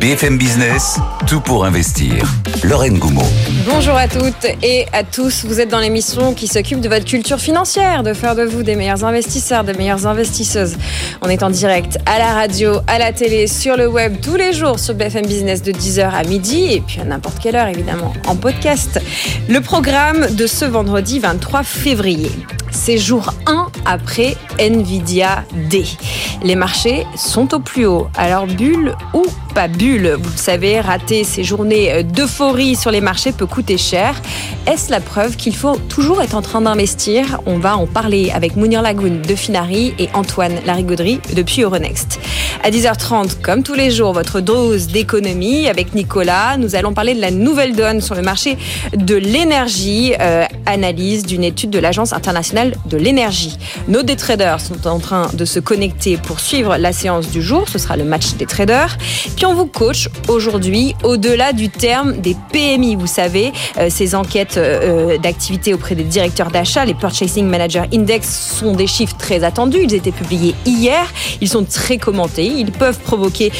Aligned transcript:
BFM 0.00 0.36
Business, 0.36 0.98
tout 1.28 1.40
pour 1.40 1.64
investir. 1.64 2.26
Lorraine 2.64 2.98
Goumeau. 2.98 3.22
Bonjour 3.66 3.94
à 3.94 4.08
toutes 4.08 4.46
et 4.64 4.86
à 4.92 5.04
tous. 5.04 5.44
Vous 5.44 5.60
êtes 5.60 5.68
dans 5.68 5.78
l'émission 5.78 6.34
qui 6.34 6.48
s'occupe 6.48 6.80
de 6.80 6.88
votre 6.88 7.04
culture 7.04 7.38
financière, 7.38 8.02
de 8.02 8.12
faire 8.12 8.34
de 8.34 8.42
vous 8.42 8.64
des 8.64 8.74
meilleurs 8.74 9.04
investisseurs, 9.04 9.62
des 9.62 9.74
meilleures 9.74 10.08
investisseuses. 10.08 10.76
On 11.22 11.28
est 11.28 11.44
en 11.44 11.50
direct 11.50 11.98
à 12.06 12.18
la 12.18 12.32
radio, 12.32 12.80
à 12.88 12.98
la 12.98 13.12
télé, 13.12 13.46
sur 13.46 13.76
le 13.76 13.86
web 13.86 14.16
tous 14.20 14.34
les 14.34 14.52
jours 14.52 14.80
sur 14.80 14.94
BFM 14.94 15.26
Business 15.26 15.62
de 15.62 15.70
10h 15.70 16.10
à 16.10 16.24
midi 16.24 16.72
et 16.72 16.80
puis 16.80 17.00
à 17.00 17.04
n'importe 17.04 17.38
quelle 17.38 17.54
heure 17.54 17.68
évidemment 17.68 18.12
en 18.26 18.34
podcast. 18.34 19.00
Le 19.48 19.60
programme 19.60 20.34
de 20.34 20.48
ce 20.48 20.64
vendredi 20.64 21.20
23 21.20 21.62
février. 21.62 22.32
C'est 22.70 22.98
jour 22.98 23.34
1 23.46 23.66
après 23.84 24.36
Nvidia 24.58 25.44
D. 25.70 25.84
Les 26.42 26.54
marchés 26.54 27.06
sont 27.16 27.54
au 27.54 27.58
plus 27.58 27.86
haut. 27.86 28.08
Alors 28.16 28.46
bulle 28.46 28.94
ou 29.12 29.24
pas 29.54 29.68
bulle 29.68 30.16
Vous 30.20 30.30
le 30.30 30.36
savez, 30.36 30.80
rater 30.80 31.24
ces 31.24 31.44
journées 31.44 32.02
d'euphorie 32.02 32.76
sur 32.76 32.90
les 32.90 33.00
marchés 33.00 33.32
peut 33.32 33.46
coûter 33.46 33.76
cher. 33.76 34.14
Est-ce 34.66 34.90
la 34.90 35.00
preuve 35.00 35.36
qu'il 35.36 35.56
faut 35.56 35.76
toujours 35.88 36.22
être 36.22 36.34
en 36.34 36.42
train 36.42 36.60
d'investir? 36.60 37.40
On 37.46 37.58
va 37.58 37.76
en 37.76 37.86
parler 37.86 38.30
avec 38.30 38.56
Mounir 38.56 38.82
Lagoun 38.82 39.22
de 39.22 39.34
Finari 39.34 39.94
et 39.98 40.08
Antoine 40.14 40.54
Larigauderie 40.64 41.20
depuis 41.34 41.62
Euronext. 41.62 42.20
À 42.62 42.70
10h30, 42.70 43.40
comme 43.40 43.62
tous 43.62 43.74
les 43.74 43.90
jours, 43.90 44.12
votre 44.12 44.40
dose 44.40 44.88
d'économie 44.88 45.66
avec 45.66 45.94
Nicolas. 45.94 46.56
Nous 46.58 46.76
allons 46.76 46.92
parler 46.92 47.14
de 47.14 47.20
la 47.20 47.30
nouvelle 47.30 47.74
donne 47.74 48.00
sur 48.00 48.14
le 48.14 48.22
marché 48.22 48.58
de 48.94 49.16
l'énergie, 49.16 50.14
euh, 50.20 50.44
analyse 50.66 51.24
d'une 51.24 51.42
étude 51.42 51.70
de 51.70 51.78
l'Agence 51.78 52.12
internationale 52.12 52.59
de 52.86 52.96
l'énergie. 52.96 53.56
Nos 53.88 54.02
des 54.02 54.16
traders 54.16 54.60
sont 54.60 54.86
en 54.86 54.98
train 54.98 55.28
de 55.32 55.44
se 55.44 55.60
connecter 55.60 56.16
pour 56.16 56.40
suivre 56.40 56.76
la 56.76 56.92
séance 56.92 57.28
du 57.30 57.42
jour. 57.42 57.68
Ce 57.68 57.78
sera 57.78 57.96
le 57.96 58.04
match 58.04 58.34
des 58.34 58.46
traders. 58.46 58.96
Puis 59.36 59.46
on 59.46 59.54
vous 59.54 59.66
coach 59.66 60.08
aujourd'hui 60.28 60.94
au-delà 61.02 61.52
du 61.52 61.68
terme 61.70 62.18
des 62.18 62.36
PMI. 62.52 62.96
Vous 62.96 63.06
savez, 63.06 63.52
euh, 63.78 63.88
ces 63.90 64.14
enquêtes 64.14 64.56
euh, 64.56 65.18
d'activité 65.18 65.74
auprès 65.74 65.94
des 65.94 66.04
directeurs 66.04 66.50
d'achat, 66.50 66.84
les 66.84 66.94
Purchasing 66.94 67.46
Manager 67.46 67.86
Index, 67.92 68.56
sont 68.58 68.72
des 68.72 68.86
chiffres 68.86 69.16
très 69.16 69.44
attendus. 69.44 69.80
Ils 69.82 69.94
étaient 69.94 70.12
publiés 70.12 70.54
hier. 70.66 71.06
Ils 71.40 71.48
sont 71.48 71.64
très 71.64 71.98
commentés. 71.98 72.46
Ils 72.46 72.72
peuvent 72.72 72.98
provoquer 72.98 73.52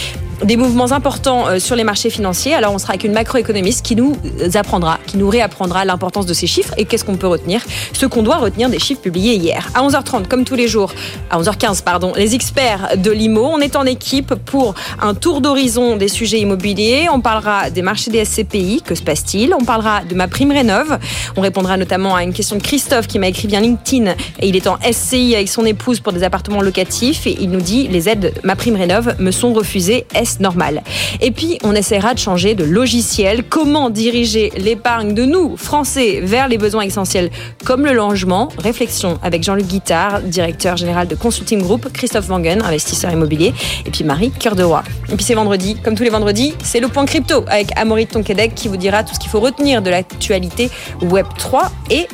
des 0.44 0.56
mouvements 0.56 0.92
importants 0.92 1.46
euh, 1.46 1.58
sur 1.58 1.76
les 1.76 1.84
marchés 1.84 2.10
financiers. 2.10 2.54
Alors 2.54 2.72
on 2.72 2.78
sera 2.78 2.90
avec 2.90 3.04
une 3.04 3.12
macroéconomiste 3.12 3.84
qui 3.84 3.96
nous 3.96 4.16
apprendra, 4.54 4.98
qui 5.06 5.16
nous 5.16 5.28
réapprendra 5.28 5.84
l'importance 5.84 6.26
de 6.26 6.34
ces 6.34 6.46
chiffres 6.46 6.74
et 6.76 6.84
qu'est-ce 6.84 7.04
qu'on 7.04 7.16
peut 7.16 7.26
retenir, 7.26 7.62
ce 7.92 8.06
qu'on 8.06 8.22
doit 8.22 8.36
retenir 8.36 8.70
des 8.70 8.78
chiffres 8.78 9.00
publiés 9.00 9.34
hier. 9.34 9.68
À 9.74 9.86
11h30, 9.86 10.26
comme 10.28 10.44
tous 10.44 10.54
les 10.54 10.68
jours, 10.68 10.92
à 11.30 11.40
11h15, 11.40 11.82
pardon, 11.82 12.12
les 12.16 12.34
experts 12.34 12.96
de 12.96 13.10
l'IMO, 13.10 13.44
on 13.44 13.60
est 13.60 13.76
en 13.76 13.84
équipe 13.84 14.34
pour 14.34 14.74
un 15.00 15.14
tour 15.14 15.40
d'horizon 15.40 15.96
des 15.96 16.08
sujets 16.08 16.40
immobiliers. 16.40 17.08
On 17.12 17.20
parlera 17.20 17.70
des 17.70 17.82
marchés 17.82 18.10
des 18.10 18.24
SCPI, 18.24 18.82
que 18.84 18.94
se 18.94 19.02
passe-t-il? 19.02 19.54
On 19.54 19.64
parlera 19.64 20.02
de 20.04 20.14
ma 20.14 20.28
prime 20.28 20.52
rénov. 20.52 20.98
On 21.36 21.40
répondra 21.40 21.76
notamment 21.76 22.14
à 22.14 22.22
une 22.22 22.32
question 22.32 22.56
de 22.56 22.62
Christophe 22.62 23.06
qui 23.06 23.18
m'a 23.18 23.28
écrit 23.28 23.48
via 23.48 23.60
LinkedIn 23.60 24.12
et 24.40 24.48
il 24.48 24.56
est 24.56 24.66
en 24.66 24.78
SCI 24.80 25.34
avec 25.34 25.48
son 25.48 25.64
épouse 25.64 26.00
pour 26.00 26.12
des 26.12 26.22
appartements 26.22 26.62
locatifs 26.62 27.26
et 27.26 27.36
il 27.40 27.50
nous 27.50 27.60
dit 27.60 27.88
les 27.88 28.08
aides 28.08 28.34
ma 28.44 28.56
prime 28.56 28.76
rénov 28.76 29.14
me 29.18 29.30
sont 29.30 29.52
refusées 29.52 30.06
normal. 30.38 30.82
Et 31.20 31.32
puis, 31.32 31.58
on 31.64 31.74
essaiera 31.74 32.14
de 32.14 32.18
changer 32.18 32.54
de 32.54 32.64
logiciel. 32.64 33.42
Comment 33.42 33.90
diriger 33.90 34.52
l'épargne 34.56 35.14
de 35.14 35.24
nous, 35.24 35.56
Français, 35.56 36.20
vers 36.22 36.46
les 36.46 36.58
besoins 36.58 36.82
essentiels 36.82 37.30
comme 37.64 37.84
le 37.84 37.92
logement? 37.92 38.48
Réflexion 38.58 39.18
avec 39.22 39.42
Jean-Luc 39.42 39.66
Guittard, 39.66 40.20
directeur 40.20 40.76
général 40.76 41.08
de 41.08 41.14
Consulting 41.14 41.62
Group, 41.62 41.88
Christophe 41.92 42.28
Wangen, 42.28 42.62
investisseur 42.62 43.10
immobilier, 43.10 43.52
et 43.86 43.90
puis 43.90 44.04
Marie 44.04 44.30
Cœur 44.30 44.54
de 44.54 44.62
Roi. 44.62 44.82
Et 45.10 45.16
puis 45.16 45.24
c'est 45.24 45.34
vendredi, 45.34 45.76
comme 45.82 45.94
tous 45.94 46.04
les 46.04 46.10
vendredis, 46.10 46.54
c'est 46.62 46.80
le 46.80 46.88
point 46.88 47.04
crypto 47.06 47.44
avec 47.48 47.76
Amaury 47.76 48.06
Tonquedec 48.06 48.54
qui 48.54 48.68
vous 48.68 48.76
dira 48.76 49.02
tout 49.02 49.14
ce 49.14 49.18
qu'il 49.18 49.30
faut 49.30 49.40
retenir 49.40 49.82
de 49.82 49.90
l'actualité 49.90 50.70
Web3 51.02 51.70
et 51.90 52.06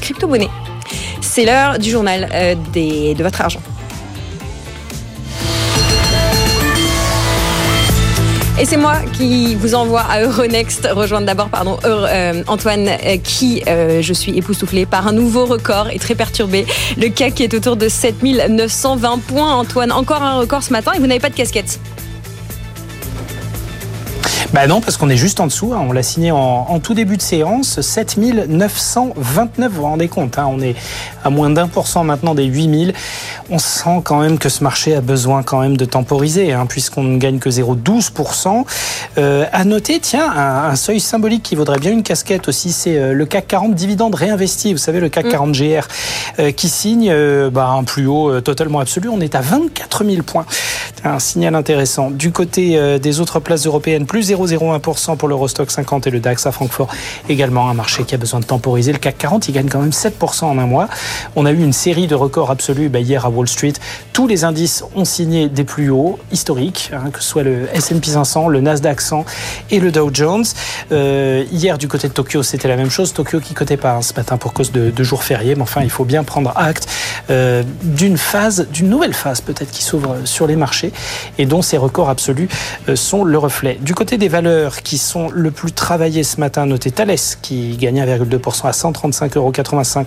crypto-monnaie. 0.00 0.50
C'est 1.20 1.44
l'heure 1.44 1.78
du 1.78 1.90
journal 1.90 2.28
euh, 2.32 2.54
de 2.74 3.22
votre 3.22 3.40
argent. 3.40 3.60
Et 8.60 8.66
c'est 8.66 8.76
moi 8.76 8.96
qui 9.14 9.54
vous 9.54 9.74
envoie 9.74 10.02
à 10.02 10.20
Euronext 10.20 10.86
rejoindre 10.92 11.24
d'abord 11.24 11.48
pardon 11.48 11.78
euh, 11.86 12.42
Antoine 12.46 12.88
euh, 12.88 13.16
qui 13.16 13.62
euh, 13.66 14.02
je 14.02 14.12
suis 14.12 14.36
époustouflée 14.36 14.84
par 14.84 15.08
un 15.08 15.12
nouveau 15.12 15.46
record 15.46 15.88
et 15.88 15.98
très 15.98 16.14
perturbé. 16.14 16.66
Le 16.98 17.08
CAC 17.08 17.36
qui 17.36 17.42
est 17.44 17.54
autour 17.54 17.76
de 17.76 17.88
7920 17.88 19.18
points. 19.26 19.54
Antoine, 19.54 19.90
encore 19.90 20.22
un 20.22 20.38
record 20.40 20.62
ce 20.62 20.74
matin 20.74 20.92
et 20.94 20.98
vous 20.98 21.06
n'avez 21.06 21.20
pas 21.20 21.30
de 21.30 21.34
casquette. 21.36 21.80
Bah 24.52 24.66
non, 24.66 24.80
parce 24.80 24.96
qu'on 24.96 25.08
est 25.08 25.16
juste 25.16 25.38
en 25.38 25.46
dessous. 25.46 25.72
Hein. 25.74 25.86
On 25.88 25.92
l'a 25.92 26.02
signé 26.02 26.32
en, 26.32 26.80
tout 26.80 26.92
début 26.92 27.16
de 27.16 27.22
séance. 27.22 27.80
7929, 27.80 29.70
vous 29.70 29.76
vous 29.76 29.82
rendez 29.86 30.08
compte. 30.08 30.38
Hein. 30.38 30.48
On 30.50 30.60
est 30.60 30.74
à 31.22 31.30
moins 31.30 31.50
d'un 31.50 31.68
pour 31.68 31.86
cent 31.86 32.02
maintenant 32.02 32.34
des 32.34 32.46
8000. 32.46 32.92
On 33.48 33.60
sent 33.60 34.00
quand 34.02 34.20
même 34.20 34.38
que 34.38 34.48
ce 34.48 34.64
marché 34.64 34.96
a 34.96 35.00
besoin 35.00 35.44
quand 35.44 35.60
même 35.60 35.76
de 35.76 35.84
temporiser, 35.84 36.52
hein, 36.52 36.66
puisqu'on 36.66 37.04
ne 37.04 37.16
gagne 37.18 37.38
que 37.38 37.48
0,12%. 37.48 38.64
Euh, 39.18 39.44
à 39.52 39.64
noter, 39.64 40.00
tiens, 40.00 40.28
un, 40.36 40.74
seuil 40.74 40.98
symbolique 40.98 41.44
qui 41.44 41.54
vaudrait 41.54 41.78
bien 41.78 41.92
une 41.92 42.02
casquette 42.02 42.48
aussi, 42.48 42.72
c'est 42.72 42.98
euh, 42.98 43.12
le 43.12 43.26
CAC 43.26 43.46
40 43.46 43.74
dividende 43.74 44.16
réinvesti. 44.16 44.72
Vous 44.72 44.78
savez, 44.78 44.98
le 44.98 45.08
CAC 45.08 45.28
40 45.28 45.50
mm. 45.50 45.52
GR 45.52 45.86
euh, 46.40 46.50
qui 46.50 46.68
signe 46.68 47.08
euh, 47.12 47.50
bah, 47.50 47.68
un 47.68 47.84
plus 47.84 48.06
haut 48.06 48.40
totalement 48.40 48.80
absolu. 48.80 49.08
On 49.10 49.20
est 49.20 49.36
à 49.36 49.42
24 49.42 50.04
000 50.04 50.22
points. 50.22 50.46
Un 51.04 51.20
signal 51.20 51.54
intéressant. 51.54 52.10
Du 52.10 52.30
côté 52.30 52.98
des 52.98 53.20
autres 53.20 53.40
places 53.40 53.64
européennes, 53.64 54.04
plus 54.06 54.24
0 54.24 54.39
0,01% 54.46 55.16
pour 55.16 55.28
l'Eurostock 55.28 55.70
50 55.70 56.06
et 56.06 56.10
le 56.10 56.20
DAX 56.20 56.46
à 56.46 56.52
Francfort. 56.52 56.88
Également 57.28 57.68
un 57.68 57.74
marché 57.74 58.04
qui 58.04 58.14
a 58.14 58.18
besoin 58.18 58.40
de 58.40 58.44
temporiser. 58.44 58.92
Le 58.92 58.98
CAC 58.98 59.18
40, 59.18 59.48
il 59.48 59.52
gagne 59.52 59.68
quand 59.68 59.80
même 59.80 59.90
7% 59.90 60.44
en 60.44 60.58
un 60.58 60.66
mois. 60.66 60.88
On 61.36 61.46
a 61.46 61.52
eu 61.52 61.62
une 61.62 61.72
série 61.72 62.06
de 62.06 62.14
records 62.14 62.50
absolus 62.50 62.88
bah, 62.88 63.00
hier 63.00 63.24
à 63.24 63.30
Wall 63.30 63.48
Street. 63.48 63.72
Tous 64.12 64.26
les 64.26 64.44
indices 64.44 64.84
ont 64.94 65.04
signé 65.04 65.48
des 65.48 65.64
plus 65.64 65.90
hauts 65.90 66.18
historiques, 66.32 66.90
hein, 66.92 67.10
que 67.10 67.22
ce 67.22 67.28
soit 67.28 67.42
le 67.42 67.68
S&P 67.74 68.10
500, 68.10 68.48
le 68.48 68.60
Nasdaq 68.60 69.00
100 69.00 69.24
et 69.70 69.80
le 69.80 69.90
Dow 69.90 70.10
Jones. 70.12 70.44
Euh, 70.92 71.44
hier, 71.52 71.78
du 71.78 71.88
côté 71.88 72.08
de 72.08 72.12
Tokyo, 72.12 72.42
c'était 72.42 72.68
la 72.68 72.76
même 72.76 72.90
chose. 72.90 73.12
Tokyo 73.12 73.40
qui 73.40 73.54
cotait 73.54 73.76
pas 73.76 73.92
hein, 73.92 74.02
ce 74.02 74.14
matin 74.14 74.36
pour 74.36 74.52
cause 74.52 74.72
de, 74.72 75.02
jours 75.02 75.24
fériés. 75.24 75.54
Mais 75.54 75.62
enfin, 75.62 75.82
il 75.82 75.90
faut 75.90 76.04
bien 76.04 76.24
prendre 76.24 76.52
acte 76.56 76.86
euh, 77.30 77.62
d'une 77.82 78.18
phase, 78.18 78.68
d'une 78.70 78.88
nouvelle 78.88 79.14
phase 79.14 79.40
peut-être 79.40 79.70
qui 79.70 79.82
s'ouvre 79.82 80.16
sur 80.24 80.46
les 80.46 80.56
marchés 80.56 80.92
et 81.38 81.46
dont 81.46 81.62
ces 81.62 81.76
records 81.76 82.10
absolus 82.10 82.48
euh, 82.88 82.96
sont 82.96 83.24
le 83.24 83.38
reflet. 83.38 83.78
Du 83.80 83.94
côté 83.94 84.18
des 84.18 84.28
valeurs 84.30 84.82
qui 84.82 84.96
sont 84.96 85.28
le 85.30 85.50
plus 85.50 85.72
travaillées 85.72 86.22
ce 86.22 86.40
matin, 86.40 86.64
notez 86.64 86.90
Thales 86.90 87.16
qui 87.42 87.76
gagne 87.76 88.00
1,2% 88.00 88.66
à 88.66 88.70
135,85 88.70 89.36
euros. 89.36 89.52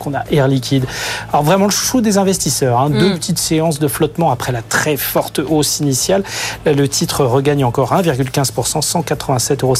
On 0.06 0.14
a 0.16 0.24
Air 0.32 0.48
Liquide. 0.48 0.86
Alors 1.32 1.44
vraiment 1.44 1.66
le 1.66 1.72
chou 1.72 2.02
des 2.02 2.18
investisseurs. 2.18 2.80
Hein. 2.80 2.90
Deux 2.90 3.10
mm. 3.10 3.18
petites 3.18 3.38
séances 3.38 3.80
de 3.80 3.88
flottement 3.88 4.32
après 4.32 4.52
la 4.52 4.62
très 4.62 4.98
forte 4.98 5.40
hausse 5.40 5.80
initiale. 5.80 6.24
Le 6.66 6.88
titre 6.88 7.26
regagne 7.26 7.64
encore 7.64 7.94
1,15%, 7.94 8.82
187,58 8.82 9.62
euros. 9.62 9.76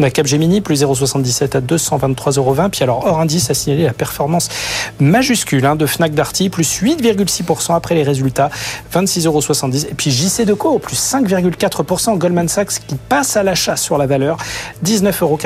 On 0.00 0.04
a 0.04 0.10
Capgemini 0.10 0.60
plus 0.60 0.82
0,77 0.82 1.56
à 1.56 1.60
223,20 1.60 2.38
euros. 2.38 2.56
Puis 2.70 2.82
alors 2.82 3.04
hors 3.04 3.20
indice 3.20 3.50
a 3.50 3.54
signalé 3.54 3.84
la 3.84 3.92
performance 3.92 4.48
majuscule 5.00 5.66
hein, 5.66 5.76
de 5.76 5.86
Fnac 5.86 6.14
Darty 6.14 6.48
plus 6.48 6.82
8,6% 6.82 7.74
après 7.74 7.94
les 7.94 8.02
résultats, 8.04 8.50
26,70 8.94 9.26
euros. 9.26 9.40
Et 9.90 9.94
puis 9.94 10.10
JC 10.10 10.44
Deco 10.44 10.78
plus 10.78 10.96
5,4%. 10.96 12.18
Goldman 12.18 12.48
Sachs 12.48 12.80
qui 12.86 12.94
passe 12.94 13.31
à 13.36 13.42
l'achat 13.42 13.76
sur 13.76 13.98
la 13.98 14.06
valeur, 14.06 14.36
19,95 14.84 15.22
euros 15.22 15.38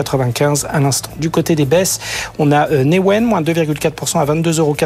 à 0.71 0.81
l'instant. 0.81 1.11
Du 1.19 1.31
côté 1.31 1.55
des 1.55 1.65
baisses, 1.65 1.99
on 2.39 2.53
a 2.53 2.69
euh, 2.71 2.85
Newen, 2.85 3.25
moins 3.25 3.43
2,4% 3.43 4.19
à 4.19 4.25
22,80 4.25 4.59
euros. 4.59 4.77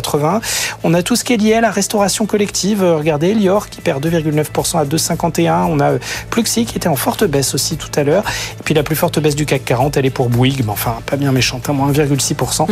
On 0.84 0.94
a 0.94 1.02
tout 1.02 1.16
ce 1.16 1.24
qui 1.24 1.34
est 1.34 1.36
lié 1.36 1.54
à 1.54 1.60
la 1.60 1.70
restauration 1.70 2.26
collective. 2.26 2.82
Euh, 2.82 2.96
regardez, 2.96 3.28
Elior 3.28 3.68
qui 3.68 3.80
perd 3.80 4.04
2,9% 4.04 4.78
à 4.78 4.84
2,51. 4.84 5.66
On 5.68 5.80
a 5.80 5.92
euh, 5.92 5.98
Pluxi 6.30 6.64
qui 6.64 6.76
était 6.76 6.88
en 6.88 6.96
forte 6.96 7.24
baisse 7.24 7.54
aussi 7.54 7.76
tout 7.76 7.90
à 7.96 8.02
l'heure. 8.02 8.24
Et 8.58 8.62
puis 8.62 8.74
la 8.74 8.82
plus 8.82 8.96
forte 8.96 9.18
baisse 9.20 9.36
du 9.36 9.46
CAC 9.46 9.64
40, 9.64 9.96
elle 9.96 10.06
est 10.06 10.10
pour 10.10 10.28
Bouygues, 10.28 10.64
mais 10.64 10.72
enfin 10.72 10.96
pas 11.06 11.16
bien 11.16 11.32
méchante, 11.32 11.68
à 11.68 11.72
hein, 11.72 11.74
moins 11.74 11.92
1,6%, 11.92 12.66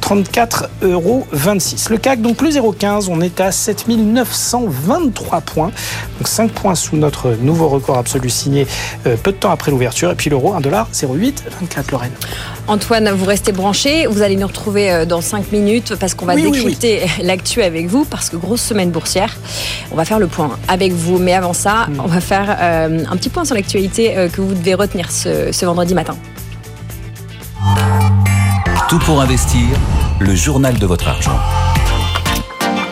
34,26 0.00 0.66
euros. 0.82 1.26
Le 1.90 1.96
CAC 1.96 2.22
donc 2.22 2.36
plus 2.36 2.56
0,15, 2.56 3.08
on 3.10 3.20
est 3.20 3.40
à 3.40 3.52
7923 3.52 5.40
points, 5.40 5.70
donc 6.18 6.28
5 6.28 6.50
points 6.50 6.74
sous 6.74 6.96
notre 6.96 7.30
nouveau 7.40 7.68
record 7.68 7.98
absolu 7.98 8.30
signé 8.30 8.66
peu 9.04 9.32
de 9.32 9.36
temps 9.36 9.50
après 9.50 9.70
l'ouverture. 9.74 10.10
Et 10.10 10.14
puis 10.14 10.30
l'euro, 10.30 10.54
1,08 10.54 11.34
24 11.60 11.90
Lorraine. 11.90 12.12
Antoine, 12.66 13.10
vous 13.10 13.24
restez 13.24 13.52
branché. 13.52 14.06
Vous 14.06 14.22
allez 14.22 14.36
nous 14.36 14.46
retrouver 14.46 14.90
euh, 14.90 15.04
dans 15.04 15.20
5 15.20 15.52
minutes 15.52 15.94
parce 15.96 16.14
qu'on 16.14 16.26
va 16.26 16.36
décrypter 16.36 17.02
l'actu 17.22 17.62
avec 17.62 17.86
vous 17.86 18.04
parce 18.04 18.30
que 18.30 18.36
grosse 18.36 18.62
semaine 18.62 18.90
boursière. 18.90 19.36
On 19.92 19.96
va 19.96 20.04
faire 20.04 20.18
le 20.18 20.26
point 20.26 20.58
avec 20.68 20.92
vous. 20.92 21.18
Mais 21.18 21.34
avant 21.34 21.52
ça, 21.52 21.86
mm. 21.88 22.00
on 22.02 22.06
va 22.06 22.20
faire 22.20 22.56
euh, 22.60 23.04
un 23.10 23.16
petit 23.16 23.28
point 23.28 23.44
sur 23.44 23.54
l'actualité 23.54 24.16
euh, 24.16 24.28
que 24.28 24.40
vous 24.40 24.54
devez 24.54 24.74
retenir 24.74 25.10
ce, 25.10 25.52
ce 25.52 25.66
vendredi 25.66 25.94
matin. 25.94 26.16
Tout 28.88 28.98
pour 29.00 29.20
investir, 29.20 29.66
le 30.20 30.34
journal 30.34 30.78
de 30.78 30.86
votre 30.86 31.08
argent. 31.08 31.38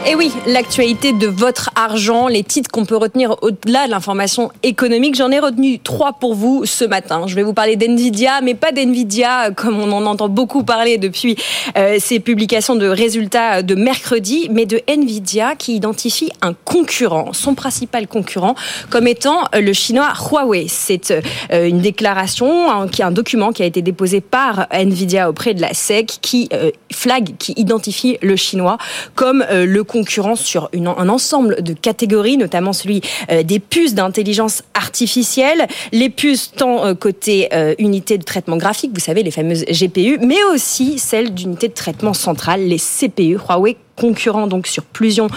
Et 0.04 0.16
oui, 0.16 0.32
l'actualité 0.46 1.12
de 1.12 1.28
votre 1.28 1.70
argent, 1.76 2.26
les 2.26 2.42
titres 2.42 2.68
qu'on 2.72 2.84
peut 2.84 2.96
retenir 2.96 3.36
au-delà 3.40 3.86
de 3.86 3.92
l'information 3.92 4.50
économique, 4.64 5.14
j'en 5.14 5.30
ai 5.30 5.38
retenu 5.38 5.78
trois 5.78 6.14
pour 6.14 6.34
vous 6.34 6.66
ce 6.66 6.84
matin. 6.84 7.26
Je 7.28 7.36
vais 7.36 7.44
vous 7.44 7.52
parler 7.52 7.76
d'NVIDIA, 7.76 8.40
mais 8.42 8.54
pas 8.54 8.72
d'NVIDIA 8.72 9.52
comme 9.52 9.78
on 9.78 9.92
en 9.92 10.04
entend 10.06 10.28
beaucoup 10.28 10.64
parler 10.64 10.98
depuis 10.98 11.36
euh, 11.76 11.98
ces 12.00 12.18
publications 12.18 12.74
de 12.74 12.88
résultats 12.88 13.62
de 13.62 13.76
mercredi, 13.76 14.48
mais 14.50 14.66
de 14.66 14.80
NVIDIA 14.88 15.54
qui 15.54 15.76
identifie 15.76 16.32
un 16.42 16.52
concurrent, 16.52 17.32
son 17.32 17.54
principal 17.54 18.08
concurrent, 18.08 18.56
comme 18.90 19.06
étant 19.06 19.44
le 19.54 19.72
chinois 19.72 20.12
Huawei. 20.18 20.66
C'est 20.68 21.12
euh, 21.12 21.68
une 21.68 21.80
déclaration, 21.80 22.72
hein, 22.72 22.88
qui 22.88 23.02
est 23.02 23.04
un 23.04 23.12
document 23.12 23.52
qui 23.52 23.62
a 23.62 23.66
été 23.66 23.82
déposé 23.82 24.20
par 24.20 24.66
NVIDIA 24.72 25.30
auprès 25.30 25.54
de 25.54 25.60
la 25.60 25.74
SEC 25.74 26.18
qui 26.20 26.48
euh, 26.52 26.72
flag, 26.92 27.36
qui 27.38 27.52
identifie 27.56 28.18
le 28.20 28.34
chinois 28.34 28.78
comme 29.14 29.44
le 29.52 29.84
concurrence 29.92 30.40
sur 30.40 30.70
un 30.74 31.08
ensemble 31.08 31.62
de 31.62 31.74
catégories, 31.74 32.36
notamment 32.36 32.72
celui 32.72 33.02
euh, 33.30 33.42
des 33.42 33.60
puces 33.60 33.94
d'intelligence 33.94 34.62
artificielle, 34.74 35.66
les 35.92 36.08
puces 36.08 36.52
tant 36.56 36.84
euh, 36.84 36.94
côté 36.94 37.48
euh, 37.52 37.74
unité 37.78 38.18
de 38.18 38.24
traitement 38.24 38.56
graphique, 38.56 38.92
vous 38.94 39.00
savez, 39.00 39.22
les 39.22 39.30
fameuses 39.30 39.64
GPU, 39.66 40.18
mais 40.20 40.42
aussi 40.52 40.98
celles 40.98 41.34
d'unité 41.34 41.68
de 41.68 41.74
traitement 41.74 42.14
centrale, 42.14 42.66
les 42.66 42.78
CPU. 42.78 43.36
Huawei 43.36 43.76
concurrents 43.96 44.46
donc 44.46 44.66
sur 44.66 44.84
plusieurs, 44.84 45.28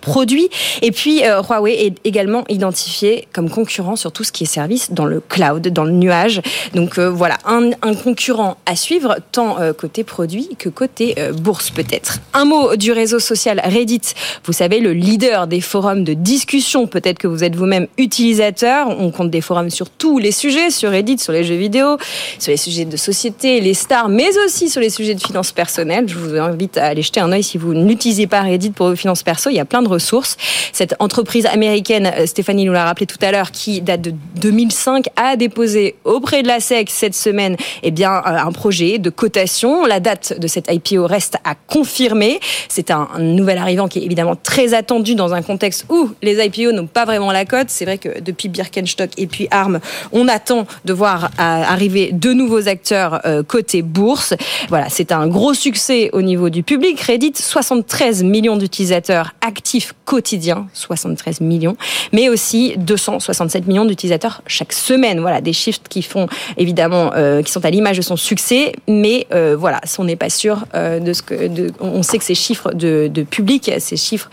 produits. 0.00 0.48
Et 0.80 0.90
puis 0.90 1.24
euh, 1.24 1.42
Huawei 1.42 1.86
est 1.86 1.94
également 2.04 2.44
identifié 2.48 3.28
comme 3.32 3.50
concurrent 3.50 3.96
sur 3.96 4.12
tout 4.12 4.24
ce 4.24 4.32
qui 4.32 4.44
est 4.44 4.46
service 4.46 4.92
dans 4.92 5.04
le 5.04 5.20
cloud, 5.20 5.66
dans 5.68 5.84
le 5.84 5.92
nuage. 5.92 6.40
Donc 6.74 6.98
euh, 6.98 7.10
voilà, 7.10 7.38
un, 7.46 7.70
un, 7.82 7.94
concurrent 7.94 8.56
à 8.66 8.76
suivre, 8.76 9.16
tant 9.32 9.60
euh, 9.60 9.72
côté 9.72 10.04
produit 10.04 10.50
que 10.58 10.68
côté 10.68 11.14
bourse 11.32 11.70
peut-être. 11.70 12.18
Un 12.34 12.44
mot 12.44 12.76
du 12.76 12.92
réseau 12.92 13.18
social 13.18 13.60
Reddit, 13.64 14.00
vous 14.44 14.52
savez, 14.52 14.80
le 14.80 14.92
leader 14.92 15.46
des 15.46 15.60
forums 15.60 16.04
de 16.04 16.14
discussion, 16.14 16.86
peut-être 16.86 17.18
que 17.18 17.26
vous 17.26 17.44
êtes 17.44 17.54
vous-même 17.54 17.86
utilisateur, 17.98 18.88
on 18.88 19.10
compte 19.10 19.30
des 19.30 19.40
forums 19.40 19.70
sur 19.70 19.90
tous 19.90 20.18
les 20.18 20.32
sujets, 20.32 20.70
sur 20.70 20.90
Reddit, 20.90 21.18
sur 21.18 21.32
les 21.32 21.44
jeux 21.44 21.56
vidéo, 21.56 21.96
sur 22.38 22.50
les 22.50 22.56
sujets 22.56 22.84
de 22.84 22.96
société, 22.96 23.60
les 23.60 23.74
stars, 23.74 24.08
mais 24.08 24.30
aussi 24.44 24.68
sur 24.68 24.80
les 24.80 24.90
sujets 24.90 25.14
de 25.14 25.20
finances 25.20 25.52
personnelles. 25.52 26.08
Je 26.08 26.16
vous 26.16 26.36
invite 26.36 26.78
à 26.78 26.86
aller 26.86 27.02
jeter 27.02 27.20
un 27.20 27.30
oeil 27.32 27.42
si 27.42 27.58
vous 27.58 27.74
n'utilisez 27.84 28.26
pas 28.26 28.42
Reddit 28.42 28.70
pour 28.70 28.88
vos 28.88 28.96
finances 28.96 29.22
perso, 29.22 29.50
il 29.50 29.56
y 29.56 29.60
a 29.60 29.64
plein 29.64 29.82
de 29.82 29.88
ressources. 29.88 30.36
Cette 30.72 30.94
entreprise 30.98 31.46
américaine, 31.46 32.10
euh, 32.16 32.26
Stéphanie 32.26 32.64
nous 32.64 32.72
l'a 32.72 32.84
rappelé 32.84 33.06
tout 33.06 33.18
à 33.20 33.30
l'heure, 33.30 33.50
qui 33.50 33.80
date 33.80 34.02
de 34.02 34.14
2005, 34.36 35.06
a 35.16 35.36
déposé 35.36 35.96
auprès 36.04 36.42
de 36.42 36.48
la 36.48 36.60
SEC 36.60 36.90
cette 36.90 37.14
semaine 37.14 37.56
eh 37.82 37.90
bien, 37.90 38.12
euh, 38.12 38.36
un 38.38 38.52
projet 38.52 38.98
de 38.98 39.10
cotation. 39.10 39.84
La 39.86 40.00
date 40.00 40.38
de 40.38 40.46
cette 40.46 40.70
IPO 40.70 41.06
reste 41.06 41.36
à 41.44 41.54
confirmer. 41.54 42.40
C'est 42.68 42.90
un, 42.90 43.08
nouvel 43.18 43.58
arrivant 43.58 43.88
qui 43.88 43.98
est 43.98 44.02
évidemment 44.02 44.36
très 44.36 44.74
attendu 44.74 45.14
dans 45.14 45.34
un 45.34 45.42
contexte 45.42 45.86
où 45.88 46.10
les 46.22 46.44
IPO 46.44 46.72
n'ont 46.72 46.86
pas 46.86 47.04
vraiment 47.04 47.32
la 47.32 47.44
cote. 47.44 47.68
C'est 47.68 47.84
vrai 47.84 47.98
que 47.98 48.20
depuis 48.20 48.48
Birkenstock 48.48 49.10
et 49.16 49.26
puis 49.26 49.48
ARM, 49.50 49.80
on 50.12 50.28
attend 50.28 50.66
de 50.84 50.92
voir 50.92 51.24
euh, 51.24 51.28
arriver 51.38 52.10
de 52.12 52.32
nouveaux 52.32 52.68
acteurs 52.68 53.20
côté 53.48 53.82
bourse. 53.82 54.34
Voilà, 54.68 54.88
c'est 54.88 55.12
un 55.12 55.26
gros 55.26 55.54
succès 55.54 56.10
au 56.12 56.22
niveau 56.22 56.50
du 56.50 56.62
public. 56.62 57.00
Reddit, 57.00 57.32
60 57.34 57.71
73 57.72 58.22
millions 58.24 58.56
d'utilisateurs 58.56 59.32
actifs 59.40 59.94
quotidiens, 60.04 60.66
73 60.74 61.40
millions, 61.40 61.76
mais 62.12 62.28
aussi 62.28 62.74
267 62.76 63.66
millions 63.66 63.86
d'utilisateurs 63.86 64.42
chaque 64.46 64.74
semaine. 64.74 65.20
Voilà, 65.20 65.40
des 65.40 65.54
chiffres 65.54 65.80
qui 65.88 66.02
font 66.02 66.26
évidemment, 66.58 67.12
euh, 67.14 67.42
qui 67.42 67.50
sont 67.50 67.64
à 67.64 67.70
l'image 67.70 67.96
de 67.96 68.02
son 68.02 68.16
succès, 68.16 68.74
mais 68.88 69.26
euh, 69.32 69.56
voilà, 69.58 69.80
on 69.98 70.04
n'est 70.04 70.16
pas 70.16 70.28
sûr 70.28 70.66
euh, 70.74 71.00
de 71.00 71.14
ce 71.14 71.22
que, 71.22 71.72
on 71.80 72.02
sait 72.02 72.18
que 72.18 72.24
ces 72.24 72.34
chiffres 72.34 72.72
de 72.74 73.22
public, 73.22 73.70
ces 73.78 73.96
chiffres 73.96 74.28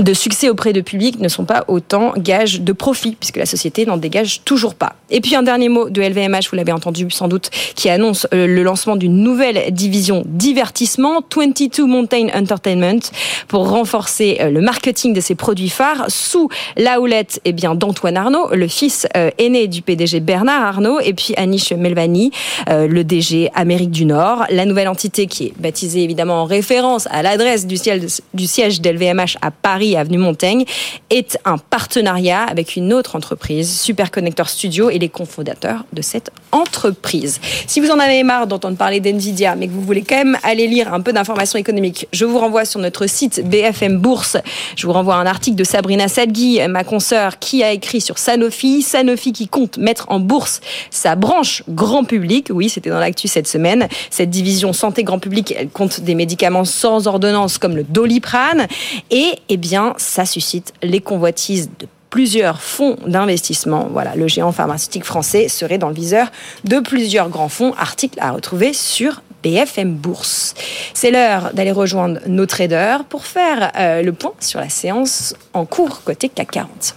de 0.00 0.12
succès 0.12 0.48
auprès 0.48 0.72
de 0.72 0.80
public 0.80 1.18
ne 1.20 1.28
sont 1.28 1.44
pas 1.44 1.64
autant 1.68 2.12
gages 2.16 2.60
de 2.60 2.72
profit, 2.72 3.16
puisque 3.18 3.36
la 3.36 3.46
société 3.46 3.86
n'en 3.86 3.96
dégage 3.96 4.42
toujours 4.44 4.74
pas. 4.74 4.94
Et 5.10 5.20
puis 5.20 5.34
un 5.34 5.42
dernier 5.42 5.68
mot 5.68 5.88
de 5.88 6.02
LVMH, 6.02 6.50
vous 6.50 6.56
l'avez 6.56 6.72
entendu 6.72 7.06
sans 7.10 7.28
doute, 7.28 7.50
qui 7.74 7.88
annonce 7.88 8.26
euh, 8.34 8.46
le 8.46 8.62
lancement 8.62 8.96
d'une 8.96 9.22
nouvelle 9.22 9.72
division 9.72 10.22
divertissement, 10.26 11.22
22 11.34 11.86
Mountain 11.86 12.28
Entertainment, 12.34 13.00
pour 13.48 13.68
renforcer 13.70 14.38
euh, 14.40 14.50
le 14.50 14.60
marketing 14.60 15.14
de 15.14 15.20
ses 15.20 15.34
produits 15.34 15.70
phares 15.70 16.06
sous 16.08 16.48
la 16.76 17.00
houlette 17.00 17.40
eh 17.44 17.52
bien, 17.52 17.74
d'Antoine 17.74 18.16
Arnaud, 18.16 18.48
le 18.52 18.68
fils 18.68 19.06
euh, 19.16 19.30
aîné 19.38 19.68
du 19.68 19.82
PDG 19.82 20.20
Bernard 20.20 20.62
Arnaud, 20.62 21.00
et 21.00 21.14
puis 21.14 21.34
Anish 21.36 21.72
Melvani, 21.72 22.30
le 22.66 23.02
DG 23.02 23.50
Amérique 23.54 23.90
du 23.90 24.04
Nord. 24.04 24.44
La 24.50 24.64
nouvelle 24.64 24.88
entité 24.88 25.26
qui 25.26 25.46
est 25.46 25.52
baptisée 25.58 26.02
évidemment 26.02 26.42
en 26.42 26.44
référence 26.44 27.06
à 27.10 27.22
l'adresse 27.22 27.66
du 27.66 27.76
siège, 27.76 28.02
du 28.34 28.46
siège 28.46 28.80
d'LVMH 28.80 29.36
à 29.40 29.50
Paris, 29.50 29.67
Paris, 29.68 29.96
avenue 29.96 30.16
Montaigne, 30.16 30.64
est 31.10 31.38
un 31.44 31.58
partenariat 31.58 32.42
avec 32.44 32.76
une 32.76 32.90
autre 32.94 33.16
entreprise, 33.16 33.78
Superconnector 33.78 34.48
Studio, 34.48 34.88
et 34.88 34.98
les 34.98 35.10
cofondateurs 35.10 35.84
de 35.92 36.00
cette 36.00 36.30
entreprise. 36.52 37.38
Si 37.66 37.78
vous 37.80 37.90
en 37.90 37.98
avez 37.98 38.22
marre 38.22 38.46
d'entendre 38.46 38.78
parler 38.78 39.00
d'NVIDIA, 39.00 39.56
mais 39.56 39.66
que 39.66 39.72
vous 39.72 39.82
voulez 39.82 40.00
quand 40.00 40.16
même 40.16 40.38
aller 40.42 40.66
lire 40.68 40.94
un 40.94 41.02
peu 41.02 41.12
d'informations 41.12 41.58
économiques, 41.58 42.08
je 42.14 42.24
vous 42.24 42.38
renvoie 42.38 42.64
sur 42.64 42.80
notre 42.80 43.06
site 43.06 43.46
BFM 43.46 43.98
Bourse. 43.98 44.38
Je 44.74 44.86
vous 44.86 44.92
renvoie 44.94 45.16
un 45.16 45.26
article 45.26 45.58
de 45.58 45.64
Sabrina 45.64 46.08
Sadgui, 46.08 46.60
ma 46.66 46.82
consoeur, 46.82 47.38
qui 47.38 47.62
a 47.62 47.70
écrit 47.72 48.00
sur 48.00 48.16
Sanofi. 48.16 48.80
Sanofi 48.80 49.34
qui 49.34 49.48
compte 49.48 49.76
mettre 49.76 50.06
en 50.08 50.18
bourse 50.18 50.62
sa 50.90 51.14
branche 51.14 51.62
grand 51.68 52.04
public. 52.04 52.48
Oui, 52.50 52.70
c'était 52.70 52.88
dans 52.88 53.00
l'actu 53.00 53.28
cette 53.28 53.48
semaine. 53.48 53.86
Cette 54.08 54.30
division 54.30 54.72
santé 54.72 55.04
grand 55.04 55.18
public, 55.18 55.52
elle 55.54 55.68
compte 55.68 56.00
des 56.00 56.14
médicaments 56.14 56.64
sans 56.64 57.06
ordonnance 57.06 57.58
comme 57.58 57.76
le 57.76 57.84
Doliprane. 57.84 58.66
Et, 59.10 59.32
eh 59.50 59.57
bien, 59.58 59.94
ça 59.98 60.24
suscite 60.24 60.72
les 60.82 61.00
convoitises 61.00 61.70
de 61.78 61.86
plusieurs 62.10 62.62
fonds 62.62 62.96
d'investissement. 63.06 63.88
Voilà, 63.92 64.14
le 64.16 64.28
géant 64.28 64.52
pharmaceutique 64.52 65.04
français 65.04 65.48
serait 65.48 65.78
dans 65.78 65.88
le 65.88 65.94
viseur 65.94 66.28
de 66.64 66.78
plusieurs 66.78 67.28
grands 67.28 67.48
fonds. 67.48 67.74
Article 67.78 68.18
à 68.20 68.32
retrouver 68.32 68.72
sur 68.72 69.22
BFM 69.42 69.94
Bourse. 69.94 70.54
C'est 70.94 71.10
l'heure 71.10 71.52
d'aller 71.52 71.72
rejoindre 71.72 72.20
nos 72.26 72.46
traders 72.46 73.04
pour 73.04 73.26
faire 73.26 73.72
euh, 73.76 74.02
le 74.02 74.12
point 74.12 74.32
sur 74.40 74.60
la 74.60 74.68
séance 74.68 75.34
en 75.52 75.64
cours 75.64 76.02
côté 76.02 76.28
CAC 76.28 76.50
40. 76.50 76.96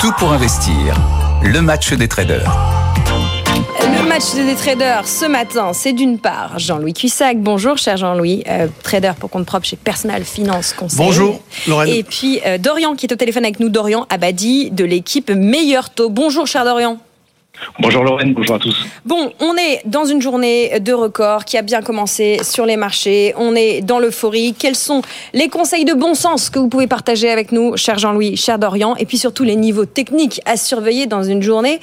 Tout 0.00 0.12
pour 0.18 0.32
investir. 0.32 0.96
Le 1.42 1.60
match 1.60 1.92
des 1.92 2.08
traders. 2.08 2.75
Le 4.16 4.18
match 4.18 4.46
des 4.46 4.54
traders 4.54 5.06
ce 5.06 5.26
matin, 5.26 5.72
c'est 5.74 5.92
d'une 5.92 6.18
part 6.18 6.58
Jean-Louis 6.58 6.94
Cuissac. 6.94 7.38
Bonjour, 7.38 7.76
cher 7.76 7.98
Jean-Louis, 7.98 8.44
euh, 8.48 8.66
trader 8.82 9.12
pour 9.20 9.28
compte 9.28 9.44
propre 9.44 9.66
chez 9.66 9.76
Personal 9.76 10.24
Finance 10.24 10.72
Conseil. 10.72 10.96
Bonjour, 10.96 11.42
Lorraine. 11.66 11.92
Et 11.92 12.02
puis 12.02 12.40
euh, 12.46 12.56
Dorian 12.56 12.94
qui 12.94 13.04
est 13.04 13.12
au 13.12 13.16
téléphone 13.16 13.44
avec 13.44 13.60
nous, 13.60 13.68
Dorian 13.68 14.06
Abadi 14.08 14.70
de 14.70 14.86
l'équipe 14.86 15.30
Meilleur 15.30 15.90
Taux. 15.90 16.08
Bonjour, 16.08 16.46
cher 16.46 16.64
Dorian. 16.64 16.96
Bonjour 17.78 18.04
Lorraine, 18.04 18.34
bonjour 18.34 18.56
à 18.56 18.58
tous. 18.58 18.86
Bon, 19.04 19.32
on 19.40 19.54
est 19.56 19.82
dans 19.84 20.04
une 20.04 20.22
journée 20.22 20.80
de 20.80 20.92
record 20.92 21.44
qui 21.44 21.56
a 21.56 21.62
bien 21.62 21.82
commencé 21.82 22.38
sur 22.42 22.66
les 22.66 22.76
marchés. 22.76 23.34
On 23.36 23.54
est 23.54 23.80
dans 23.82 23.98
l'euphorie. 23.98 24.54
Quels 24.58 24.76
sont 24.76 25.02
les 25.32 25.48
conseils 25.48 25.84
de 25.84 25.94
bon 25.94 26.14
sens 26.14 26.50
que 26.50 26.58
vous 26.58 26.68
pouvez 26.68 26.86
partager 26.86 27.30
avec 27.30 27.52
nous, 27.52 27.76
cher 27.76 27.98
Jean-Louis, 27.98 28.36
cher 28.36 28.58
Dorian, 28.58 28.96
et 28.96 29.06
puis 29.06 29.18
surtout 29.18 29.44
les 29.44 29.56
niveaux 29.56 29.86
techniques 29.86 30.40
à 30.44 30.56
surveiller 30.56 31.06
dans 31.06 31.22
une 31.22 31.42
journée 31.42 31.80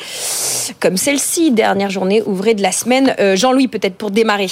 comme 0.79 0.97
celle-ci, 0.97 1.51
dernière 1.51 1.89
journée 1.89 2.21
ouvrée 2.25 2.53
de 2.53 2.61
la 2.61 2.71
semaine. 2.71 3.15
Euh, 3.19 3.35
Jean-Louis, 3.35 3.67
peut-être 3.67 3.95
pour 3.95 4.11
démarrer. 4.11 4.47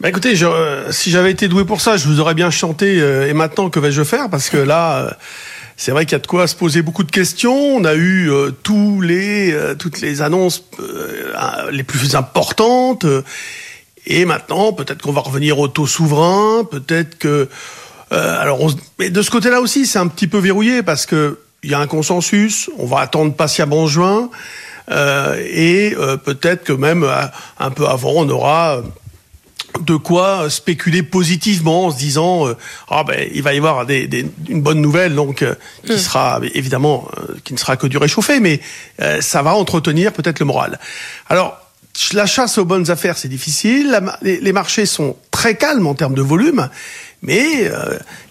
Bah 0.00 0.08
écoutez, 0.10 0.36
je, 0.36 0.44
euh, 0.46 0.92
si 0.92 1.10
j'avais 1.10 1.30
été 1.30 1.48
doué 1.48 1.64
pour 1.64 1.80
ça, 1.80 1.96
je 1.96 2.06
vous 2.06 2.20
aurais 2.20 2.34
bien 2.34 2.50
chanté. 2.50 3.00
Euh, 3.00 3.28
et 3.28 3.32
maintenant, 3.32 3.70
que 3.70 3.80
vais-je 3.80 4.02
faire? 4.02 4.28
Parce 4.28 4.50
que 4.50 4.58
là 4.58 5.16
c'est 5.76 5.90
vrai 5.90 6.04
qu'il 6.04 6.12
y 6.12 6.16
a 6.16 6.20
de 6.20 6.26
quoi 6.26 6.46
se 6.46 6.54
poser 6.54 6.82
beaucoup 6.82 7.02
de 7.02 7.10
questions. 7.10 7.76
On 7.76 7.84
a 7.84 7.94
eu 7.94 8.30
euh, 8.30 8.50
tous 8.50 9.00
les, 9.00 9.52
euh, 9.52 9.74
toutes 9.74 10.00
les 10.00 10.22
annonces 10.22 10.64
euh, 10.80 11.70
les 11.72 11.82
plus 11.82 12.14
importantes. 12.14 13.06
et 14.06 14.24
maintenant, 14.24 14.72
peut-être 14.72 15.02
qu'on 15.02 15.12
va 15.12 15.20
revenir 15.20 15.58
au 15.58 15.68
taux 15.68 15.86
souverain. 15.86 16.64
Peut-être 16.64 17.18
que... 17.18 17.48
alors, 18.10 18.62
on, 18.62 18.68
mais 18.98 19.10
de 19.10 19.22
ce 19.22 19.30
côté-là 19.30 19.60
aussi, 19.60 19.86
c'est 19.86 19.98
un 19.98 20.06
petit 20.06 20.28
peu 20.28 20.38
verrouillé 20.38 20.82
parce 20.82 21.06
que 21.06 21.38
il 21.62 21.70
y 21.70 21.74
a 21.74 21.80
un 21.80 21.86
consensus. 21.86 22.70
On 22.78 22.86
va 22.86 23.00
attendre 23.00 23.34
patiemment 23.34 23.86
juin. 23.86 24.28
et 24.90 25.96
peut-être 26.24 26.62
que 26.64 26.74
même 26.74 27.08
un 27.58 27.70
peu 27.70 27.86
avant, 27.86 28.12
on 28.16 28.28
aura 28.28 28.82
de 29.80 29.96
quoi 29.96 30.48
spéculer 30.50 31.02
positivement 31.02 31.86
en 31.86 31.90
se 31.90 31.98
disant 31.98 32.46
euh, 32.46 32.56
ah 32.88 33.04
ben 33.04 33.28
il 33.34 33.42
va 33.42 33.54
y 33.54 33.56
avoir 33.56 33.86
des, 33.86 34.06
des, 34.06 34.26
une 34.48 34.62
bonne 34.62 34.80
nouvelle 34.80 35.14
donc 35.14 35.42
euh, 35.42 35.54
qui 35.84 35.94
hmm. 35.94 35.98
sera 35.98 36.40
évidemment 36.54 37.08
euh, 37.18 37.34
qui 37.44 37.54
ne 37.54 37.58
sera 37.58 37.76
que 37.76 37.86
du 37.86 37.98
réchauffé 37.98 38.40
mais 38.40 38.60
ça 39.20 39.42
va 39.42 39.54
entretenir 39.54 40.12
peut-être 40.12 40.38
le 40.38 40.46
moral. 40.46 40.78
Alors 41.28 41.58
la 42.12 42.26
chasse 42.26 42.58
aux 42.58 42.64
bonnes 42.64 42.90
affaires 42.90 43.18
c'est 43.18 43.28
difficile, 43.28 44.00
les, 44.22 44.52
marchés 44.52 44.86
sont 44.86 45.16
très 45.30 45.56
calmes 45.56 45.86
en 45.86 45.94
termes 45.94 46.14
de 46.14 46.22
volume 46.22 46.68
mais 47.22 47.70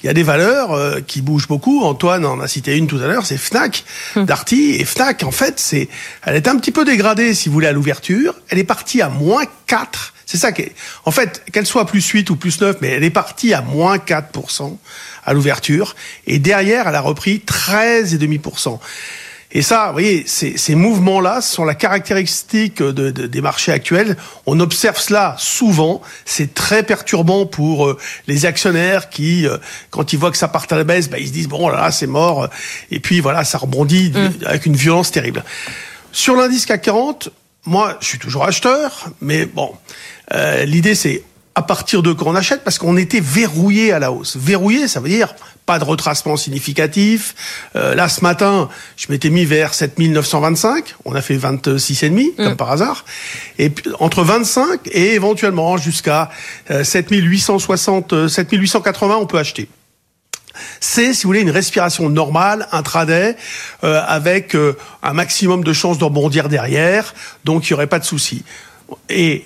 il 0.01 0.05
y 0.05 0.09
a 0.09 0.13
des 0.13 0.23
valeurs 0.23 1.03
qui 1.07 1.21
bougent 1.21 1.47
beaucoup. 1.47 1.83
Antoine 1.83 2.25
en 2.25 2.39
a 2.39 2.47
cité 2.47 2.77
une 2.77 2.87
tout 2.87 2.97
à 2.97 3.07
l'heure, 3.07 3.25
c'est 3.25 3.37
Fnac, 3.37 3.83
hmm. 4.15 4.25
Darty. 4.25 4.75
Et 4.79 4.85
Fnac, 4.85 5.23
en 5.23 5.31
fait, 5.31 5.59
c'est, 5.59 5.89
elle 6.21 6.35
est 6.35 6.47
un 6.47 6.57
petit 6.57 6.71
peu 6.71 6.85
dégradée, 6.85 7.33
si 7.33 7.49
vous 7.49 7.53
voulez, 7.53 7.65
à 7.65 7.71
l'ouverture. 7.71 8.35
Elle 8.49 8.59
est 8.59 8.63
partie 8.63 9.01
à 9.01 9.09
moins 9.09 9.45
4 9.65 10.12
C'est 10.33 10.39
ça 10.39 10.51
qui 10.51 10.63
est. 10.63 10.73
En 11.05 11.11
fait, 11.11 11.43
qu'elle 11.51 11.67
soit 11.67 11.85
plus 11.85 12.03
8 12.03 12.31
ou 12.31 12.35
plus 12.35 12.59
9, 12.59 12.77
mais 12.81 12.87
elle 12.87 13.03
est 13.03 13.11
partie 13.11 13.53
à 13.53 13.61
moins 13.61 13.97
4% 13.97 14.75
à 15.23 15.33
l'ouverture. 15.33 15.95
Et 16.25 16.39
derrière, 16.39 16.87
elle 16.87 16.95
a 16.95 17.01
repris 17.01 17.43
13,5%. 17.45 18.79
Et 19.51 19.61
ça, 19.61 19.85
vous 19.85 19.91
voyez, 19.91 20.23
ces, 20.25 20.57
ces 20.57 20.73
mouvements-là 20.73 21.41
sont 21.41 21.65
la 21.65 21.75
caractéristique 21.75 22.81
de, 22.81 23.11
de, 23.11 23.27
des 23.27 23.41
marchés 23.41 23.71
actuels. 23.71 24.17
On 24.47 24.59
observe 24.59 24.97
cela 24.97 25.35
souvent. 25.37 26.01
C'est 26.25 26.55
très 26.55 26.81
perturbant 26.81 27.45
pour 27.45 27.85
euh, 27.85 27.99
les 28.25 28.47
actionnaires 28.47 29.11
qui, 29.11 29.45
euh, 29.45 29.57
quand 29.91 30.13
ils 30.13 30.17
voient 30.17 30.31
que 30.31 30.37
ça 30.37 30.47
part 30.47 30.65
à 30.71 30.75
la 30.75 30.83
baisse, 30.83 31.11
bah, 31.11 31.19
ils 31.19 31.27
se 31.27 31.33
disent 31.33 31.47
bon 31.47 31.69
là, 31.69 31.79
là 31.79 31.91
c'est 31.91 32.07
mort. 32.07 32.49
Et 32.89 32.99
puis 32.99 33.19
voilà, 33.19 33.43
ça 33.43 33.59
rebondit 33.59 34.09
mm. 34.09 34.45
avec 34.47 34.65
une 34.65 34.75
violence 34.75 35.11
terrible. 35.11 35.43
Sur 36.11 36.35
l'indice 36.35 36.65
CAC 36.65 36.81
40, 36.81 37.29
moi, 37.65 37.97
je 38.01 38.07
suis 38.07 38.19
toujours 38.19 38.43
acheteur, 38.43 39.09
mais 39.21 39.45
bon, 39.45 39.71
euh, 40.33 40.65
l'idée 40.65 40.95
c'est 40.95 41.23
à 41.55 41.61
partir 41.61 42.01
de 42.01 42.13
quand 42.13 42.25
on 42.27 42.35
achète, 42.35 42.63
parce 42.63 42.79
qu'on 42.79 42.97
était 42.97 43.19
verrouillé 43.19 43.91
à 43.91 43.99
la 43.99 44.11
hausse. 44.11 44.37
Verrouillé, 44.37 44.87
ça 44.87 44.99
veut 44.99 45.09
dire 45.09 45.35
pas 45.67 45.79
de 45.79 45.83
retracement 45.83 46.35
significatif. 46.35 47.35
Euh, 47.75 47.95
là, 47.95 48.09
ce 48.09 48.21
matin, 48.21 48.69
je 48.97 49.05
m'étais 49.09 49.29
mis 49.29 49.45
vers 49.45 49.73
7925. 49.73 50.95
On 51.05 51.13
a 51.15 51.21
fait 51.21 51.37
26,5, 51.37 52.09
mm. 52.09 52.35
comme 52.37 52.57
par 52.57 52.71
hasard. 52.71 53.05
Et 53.59 53.69
puis, 53.69 53.89
entre 53.99 54.23
25 54.23 54.81
et 54.91 55.13
éventuellement 55.13 55.77
jusqu'à 55.77 56.31
7860, 56.69 58.27
7880, 58.27 59.17
on 59.17 59.25
peut 59.25 59.37
acheter 59.37 59.69
c'est, 60.79 61.13
si 61.13 61.23
vous 61.23 61.29
voulez, 61.29 61.41
une 61.41 61.51
respiration 61.51 62.09
normale, 62.09 62.67
intraday, 62.71 63.35
euh, 63.83 64.01
avec 64.07 64.55
euh, 64.55 64.77
un 65.01 65.13
maximum 65.13 65.63
de 65.63 65.73
chances 65.73 65.97
de 65.97 66.03
rebondir 66.03 66.49
derrière, 66.49 67.13
donc 67.43 67.69
il 67.69 67.73
n'y 67.73 67.75
aurait 67.75 67.87
pas 67.87 67.99
de 67.99 68.05
souci. 68.05 68.43
Et 69.09 69.45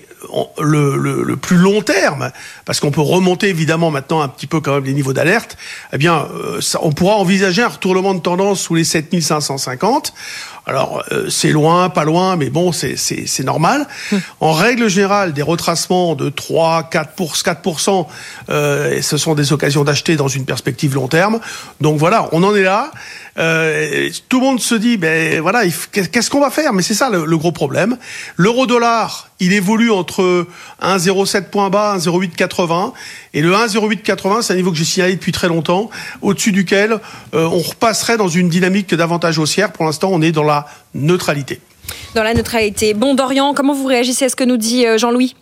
le, 0.60 1.36
plus 1.36 1.56
long 1.56 1.80
terme, 1.80 2.30
parce 2.64 2.80
qu'on 2.80 2.90
peut 2.90 3.00
remonter 3.00 3.48
évidemment 3.48 3.90
maintenant 3.90 4.20
un 4.20 4.28
petit 4.28 4.46
peu 4.46 4.60
quand 4.60 4.74
même 4.74 4.84
les 4.84 4.92
niveaux 4.92 5.12
d'alerte, 5.12 5.56
eh 5.92 5.98
bien, 5.98 6.26
euh, 6.34 6.60
on 6.82 6.92
pourra 6.92 7.14
envisager 7.16 7.62
un 7.62 7.68
retournement 7.68 8.14
de 8.14 8.20
tendance 8.20 8.60
sous 8.60 8.74
les 8.74 8.84
7550. 8.84 10.12
Alors, 10.68 11.02
euh, 11.12 11.30
c'est 11.30 11.50
loin, 11.50 11.88
pas 11.88 12.04
loin, 12.04 12.36
mais 12.36 12.50
bon, 12.50 12.72
c'est 12.72 13.44
normal. 13.44 13.86
En 14.40 14.52
règle 14.52 14.88
générale, 14.88 15.32
des 15.32 15.42
retracements 15.42 16.14
de 16.14 16.28
3, 16.28 16.84
4 16.90 17.14
pour 17.14 17.34
4%, 17.34 18.06
euh, 18.50 19.02
ce 19.02 19.16
sont 19.16 19.34
des 19.34 19.52
occasions 19.52 19.82
d'acheter 19.82 20.16
dans 20.16 20.28
une 20.28 20.44
perspective 20.44 20.94
long 20.94 21.08
terme. 21.08 21.40
Donc 21.80 21.98
voilà, 21.98 22.28
on 22.32 22.42
en 22.42 22.54
est 22.54 22.62
là. 22.62 22.90
Euh, 23.38 24.10
tout 24.28 24.40
le 24.40 24.46
monde 24.46 24.60
se 24.60 24.74
dit, 24.74 24.96
ben 24.96 25.40
voilà, 25.40 25.62
qu'est-ce 25.92 26.30
qu'on 26.30 26.40
va 26.40 26.50
faire? 26.50 26.72
Mais 26.72 26.82
c'est 26.82 26.94
ça 26.94 27.08
le, 27.08 27.36
gros 27.36 27.52
problème. 27.52 27.96
L'euro-dollar, 28.36 29.30
il 29.40 29.52
évolue 29.52 29.90
entre 29.90 30.46
1,07 30.82 31.44
point 31.50 31.70
bas, 31.70 31.96
1,0880, 31.98 32.92
et 33.38 33.40
le 33.40 33.52
1,0880, 33.52 34.42
c'est 34.42 34.54
un 34.54 34.56
niveau 34.56 34.72
que 34.72 34.76
j'ai 34.76 34.82
signalé 34.82 35.14
depuis 35.14 35.30
très 35.30 35.46
longtemps, 35.46 35.90
au-dessus 36.22 36.50
duquel 36.50 36.94
euh, 37.34 37.46
on 37.46 37.60
repasserait 37.60 38.16
dans 38.16 38.26
une 38.26 38.48
dynamique 38.48 38.92
davantage 38.92 39.38
haussière. 39.38 39.72
Pour 39.72 39.84
l'instant, 39.84 40.10
on 40.12 40.20
est 40.22 40.32
dans 40.32 40.42
la 40.42 40.66
neutralité. 40.92 41.60
Dans 42.16 42.24
la 42.24 42.34
neutralité. 42.34 42.94
Bon, 42.94 43.14
Dorian, 43.14 43.54
comment 43.54 43.74
vous 43.74 43.86
réagissez 43.86 44.24
à 44.24 44.28
ce 44.28 44.34
que 44.34 44.42
nous 44.42 44.56
dit 44.56 44.84
euh, 44.84 44.98
Jean-Louis? 44.98 45.36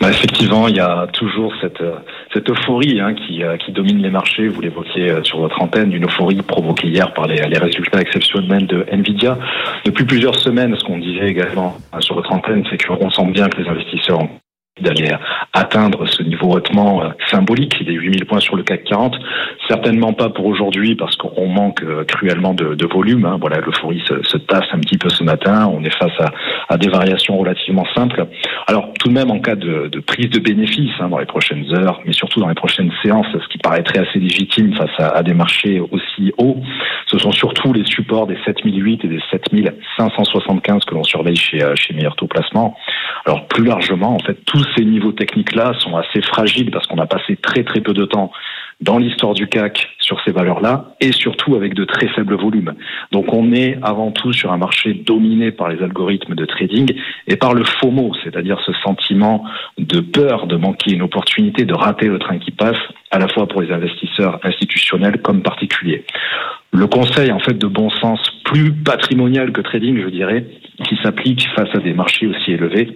Bah, 0.00 0.10
effectivement, 0.10 0.66
il 0.66 0.74
y 0.74 0.80
a 0.80 1.06
toujours 1.12 1.54
cette, 1.60 1.80
euh, 1.80 1.94
cette 2.34 2.50
euphorie 2.50 2.98
hein, 2.98 3.14
qui, 3.14 3.40
qui 3.64 3.70
domine 3.70 4.02
les 4.02 4.10
marchés. 4.10 4.48
Vous 4.48 4.60
l'évoquiez 4.60 5.14
sur 5.22 5.38
votre 5.38 5.62
antenne, 5.62 5.92
une 5.92 6.06
euphorie 6.06 6.42
provoquée 6.42 6.88
hier 6.88 7.14
par 7.14 7.28
les, 7.28 7.36
les 7.36 7.58
résultats 7.58 8.00
exceptionnels 8.00 8.66
de 8.66 8.84
Nvidia. 8.90 9.38
Depuis 9.84 10.04
plusieurs 10.04 10.34
semaines, 10.34 10.74
ce 10.76 10.82
qu'on 10.82 10.98
disait 10.98 11.28
également 11.28 11.76
sur 12.00 12.16
votre 12.16 12.32
antenne, 12.32 12.64
c'est 12.68 12.84
qu'on 12.84 13.12
sent 13.12 13.26
bien 13.26 13.48
que 13.48 13.62
les 13.62 13.68
investisseurs 13.68 14.22
ont 14.22 14.30
d'aller 14.80 15.10
atteindre 15.52 16.06
ce 16.06 16.22
niveau 16.22 16.52
hautement 16.52 17.02
euh, 17.02 17.08
symbolique 17.30 17.84
des 17.84 17.92
8000 17.92 18.26
points 18.26 18.40
sur 18.40 18.56
le 18.56 18.62
CAC 18.62 18.84
40. 18.84 19.16
Certainement 19.68 20.12
pas 20.12 20.28
pour 20.28 20.46
aujourd'hui 20.46 20.94
parce 20.94 21.16
qu'on 21.16 21.48
manque 21.48 21.82
euh, 21.82 22.04
cruellement 22.04 22.54
de, 22.54 22.86
volume. 22.86 23.26
Hein. 23.26 23.36
Voilà, 23.40 23.58
l'euphorie 23.60 24.02
se, 24.06 24.22
se, 24.22 24.38
tasse 24.38 24.64
un 24.72 24.78
petit 24.78 24.96
peu 24.96 25.08
ce 25.10 25.22
matin. 25.22 25.70
On 25.72 25.84
est 25.84 25.94
face 25.94 26.12
à, 26.68 26.76
des 26.78 26.88
variations 26.88 27.36
relativement 27.36 27.84
simples. 27.94 28.26
Alors 28.66 28.92
tout 28.98 29.08
de 29.08 29.14
même 29.14 29.30
en 29.30 29.40
cas 29.40 29.56
de, 29.56 29.90
prise 30.06 30.30
de 30.30 30.38
bénéfices 30.38 30.92
hein, 31.00 31.08
dans 31.08 31.18
les 31.18 31.26
prochaines 31.26 31.66
heures, 31.74 32.00
mais 32.06 32.12
surtout 32.12 32.40
dans 32.40 32.48
les 32.48 32.54
prochaines 32.54 32.90
séances, 33.02 33.26
ce 33.32 33.48
qui 33.48 33.58
paraîtrait 33.58 33.98
assez 33.98 34.18
légitime 34.18 34.74
face 34.74 34.90
à, 34.98 35.08
à 35.08 35.22
des 35.22 35.34
marchés 35.34 35.80
aussi 35.80 36.32
hauts, 36.38 36.56
ce 37.06 37.18
sont 37.18 37.32
surtout 37.32 37.72
les 37.72 37.84
supports 37.84 38.26
des 38.26 38.38
7008 38.44 39.04
et 39.04 39.08
des 39.08 39.20
7575 39.30 40.84
que 40.84 40.94
l'on 40.94 41.04
surveille 41.04 41.36
chez, 41.36 41.62
euh, 41.62 41.74
chez 41.74 41.94
Meilleur 41.94 42.16
Taux 42.16 42.26
Placement. 42.26 42.76
Alors 43.24 43.46
plus 43.46 43.64
largement, 43.64 44.14
en 44.14 44.18
fait, 44.18 44.36
tous 44.44 44.67
ces 44.76 44.84
niveaux 44.84 45.12
techniques-là 45.12 45.72
sont 45.78 45.96
assez 45.96 46.22
fragiles 46.22 46.70
parce 46.70 46.86
qu'on 46.86 46.98
a 46.98 47.06
passé 47.06 47.36
très 47.36 47.64
très 47.64 47.80
peu 47.80 47.92
de 47.92 48.04
temps 48.04 48.30
dans 48.80 48.98
l'histoire 48.98 49.34
du 49.34 49.48
CAC 49.48 49.88
sur 49.98 50.20
ces 50.24 50.30
valeurs-là 50.30 50.94
et 51.00 51.12
surtout 51.12 51.56
avec 51.56 51.74
de 51.74 51.84
très 51.84 52.08
faibles 52.08 52.36
volumes. 52.36 52.74
Donc 53.12 53.32
on 53.32 53.52
est 53.52 53.78
avant 53.82 54.12
tout 54.12 54.32
sur 54.32 54.52
un 54.52 54.56
marché 54.56 54.94
dominé 54.94 55.50
par 55.50 55.68
les 55.68 55.82
algorithmes 55.82 56.34
de 56.34 56.44
trading 56.44 56.94
et 57.26 57.36
par 57.36 57.54
le 57.54 57.64
FOMO, 57.64 58.12
c'est-à-dire 58.22 58.60
ce 58.64 58.72
sentiment 58.84 59.44
de 59.78 60.00
peur 60.00 60.46
de 60.46 60.56
manquer 60.56 60.92
une 60.92 61.02
opportunité, 61.02 61.64
de 61.64 61.74
rater 61.74 62.06
le 62.06 62.18
train 62.18 62.38
qui 62.38 62.52
passe, 62.52 62.78
à 63.10 63.18
la 63.18 63.28
fois 63.28 63.48
pour 63.48 63.62
les 63.62 63.72
investisseurs 63.72 64.38
institutionnels 64.44 65.20
comme 65.22 65.42
particuliers. 65.42 66.04
Le 66.72 66.86
conseil 66.86 67.32
en 67.32 67.40
fait 67.40 67.54
de 67.54 67.66
bon 67.66 67.90
sens 67.90 68.20
plus 68.44 68.72
patrimonial 68.72 69.52
que 69.52 69.60
trading, 69.60 70.00
je 70.02 70.08
dirais, 70.08 70.44
qui 70.84 70.96
s'applique 71.02 71.46
face 71.56 71.74
à 71.74 71.78
des 71.78 71.94
marchés 71.94 72.26
aussi 72.26 72.52
élevés, 72.52 72.88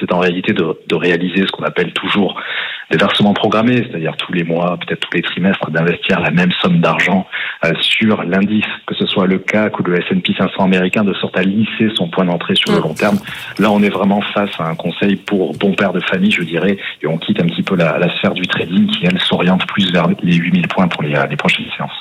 c'est 0.00 0.12
en 0.12 0.18
réalité 0.18 0.52
de, 0.52 0.94
réaliser 0.94 1.46
ce 1.46 1.52
qu'on 1.52 1.64
appelle 1.64 1.92
toujours 1.92 2.40
des 2.90 2.96
versements 2.96 3.34
programmés, 3.34 3.86
c'est-à-dire 3.88 4.16
tous 4.16 4.32
les 4.32 4.44
mois, 4.44 4.76
peut-être 4.78 5.00
tous 5.00 5.16
les 5.16 5.22
trimestres, 5.22 5.70
d'investir 5.70 6.20
la 6.20 6.30
même 6.30 6.50
somme 6.60 6.80
d'argent 6.80 7.26
euh, 7.64 7.72
sur 7.80 8.22
l'indice, 8.24 8.64
que 8.86 8.94
ce 8.94 9.06
soit 9.06 9.26
le 9.26 9.38
CAC 9.38 9.78
ou 9.78 9.82
le 9.84 9.98
S&P 9.98 10.34
500 10.36 10.64
américain, 10.64 11.04
de 11.04 11.14
sorte 11.14 11.36
à 11.36 11.42
lisser 11.42 11.88
son 11.94 12.08
point 12.08 12.24
d'entrée 12.24 12.56
sur 12.56 12.72
le 12.72 12.78
mm. 12.78 12.82
long 12.82 12.94
terme. 12.94 13.18
Là, 13.58 13.70
on 13.70 13.82
est 13.82 13.90
vraiment 13.90 14.20
face 14.34 14.50
à 14.58 14.64
un 14.64 14.74
conseil 14.74 15.16
pour 15.16 15.54
bon 15.54 15.74
père 15.74 15.92
de 15.92 16.00
famille, 16.00 16.32
je 16.32 16.42
dirais, 16.42 16.76
et 17.02 17.06
on 17.06 17.18
quitte 17.18 17.40
un 17.40 17.46
petit 17.46 17.62
peu 17.62 17.76
la, 17.76 17.98
la 17.98 18.12
sphère 18.16 18.34
du 18.34 18.46
trading 18.46 18.86
qui, 18.88 19.06
elle, 19.06 19.20
s'oriente 19.20 19.66
plus 19.66 19.92
vers 19.92 20.08
les 20.22 20.34
8000 20.34 20.66
points 20.68 20.88
pour 20.88 21.02
les, 21.02 21.14
les 21.28 21.36
prochaines 21.36 21.66
séances. 21.76 21.92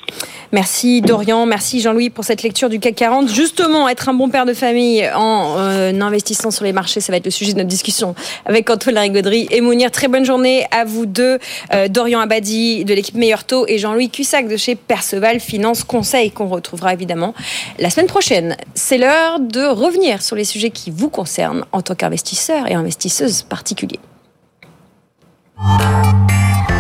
Merci 0.52 1.02
Dorian, 1.02 1.46
merci 1.46 1.80
Jean-Louis 1.80 2.10
pour 2.10 2.24
cette 2.24 2.42
lecture 2.42 2.70
du 2.70 2.80
CAC 2.80 2.96
40. 2.96 3.30
Justement, 3.30 3.88
être 3.88 4.10
un 4.10 4.16
bon 4.16 4.30
père 4.30 4.46
de 4.46 4.54
famille 4.54 5.08
en 5.14 5.56
euh, 5.60 6.02
investissant 6.02 6.50
sur 6.50 6.66
les 6.66 6.74
marchés, 6.74 7.02
ça 7.02 7.12
va 7.12 7.18
être 7.18 7.26
le 7.26 7.32
sujet 7.32 7.54
de 7.54 7.58
notre 7.58 7.70
discussion 7.70 8.16
avec 8.46 8.68
Antoine 8.70 8.96
Larigauderie 8.96 9.48
et 9.52 9.62
Mounir. 9.62 9.92
Très 9.92 10.08
bonne 10.08 10.26
journée 10.26 10.66
à 10.72 10.79
vous 10.86 11.06
deux, 11.06 11.40
euh, 11.74 11.88
Dorian 11.88 12.20
Abadi 12.20 12.86
de 12.86 12.94
l'équipe 12.94 13.16
Meilleur 13.16 13.44
Taux 13.44 13.66
et 13.68 13.78
Jean-Louis 13.78 14.10
Cussac 14.10 14.48
de 14.48 14.58
chez 14.58 14.76
Perceval 14.76 15.40
Finance 15.40 15.84
Conseil 15.84 16.32
qu'on 16.32 16.48
retrouvera 16.48 16.94
évidemment 16.94 17.34
la 17.80 17.90
semaine 17.90 18.08
prochaine. 18.08 18.58
C'est 18.76 18.98
l'heure 18.98 19.40
de 19.40 19.66
revenir 19.66 20.22
sur 20.22 20.36
les 20.36 20.44
sujets 20.46 20.70
qui 20.70 20.92
vous 20.92 21.10
concernent 21.10 21.66
en 21.72 21.82
tant 21.82 21.96
qu'investisseur 21.96 22.68
et 22.68 22.74
investisseuse 22.74 23.44
particulier. 23.44 24.00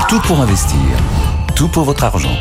Tout 0.07 0.19
pour 0.21 0.39
investir, 0.39 0.79
tout 1.55 1.67
pour 1.67 1.83
votre 1.83 2.03
argent. 2.03 2.35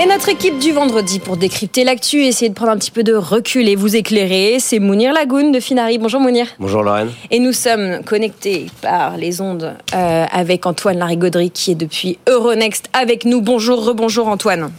Et 0.00 0.06
notre 0.06 0.30
équipe 0.30 0.58
du 0.58 0.72
vendredi 0.72 1.18
pour 1.18 1.36
décrypter 1.36 1.84
l'actu, 1.84 2.22
essayer 2.22 2.48
de 2.48 2.54
prendre 2.54 2.72
un 2.72 2.78
petit 2.78 2.90
peu 2.90 3.02
de 3.02 3.12
recul 3.12 3.68
et 3.68 3.76
vous 3.76 3.96
éclairer, 3.96 4.56
c'est 4.58 4.78
Mounir 4.78 5.12
Lagoun 5.12 5.52
de 5.52 5.60
Finari. 5.60 5.98
Bonjour 5.98 6.20
Mounir. 6.20 6.46
Bonjour 6.58 6.82
Lorraine. 6.82 7.10
Et 7.30 7.38
nous 7.38 7.52
sommes 7.52 8.02
connectés 8.06 8.68
par 8.80 9.18
les 9.18 9.42
ondes 9.42 9.76
euh, 9.94 10.24
avec 10.32 10.64
Antoine 10.64 10.96
Larigauderie 10.96 11.50
qui 11.50 11.72
est 11.72 11.74
depuis 11.74 12.16
Euronext 12.26 12.88
avec 12.94 13.26
nous. 13.26 13.42
Bonjour, 13.42 13.84
rebonjour 13.84 14.28
Antoine. 14.28 14.70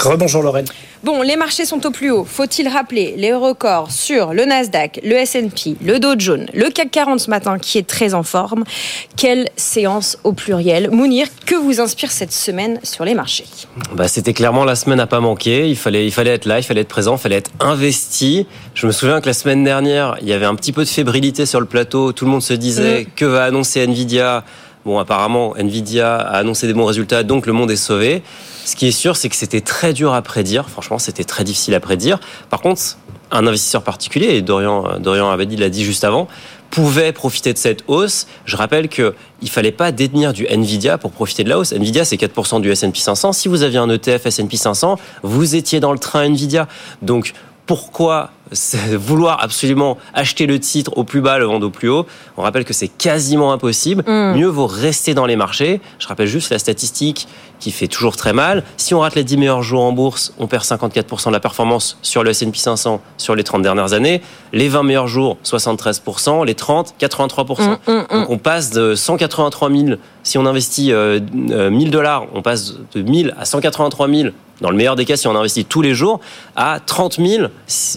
Rebonjour 0.00 0.42
Lorraine. 0.42 0.66
Bon, 1.04 1.22
les 1.22 1.36
marchés 1.36 1.64
sont 1.64 1.86
au 1.86 1.90
plus 1.90 2.10
haut. 2.10 2.24
Faut-il 2.24 2.68
rappeler 2.68 3.14
les 3.16 3.32
records 3.32 3.90
sur 3.90 4.32
le 4.32 4.44
Nasdaq, 4.44 5.00
le 5.04 5.12
S&P, 5.12 5.76
le 5.84 5.98
Dow 5.98 6.14
Jones, 6.18 6.46
le 6.52 6.68
CAC 6.70 6.90
40 6.90 7.20
ce 7.20 7.30
matin 7.30 7.58
qui 7.58 7.78
est 7.78 7.86
très 7.86 8.14
en 8.14 8.22
forme? 8.22 8.64
Quelle 9.16 9.48
séance 9.56 10.18
au 10.24 10.32
pluriel? 10.32 10.90
Mounir, 10.90 11.28
que 11.44 11.54
vous 11.54 11.80
inspire 11.80 12.10
cette 12.10 12.32
semaine 12.32 12.80
sur 12.82 13.04
les 13.04 13.14
marchés? 13.14 13.44
Bah, 13.94 14.08
C'était 14.08 14.32
clairement 14.32 14.64
la 14.64 14.74
semaine 14.74 14.98
à 14.98 15.06
pas 15.06 15.20
manquer. 15.20 15.68
Il 15.68 15.76
fallait, 15.76 16.06
il 16.06 16.12
fallait 16.12 16.32
être 16.32 16.46
là, 16.46 16.58
il 16.58 16.64
fallait 16.64 16.80
être 16.80 16.88
présent, 16.88 17.16
il 17.16 17.20
fallait 17.20 17.36
être 17.36 17.50
investi. 17.60 18.46
Je 18.74 18.86
me 18.86 18.92
souviens 18.92 19.20
que 19.20 19.26
la 19.26 19.34
semaine 19.34 19.62
dernière, 19.62 20.16
il 20.22 20.28
y 20.28 20.32
avait 20.32 20.46
un 20.46 20.54
petit 20.54 20.72
peu 20.72 20.82
de 20.82 20.88
fébrilité 20.88 21.46
sur 21.46 21.60
le 21.60 21.66
plateau. 21.66 22.12
Tout 22.12 22.24
le 22.24 22.30
monde 22.30 22.42
se 22.42 22.54
disait 22.54 23.02
mm. 23.02 23.06
que 23.14 23.24
va 23.24 23.44
annoncer 23.44 23.86
Nvidia? 23.86 24.44
Bon, 24.86 25.00
apparemment, 25.00 25.56
Nvidia 25.56 26.14
a 26.14 26.36
annoncé 26.36 26.68
des 26.68 26.72
bons 26.72 26.84
résultats, 26.84 27.24
donc 27.24 27.46
le 27.48 27.52
monde 27.52 27.72
est 27.72 27.76
sauvé. 27.76 28.22
Ce 28.64 28.76
qui 28.76 28.86
est 28.86 28.92
sûr, 28.92 29.16
c'est 29.16 29.28
que 29.28 29.34
c'était 29.34 29.60
très 29.60 29.92
dur 29.92 30.14
à 30.14 30.22
prédire. 30.22 30.68
Franchement, 30.68 31.00
c'était 31.00 31.24
très 31.24 31.42
difficile 31.42 31.74
à 31.74 31.80
prédire. 31.80 32.20
Par 32.50 32.60
contre, 32.60 32.80
un 33.32 33.48
investisseur 33.48 33.82
particulier, 33.82 34.36
et 34.36 34.42
Dorian, 34.42 35.00
Dorian 35.00 35.28
Abadi 35.28 35.56
l'a 35.56 35.70
dit 35.70 35.82
juste 35.82 36.04
avant, 36.04 36.28
pouvait 36.70 37.10
profiter 37.10 37.52
de 37.52 37.58
cette 37.58 37.82
hausse. 37.88 38.28
Je 38.44 38.56
rappelle 38.56 38.88
qu'il 38.88 39.12
ne 39.42 39.48
fallait 39.48 39.72
pas 39.72 39.90
détenir 39.90 40.32
du 40.32 40.46
Nvidia 40.46 40.98
pour 40.98 41.10
profiter 41.10 41.42
de 41.42 41.48
la 41.48 41.58
hausse. 41.58 41.72
Nvidia, 41.72 42.04
c'est 42.04 42.14
4% 42.14 42.60
du 42.60 42.70
S&P 42.70 43.00
500. 43.00 43.32
Si 43.32 43.48
vous 43.48 43.64
aviez 43.64 43.78
un 43.78 43.90
ETF 43.90 44.26
S&P 44.26 44.56
500, 44.56 45.00
vous 45.24 45.56
étiez 45.56 45.80
dans 45.80 45.92
le 45.92 45.98
train 45.98 46.26
Nvidia. 46.26 46.68
Donc, 47.02 47.32
pourquoi 47.66 48.30
vouloir 48.92 49.42
absolument 49.42 49.98
acheter 50.14 50.46
le 50.46 50.60
titre 50.60 50.96
au 50.96 51.04
plus 51.04 51.20
bas, 51.20 51.38
le 51.38 51.46
vendre 51.46 51.66
au 51.66 51.70
plus 51.70 51.88
haut. 51.88 52.06
On 52.36 52.42
rappelle 52.42 52.64
que 52.64 52.72
c'est 52.72 52.88
quasiment 52.88 53.52
impossible. 53.52 54.04
Mm. 54.06 54.36
Mieux 54.36 54.46
vaut 54.46 54.66
rester 54.66 55.14
dans 55.14 55.26
les 55.26 55.36
marchés. 55.36 55.80
Je 55.98 56.06
rappelle 56.06 56.28
juste 56.28 56.50
la 56.50 56.58
statistique 56.58 57.26
qui 57.58 57.70
fait 57.70 57.88
toujours 57.88 58.16
très 58.16 58.32
mal. 58.32 58.62
Si 58.76 58.94
on 58.94 59.00
rate 59.00 59.14
les 59.14 59.24
10 59.24 59.36
meilleurs 59.36 59.62
jours 59.62 59.82
en 59.82 59.92
bourse, 59.92 60.32
on 60.38 60.46
perd 60.46 60.64
54% 60.64 61.28
de 61.28 61.32
la 61.32 61.40
performance 61.40 61.98
sur 62.02 62.22
le 62.22 62.30
S&P 62.30 62.58
500 62.58 63.00
sur 63.16 63.34
les 63.34 63.44
30 63.44 63.62
dernières 63.62 63.92
années. 63.92 64.22
Les 64.52 64.68
20 64.68 64.82
meilleurs 64.82 65.08
jours, 65.08 65.38
73%. 65.44 66.44
Les 66.44 66.54
30, 66.54 66.94
83%. 67.00 67.70
Mm, 67.70 67.92
mm, 67.92 68.06
Donc 68.10 68.30
on 68.30 68.38
passe 68.38 68.70
de 68.70 68.94
183 68.94 69.70
000. 69.70 69.84
Si 70.22 70.38
on 70.38 70.46
investit 70.46 70.86
1000 70.86 70.92
euh, 70.92 71.20
euh, 71.50 71.90
dollars, 71.90 72.26
on 72.34 72.42
passe 72.42 72.74
de 72.94 73.02
1000 73.02 73.34
à 73.38 73.44
183 73.44 74.08
000 74.08 74.28
dans 74.60 74.70
le 74.70 74.76
meilleur 74.76 74.96
des 74.96 75.04
cas, 75.04 75.16
si 75.16 75.26
on 75.28 75.36
investit 75.36 75.64
tous 75.64 75.82
les 75.82 75.94
jours, 75.94 76.20
à 76.54 76.80
30 76.84 77.20
000 77.20 77.48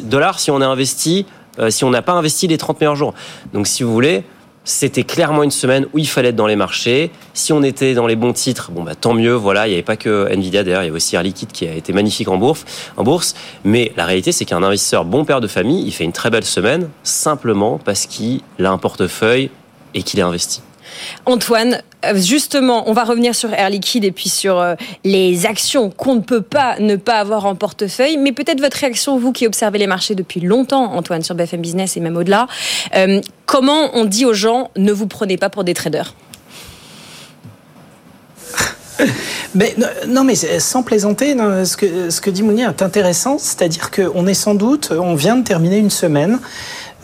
dollars 0.03 0.39
si 0.39 0.51
on 0.51 0.61
a 0.61 0.67
investi, 0.67 1.25
euh, 1.57 1.69
si 1.69 1.83
on 1.83 1.89
n'a 1.89 2.01
pas 2.01 2.13
investi 2.13 2.47
les 2.47 2.57
30 2.57 2.79
meilleurs 2.81 2.95
jours. 2.95 3.13
Donc, 3.53 3.67
si 3.67 3.83
vous 3.83 3.93
voulez, 3.93 4.23
c'était 4.69 5.03
clairement 5.03 5.41
une 5.41 5.49
semaine 5.49 5.87
où 5.93 5.97
il 5.97 6.07
fallait 6.07 6.29
être 6.29 6.35
dans 6.35 6.45
les 6.45 6.55
marchés. 6.55 7.09
Si 7.33 7.51
on 7.51 7.63
était 7.63 7.95
dans 7.95 8.05
les 8.05 8.15
bons 8.15 8.33
titres, 8.33 8.69
bon 8.71 8.83
bah 8.83 8.93
tant 8.93 9.15
mieux. 9.15 9.33
Voilà, 9.33 9.65
il 9.65 9.71
n'y 9.71 9.75
avait 9.75 9.83
pas 9.83 9.97
que 9.97 10.27
Nvidia 10.31 10.63
d'ailleurs, 10.63 10.83
il 10.83 10.85
y 10.85 10.89
avait 10.89 10.95
aussi 10.95 11.15
Air 11.15 11.23
Liquide 11.23 11.51
qui 11.51 11.67
a 11.67 11.73
été 11.73 11.91
magnifique 11.91 12.27
en 12.27 12.37
bourse. 12.37 12.65
En 12.95 13.03
bourse. 13.03 13.33
Mais 13.63 13.91
la 13.97 14.05
réalité, 14.05 14.31
c'est 14.31 14.45
qu'un 14.45 14.61
investisseur 14.61 15.05
bon 15.05 15.25
père 15.25 15.41
de 15.41 15.47
famille, 15.47 15.83
il 15.87 15.91
fait 15.91 16.03
une 16.03 16.11
très 16.11 16.29
belle 16.29 16.45
semaine 16.45 16.89
simplement 17.01 17.79
parce 17.83 18.05
qu'il 18.05 18.41
a 18.63 18.69
un 18.69 18.77
portefeuille 18.77 19.49
et 19.95 20.03
qu'il 20.03 20.19
est 20.19 20.23
investi. 20.23 20.61
Antoine, 21.25 21.81
euh, 22.05 22.15
justement, 22.15 22.89
on 22.89 22.93
va 22.93 23.03
revenir 23.03 23.35
sur 23.35 23.53
Air 23.53 23.69
Liquide 23.69 24.05
et 24.05 24.11
puis 24.11 24.29
sur 24.29 24.59
euh, 24.59 24.75
les 25.03 25.45
actions 25.45 25.89
qu'on 25.89 26.15
ne 26.15 26.21
peut 26.21 26.41
pas 26.41 26.79
ne 26.79 26.95
pas 26.95 27.15
avoir 27.15 27.45
en 27.45 27.55
portefeuille. 27.55 28.17
Mais 28.17 28.31
peut-être 28.31 28.61
votre 28.61 28.77
réaction, 28.77 29.17
vous 29.17 29.31
qui 29.31 29.47
observez 29.47 29.79
les 29.79 29.87
marchés 29.87 30.15
depuis 30.15 30.39
longtemps, 30.39 30.93
Antoine, 30.93 31.23
sur 31.23 31.35
BFM 31.35 31.61
Business 31.61 31.97
et 31.97 31.99
même 31.99 32.17
au-delà. 32.17 32.47
Euh, 32.95 33.21
comment 33.45 33.89
on 33.93 34.05
dit 34.05 34.25
aux 34.25 34.33
gens 34.33 34.71
ne 34.77 34.91
vous 34.91 35.07
prenez 35.07 35.37
pas 35.37 35.49
pour 35.49 35.63
des 35.63 35.73
traders? 35.73 36.13
Non, 40.07 40.23
mais 40.23 40.35
sans 40.35 40.83
plaisanter, 40.83 41.35
ce, 41.35 41.75
que, 41.75 42.29
dit 42.29 42.43
Mounier 42.43 42.65
est 42.65 42.83
intéressant, 42.83 43.39
c'est-à-dire 43.39 43.89
qu'on 43.89 44.27
est 44.27 44.35
sans 44.35 44.53
doute, 44.53 44.91
on 44.91 45.15
vient 45.15 45.37
de 45.37 45.43
terminer 45.43 45.77
une 45.77 45.89
semaine 45.89 46.39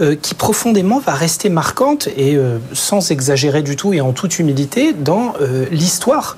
euh, 0.02 0.18
qui 0.22 0.36
profondément 0.36 1.00
va 1.00 1.14
rester 1.14 1.48
marquante 1.48 2.10
et 2.18 2.36
euh, 2.36 2.58
sans 2.74 3.12
exagérer 3.12 3.62
du 3.62 3.78
tout 3.78 3.94
et 3.94 4.02
en 4.02 4.12
toute 4.12 4.40
humilité 4.40 4.92
dans 4.92 5.34
euh, 5.40 5.68
l'histoire 5.72 6.36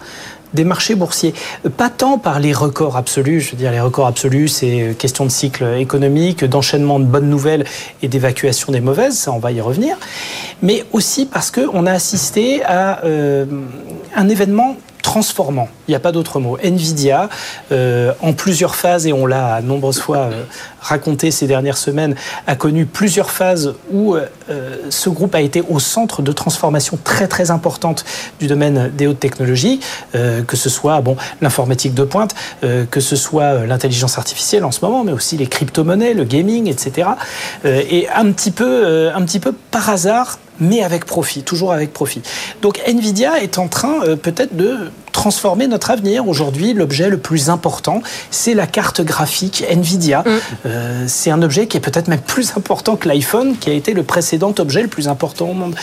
des 0.54 0.64
marchés 0.64 0.94
boursiers. 0.94 1.34
Pas 1.76 1.90
tant 1.90 2.20
par 2.20 2.40
les 2.40 2.54
records 2.54 2.98
absolus, 2.98 3.42
je 3.42 3.52
veux 3.52 3.58
dire 3.58 3.72
les 3.72 3.80
records 3.80 4.06
absolus, 4.06 4.50
c'est 4.50 4.96
question 5.00 5.26
de 5.26 5.32
cycle 5.32 5.76
économique, 5.80 6.46
d'enchaînement 6.46 7.00
de 7.00 7.06
bonnes 7.06 7.32
nouvelles 7.32 7.66
et 8.04 8.08
d'évacuation 8.08 8.72
des 8.72 8.80
mauvaises, 8.80 9.18
ça 9.18 9.32
on 9.32 9.40
va 9.40 9.52
y 9.52 9.60
revenir, 9.60 9.98
mais 10.62 10.86
aussi 10.94 11.26
parce 11.26 11.50
qu'on 11.50 11.86
a 11.88 11.92
assisté 11.92 12.64
à 12.64 13.02
un 14.16 14.30
événement 14.30 14.78
transformant. 15.02 15.70
Il 15.88 15.92
n'y 15.92 15.96
a 15.96 16.00
pas 16.00 16.12
d'autre 16.12 16.40
mot. 16.40 16.58
Nvidia, 16.62 17.30
euh, 17.72 18.12
en 18.22 18.34
plusieurs 18.34 18.76
phases, 18.76 19.08
et 19.08 19.14
on 19.14 19.26
l'a 19.26 19.62
nombreuses 19.62 20.00
fois 20.00 20.18
euh, 20.18 20.44
raconté 20.82 21.32
ces 21.32 21.48
dernières 21.48 21.78
semaines, 21.78 22.16
a 22.46 22.56
connu 22.56 22.86
plusieurs 22.86 23.32
phases 23.32 23.74
où 23.92 24.16
euh, 24.16 24.26
ce 24.90 25.10
groupe 25.10 25.34
a 25.36 25.42
été 25.42 25.64
au 25.70 25.80
centre 25.80 26.22
de 26.22 26.32
transformations 26.32 27.00
très 27.04 27.28
très 27.28 27.52
importantes 27.52 28.06
du 28.40 28.48
domaine 28.48 28.92
des 28.96 29.08
hautes 29.08 29.20
technologies, 29.20 29.80
que 30.14 30.56
ce 30.56 30.70
soit 30.70 31.00
bon 31.02 31.16
l'informatique 31.42 31.94
de 31.94 32.04
pointe, 32.04 32.34
que 32.62 33.00
ce 33.00 33.16
soit 33.16 33.66
l'intelligence 33.66 34.18
artificielle 34.18 34.64
en 34.64 34.72
ce 34.72 34.84
moment, 34.84 35.04
mais 35.04 35.12
aussi 35.12 35.38
les 35.38 35.48
crypto-monnaies, 35.48 36.14
le 36.14 36.24
gaming, 36.24 36.68
etc. 36.68 37.10
et 37.66 38.08
un 38.10 38.32
petit 38.32 38.54
un 38.58 39.22
petit 39.24 39.40
peu 39.40 39.52
par 39.52 39.90
hasard, 39.90 40.40
mais 40.60 40.84
avec 40.84 41.06
profit, 41.06 41.44
toujours 41.44 41.74
avec 41.74 41.94
profit. 41.94 42.22
Donc 42.62 42.82
Nvidia 42.88 43.42
est 43.42 43.58
en 43.58 43.68
train 43.68 44.00
peut-être 44.22 44.56
de 44.56 44.92
transformer 45.18 45.66
notre 45.66 45.90
avenir. 45.90 46.28
Aujourd'hui, 46.28 46.74
l'objet 46.74 47.10
le 47.10 47.18
plus 47.18 47.50
important, 47.50 48.04
c'est 48.30 48.54
la 48.54 48.68
carte 48.68 49.02
graphique 49.02 49.64
Nvidia. 49.68 50.20
Mm. 50.20 50.30
Euh, 50.68 51.04
c'est 51.08 51.32
un 51.32 51.42
objet 51.42 51.66
qui 51.66 51.76
est 51.76 51.80
peut-être 51.80 52.08
même 52.08 52.22
plus 52.22 52.54
important 52.56 52.96
que 52.96 53.08
l'iPhone, 53.08 53.58
qui 53.58 53.72
a 53.72 53.74
été 53.74 53.94
le 53.94 54.04
précédent 54.04 54.54
objet 54.60 54.84
le 54.84 54.88
plus 54.88 55.08
important 55.08 55.50
au 55.50 55.54
monde. 55.54 55.76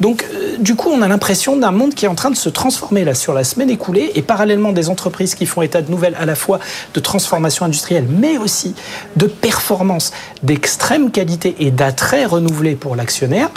Donc, 0.00 0.26
euh, 0.34 0.58
du 0.58 0.74
coup, 0.74 0.90
on 0.90 1.00
a 1.00 1.08
l'impression 1.08 1.56
d'un 1.56 1.70
monde 1.70 1.94
qui 1.94 2.04
est 2.04 2.08
en 2.08 2.14
train 2.14 2.30
de 2.30 2.36
se 2.36 2.50
transformer 2.50 3.02
là 3.04 3.14
sur 3.14 3.32
la 3.32 3.44
semaine 3.44 3.70
écoulée, 3.70 4.12
et 4.14 4.20
parallèlement 4.20 4.72
des 4.72 4.90
entreprises 4.90 5.34
qui 5.34 5.46
font 5.46 5.62
état 5.62 5.80
de 5.80 5.90
nouvelles 5.90 6.16
à 6.20 6.26
la 6.26 6.34
fois 6.34 6.60
de 6.92 7.00
transformation 7.00 7.64
industrielle, 7.64 8.04
mais 8.10 8.36
aussi 8.36 8.74
de 9.16 9.26
performance 9.26 10.12
d'extrême 10.42 11.10
qualité 11.10 11.56
et 11.60 11.70
d'attrait 11.70 12.26
renouvelé 12.26 12.74
pour 12.74 12.94
l'actionnaire, 12.94 13.48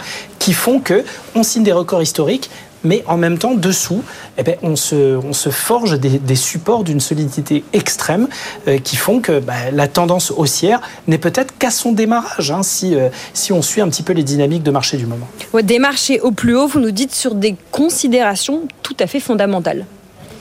qui 0.46 0.52
font 0.52 0.78
que 0.78 1.02
on 1.34 1.42
signe 1.42 1.64
des 1.64 1.72
records 1.72 2.02
historiques, 2.02 2.50
mais 2.84 3.02
en 3.08 3.16
même 3.16 3.36
temps, 3.36 3.54
dessous, 3.54 4.04
eh 4.38 4.44
ben, 4.44 4.54
on, 4.62 4.76
se, 4.76 5.16
on 5.16 5.32
se 5.32 5.50
forge 5.50 5.98
des, 5.98 6.36
supports 6.36 6.84
d'une 6.84 7.00
solidité 7.00 7.64
extrême 7.72 8.28
euh, 8.68 8.78
qui 8.78 8.94
font 8.94 9.20
que 9.20 9.40
bah, 9.40 9.72
la 9.72 9.88
tendance 9.88 10.30
haussière 10.30 10.80
n'est 11.08 11.18
peut-être 11.18 11.58
qu'à 11.58 11.72
son 11.72 11.90
démarrage, 11.90 12.52
hein, 12.52 12.62
si, 12.62 12.94
euh, 12.94 13.08
si 13.34 13.52
on 13.52 13.60
suit 13.60 13.80
un 13.80 13.88
petit 13.88 14.04
peu 14.04 14.12
les 14.12 14.22
dynamiques 14.22 14.62
de 14.62 14.70
marché 14.70 14.96
du 14.98 15.06
moment. 15.06 15.26
des 15.64 15.80
marchés 15.80 16.20
au 16.20 16.30
plus 16.30 16.56
haut, 16.56 16.68
vous 16.68 16.78
nous 16.78 16.92
dites 16.92 17.12
sur 17.12 17.34
des 17.34 17.56
considérations 17.72 18.68
tout 18.84 18.96
à 19.00 19.08
fait 19.08 19.18
fondamentales. 19.18 19.84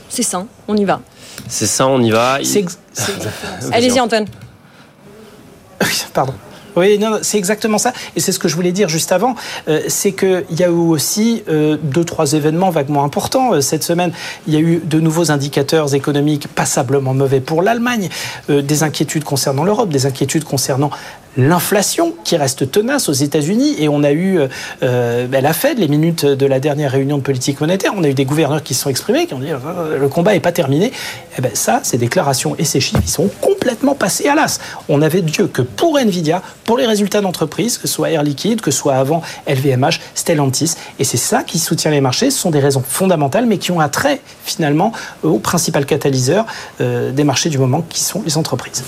C'est 0.08 0.22
ça, 0.22 0.46
on 0.68 0.78
y 0.78 0.86
va. 0.86 1.02
C'est 1.48 1.66
ça, 1.66 1.88
on 1.88 2.00
y 2.00 2.12
va. 2.12 2.34
Allez-y, 3.72 4.00
Antoine. 4.00 4.28
Pardon. 6.14 6.36
Oui, 6.76 6.98
non, 7.00 7.20
c'est 7.22 7.38
exactement 7.38 7.78
ça. 7.78 7.94
Et 8.16 8.20
c'est 8.20 8.32
ce 8.32 8.40
que 8.40 8.48
je 8.48 8.56
voulais 8.56 8.72
dire 8.72 8.90
juste 8.90 9.12
avant. 9.12 9.36
Euh, 9.68 9.82
c'est 9.88 10.12
qu'il 10.12 10.46
y 10.52 10.64
a 10.64 10.68
eu 10.68 10.72
aussi 10.72 11.44
euh, 11.48 11.78
deux, 11.82 12.04
trois 12.04 12.34
événements 12.34 12.70
vaguement 12.70 13.04
importants 13.04 13.54
euh, 13.54 13.62
cette 13.62 13.84
semaine. 13.84 14.12
Il 14.48 14.54
y 14.54 14.58
a 14.58 14.60
eu 14.60 14.82
de 14.84 15.00
nouveaux 15.00 15.32
indicateurs 15.32 15.96
économiques 15.96 16.48
passablement 16.48 17.14
mauvais 17.14 17.40
pour 17.40 17.62
l'Allemagne, 17.62 18.10
des 18.50 18.84
inquiétudes 18.84 19.24
concernant 19.24 19.64
l'Europe, 19.64 19.90
des 19.90 20.06
inquiétudes 20.06 20.44
concernant 20.44 20.92
l'inflation 21.38 22.14
qui 22.24 22.38
reste 22.38 22.72
tenace 22.72 23.10
aux 23.10 23.14
États-Unis 23.14 23.76
et 23.80 23.90
on 23.90 24.04
a 24.04 24.12
eu 24.12 24.40
euh, 24.84 25.28
ben, 25.28 25.44
la 25.44 25.54
Fed, 25.54 25.80
les 25.80 25.88
minutes 25.88 26.26
de 26.26 26.46
la 26.46 26.60
dernière 26.60 26.92
réunion 26.92 27.18
de 27.18 27.24
politique 27.24 27.60
monétaire, 27.62 27.94
on 27.96 28.04
a 28.04 28.10
eu 28.10 28.14
des 28.14 28.26
gouverneurs 28.26 28.64
qui 28.64 28.74
se 28.74 28.84
sont 28.84 28.90
exprimés, 28.90 29.28
qui 29.28 29.34
ont 29.34 29.40
dit 29.40 29.52
euh, 29.52 30.00
le 30.00 30.08
combat 30.08 30.34
n'est 30.34 30.40
pas 30.40 30.52
terminé. 30.52 30.88
Et 30.88 30.92
eh 31.38 31.42
ben 31.42 31.52
ça, 31.54 31.82
ces 31.84 31.98
déclarations 31.98 32.56
et 32.58 32.64
ces 32.64 32.80
chiffres, 32.80 33.02
ils 33.04 33.10
sont 33.10 33.30
complètement 33.42 33.96
passés 33.96 34.28
à 34.28 34.36
l'as. 34.36 34.60
On 34.88 35.02
avait 35.02 35.22
Dieu 35.22 35.48
que 35.48 35.62
pour 35.62 35.98
Nvidia, 36.00 36.42
pour 36.64 36.78
les 36.78 36.86
résultats 36.86 37.22
d'entreprise, 37.22 37.78
que 37.78 37.88
ce 37.88 37.94
soit 37.94 38.12
Air 38.12 38.24
Liquide, 38.24 38.62
que 38.62 38.72
ce 38.72 38.78
soit 38.78 38.96
avant 38.96 39.22
LVMH, 39.48 40.00
Stellantis, 40.16 40.76
et 41.00 41.04
c'est 41.04 41.18
ça 41.18 41.44
qui 41.44 41.60
soutient 41.60 41.92
les 41.92 42.02
marchés. 42.02 42.32
Ce 42.32 42.40
sont 42.40 42.52
des 42.52 42.60
raisons 42.60 42.84
fondamentales, 42.88 43.46
mais 43.46 43.58
qui 43.58 43.72
ont 43.72 43.80
attrait 43.80 44.22
finalement 44.46 44.94
au 45.24 45.40
principal 45.40 45.86
catalyseur 45.86 46.46
euh, 46.82 47.12
des 47.12 47.24
marchés 47.24 47.50
du 47.50 47.58
moment, 47.58 47.84
qui 47.90 48.02
sont 48.02 48.22
les 48.26 48.38
entreprises. 48.38 48.84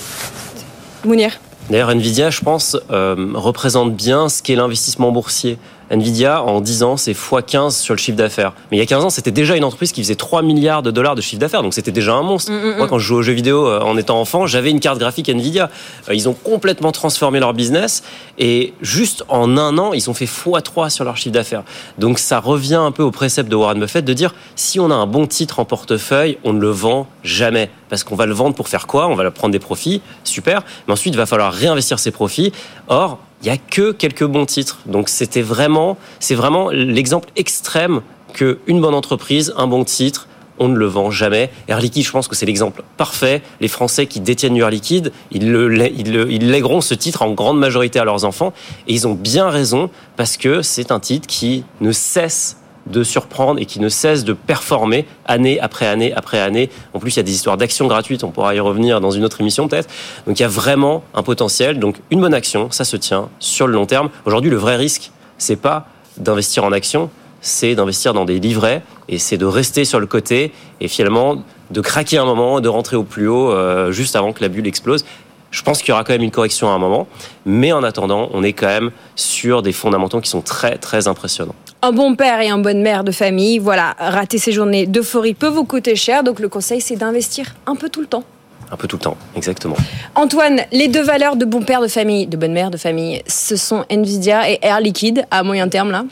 Mounir 1.04 1.38
D'ailleurs, 1.70 1.90
Nvidia, 1.90 2.30
je 2.30 2.40
pense, 2.40 2.78
euh, 2.90 3.32
représente 3.34 3.94
bien 3.94 4.30
ce 4.30 4.42
qu'est 4.42 4.54
l'investissement 4.54 5.12
boursier. 5.12 5.58
Nvidia, 5.90 6.42
en 6.42 6.60
10 6.60 6.82
ans, 6.82 6.96
c'est 6.96 7.12
x15 7.12 7.80
sur 7.80 7.94
le 7.94 7.98
chiffre 7.98 8.16
d'affaires. 8.16 8.52
Mais 8.70 8.76
il 8.76 8.80
y 8.80 8.82
a 8.82 8.86
15 8.86 9.04
ans, 9.04 9.10
c'était 9.10 9.30
déjà 9.30 9.56
une 9.56 9.64
entreprise 9.64 9.92
qui 9.92 10.02
faisait 10.02 10.14
3 10.14 10.42
milliards 10.42 10.82
de 10.82 10.90
dollars 10.90 11.14
de 11.14 11.20
chiffre 11.20 11.40
d'affaires, 11.40 11.62
donc 11.62 11.74
c'était 11.74 11.92
déjà 11.92 12.14
un 12.14 12.22
monstre. 12.22 12.52
Mm, 12.52 12.56
mm, 12.56 12.76
Moi, 12.76 12.86
mm. 12.86 12.88
quand 12.88 12.98
je 12.98 13.06
jouais 13.06 13.18
aux 13.18 13.22
jeux 13.22 13.32
vidéo 13.32 13.66
euh, 13.66 13.80
en 13.80 13.96
étant 13.96 14.20
enfant, 14.20 14.46
j'avais 14.46 14.70
une 14.70 14.80
carte 14.80 14.98
graphique 14.98 15.28
Nvidia. 15.28 15.70
Euh, 16.08 16.14
ils 16.14 16.28
ont 16.28 16.34
complètement 16.34 16.92
transformé 16.92 17.40
leur 17.40 17.54
business 17.54 18.02
et 18.38 18.74
juste 18.80 19.24
en 19.28 19.56
un 19.56 19.78
an, 19.78 19.92
ils 19.92 20.10
ont 20.10 20.14
fait 20.14 20.26
x3 20.26 20.90
sur 20.90 21.04
leur 21.04 21.16
chiffre 21.16 21.34
d'affaires. 21.34 21.62
Donc 21.98 22.18
ça 22.18 22.40
revient 22.40 22.74
un 22.74 22.92
peu 22.92 23.02
au 23.02 23.10
précepte 23.10 23.48
de 23.48 23.56
Warren 23.56 23.80
Buffett 23.80 24.04
de 24.04 24.12
dire 24.12 24.34
si 24.56 24.80
on 24.80 24.90
a 24.90 24.94
un 24.94 25.06
bon 25.06 25.26
titre 25.26 25.60
en 25.60 25.64
portefeuille, 25.64 26.38
on 26.44 26.52
ne 26.52 26.60
le 26.60 26.70
vend 26.70 27.06
jamais. 27.22 27.70
Parce 27.88 28.04
qu'on 28.04 28.16
va 28.16 28.26
le 28.26 28.34
vendre 28.34 28.54
pour 28.54 28.68
faire 28.68 28.86
quoi? 28.86 29.08
On 29.08 29.14
va 29.14 29.30
prendre 29.30 29.52
des 29.52 29.58
profits, 29.58 30.02
super. 30.24 30.62
Mais 30.86 30.92
ensuite, 30.92 31.14
il 31.14 31.16
va 31.16 31.26
falloir 31.26 31.52
réinvestir 31.52 31.98
ces 31.98 32.10
profits. 32.10 32.52
Or, 32.88 33.18
il 33.42 33.46
y 33.46 33.50
a 33.50 33.56
que 33.56 33.92
quelques 33.92 34.24
bons 34.24 34.46
titres. 34.46 34.80
Donc 34.86 35.08
c'était 35.08 35.42
vraiment, 35.42 35.96
c'est 36.20 36.34
vraiment 36.34 36.70
l'exemple 36.70 37.28
extrême 37.36 38.02
que 38.34 38.58
une 38.66 38.80
bonne 38.80 38.94
entreprise, 38.94 39.54
un 39.56 39.66
bon 39.66 39.84
titre, 39.84 40.28
on 40.58 40.68
ne 40.68 40.76
le 40.76 40.86
vend 40.86 41.10
jamais. 41.10 41.50
Air 41.68 41.80
Liquide, 41.80 42.04
je 42.04 42.10
pense 42.10 42.28
que 42.28 42.36
c'est 42.36 42.46
l'exemple 42.46 42.82
parfait. 42.96 43.42
Les 43.60 43.68
Français 43.68 44.06
qui 44.06 44.20
détiennent 44.20 44.56
Air 44.56 44.70
Liquide, 44.70 45.12
ils, 45.30 45.50
le, 45.50 45.72
ils, 45.92 46.50
lègueront 46.50 46.80
ce 46.80 46.94
titre 46.94 47.22
en 47.22 47.32
grande 47.32 47.58
majorité 47.58 47.98
à 47.98 48.04
leurs 48.04 48.24
enfants. 48.24 48.52
Et 48.86 48.94
ils 48.94 49.06
ont 49.06 49.14
bien 49.14 49.48
raison 49.48 49.90
parce 50.16 50.36
que 50.36 50.62
c'est 50.62 50.90
un 50.90 51.00
titre 51.00 51.26
qui 51.26 51.64
ne 51.80 51.92
cesse 51.92 52.57
de 52.90 53.02
surprendre 53.02 53.60
et 53.60 53.66
qui 53.66 53.80
ne 53.80 53.88
cesse 53.88 54.24
de 54.24 54.32
performer 54.32 55.06
année 55.26 55.60
après 55.60 55.86
année 55.86 56.12
après 56.14 56.40
année. 56.40 56.70
En 56.94 56.98
plus, 56.98 57.12
il 57.12 57.16
y 57.16 57.20
a 57.20 57.24
des 57.24 57.32
histoires 57.32 57.56
d'actions 57.56 57.86
gratuites, 57.86 58.24
on 58.24 58.30
pourra 58.30 58.54
y 58.54 58.60
revenir 58.60 59.00
dans 59.00 59.10
une 59.10 59.24
autre 59.24 59.40
émission 59.40 59.68
peut-être. 59.68 59.88
Donc 60.26 60.38
il 60.38 60.42
y 60.42 60.46
a 60.46 60.48
vraiment 60.48 61.02
un 61.14 61.22
potentiel. 61.22 61.78
Donc 61.78 61.96
une 62.10 62.20
bonne 62.20 62.34
action, 62.34 62.70
ça 62.70 62.84
se 62.84 62.96
tient 62.96 63.28
sur 63.38 63.66
le 63.66 63.74
long 63.74 63.86
terme. 63.86 64.10
Aujourd'hui, 64.24 64.50
le 64.50 64.56
vrai 64.56 64.76
risque, 64.76 65.10
c'est 65.38 65.56
pas 65.56 65.86
d'investir 66.16 66.64
en 66.64 66.72
actions, 66.72 67.10
c'est 67.40 67.74
d'investir 67.74 68.14
dans 68.14 68.24
des 68.24 68.40
livrets 68.40 68.82
et 69.08 69.18
c'est 69.18 69.38
de 69.38 69.46
rester 69.46 69.84
sur 69.84 70.00
le 70.00 70.06
côté 70.06 70.52
et 70.80 70.88
finalement 70.88 71.42
de 71.70 71.80
craquer 71.80 72.18
un 72.18 72.24
moment, 72.24 72.60
de 72.60 72.68
rentrer 72.68 72.96
au 72.96 73.04
plus 73.04 73.28
haut 73.28 73.52
euh, 73.52 73.92
juste 73.92 74.16
avant 74.16 74.32
que 74.32 74.42
la 74.42 74.48
bulle 74.48 74.66
explose. 74.66 75.04
Je 75.50 75.62
pense 75.62 75.80
qu'il 75.80 75.90
y 75.90 75.92
aura 75.92 76.04
quand 76.04 76.12
même 76.12 76.22
une 76.22 76.30
correction 76.30 76.68
à 76.68 76.72
un 76.72 76.78
moment, 76.78 77.06
mais 77.46 77.72
en 77.72 77.82
attendant, 77.82 78.28
on 78.34 78.42
est 78.42 78.52
quand 78.52 78.66
même 78.66 78.90
sur 79.16 79.62
des 79.62 79.72
fondamentaux 79.72 80.20
qui 80.20 80.28
sont 80.28 80.42
très 80.42 80.76
très 80.76 81.08
impressionnants. 81.08 81.54
Un 81.80 81.92
bon 81.92 82.16
père 82.16 82.40
et 82.40 82.50
une 82.50 82.62
bonne 82.62 82.82
mère 82.82 83.04
de 83.04 83.12
famille, 83.12 83.58
voilà, 83.58 83.94
rater 83.98 84.38
ces 84.38 84.52
journées 84.52 84.86
d'euphorie 84.86 85.34
peut 85.34 85.48
vous 85.48 85.64
coûter 85.64 85.96
cher, 85.96 86.22
donc 86.22 86.40
le 86.40 86.48
conseil 86.48 86.80
c'est 86.80 86.96
d'investir 86.96 87.54
un 87.66 87.76
peu 87.76 87.88
tout 87.88 88.00
le 88.00 88.06
temps. 88.06 88.24
Un 88.70 88.76
peu 88.76 88.86
tout 88.86 88.96
le 88.96 89.02
temps, 89.02 89.16
exactement. 89.34 89.76
Antoine, 90.14 90.60
les 90.72 90.88
deux 90.88 91.02
valeurs 91.02 91.36
de 91.36 91.46
bon 91.46 91.62
père 91.62 91.80
de 91.80 91.88
famille, 91.88 92.26
de 92.26 92.36
bonne 92.36 92.52
mère 92.52 92.70
de 92.70 92.76
famille, 92.76 93.22
ce 93.26 93.56
sont 93.56 93.86
Nvidia 93.88 94.50
et 94.50 94.58
Air 94.60 94.80
Liquide 94.80 95.24
à 95.30 95.42
moyen 95.42 95.68
terme 95.68 95.90
là? 95.90 96.04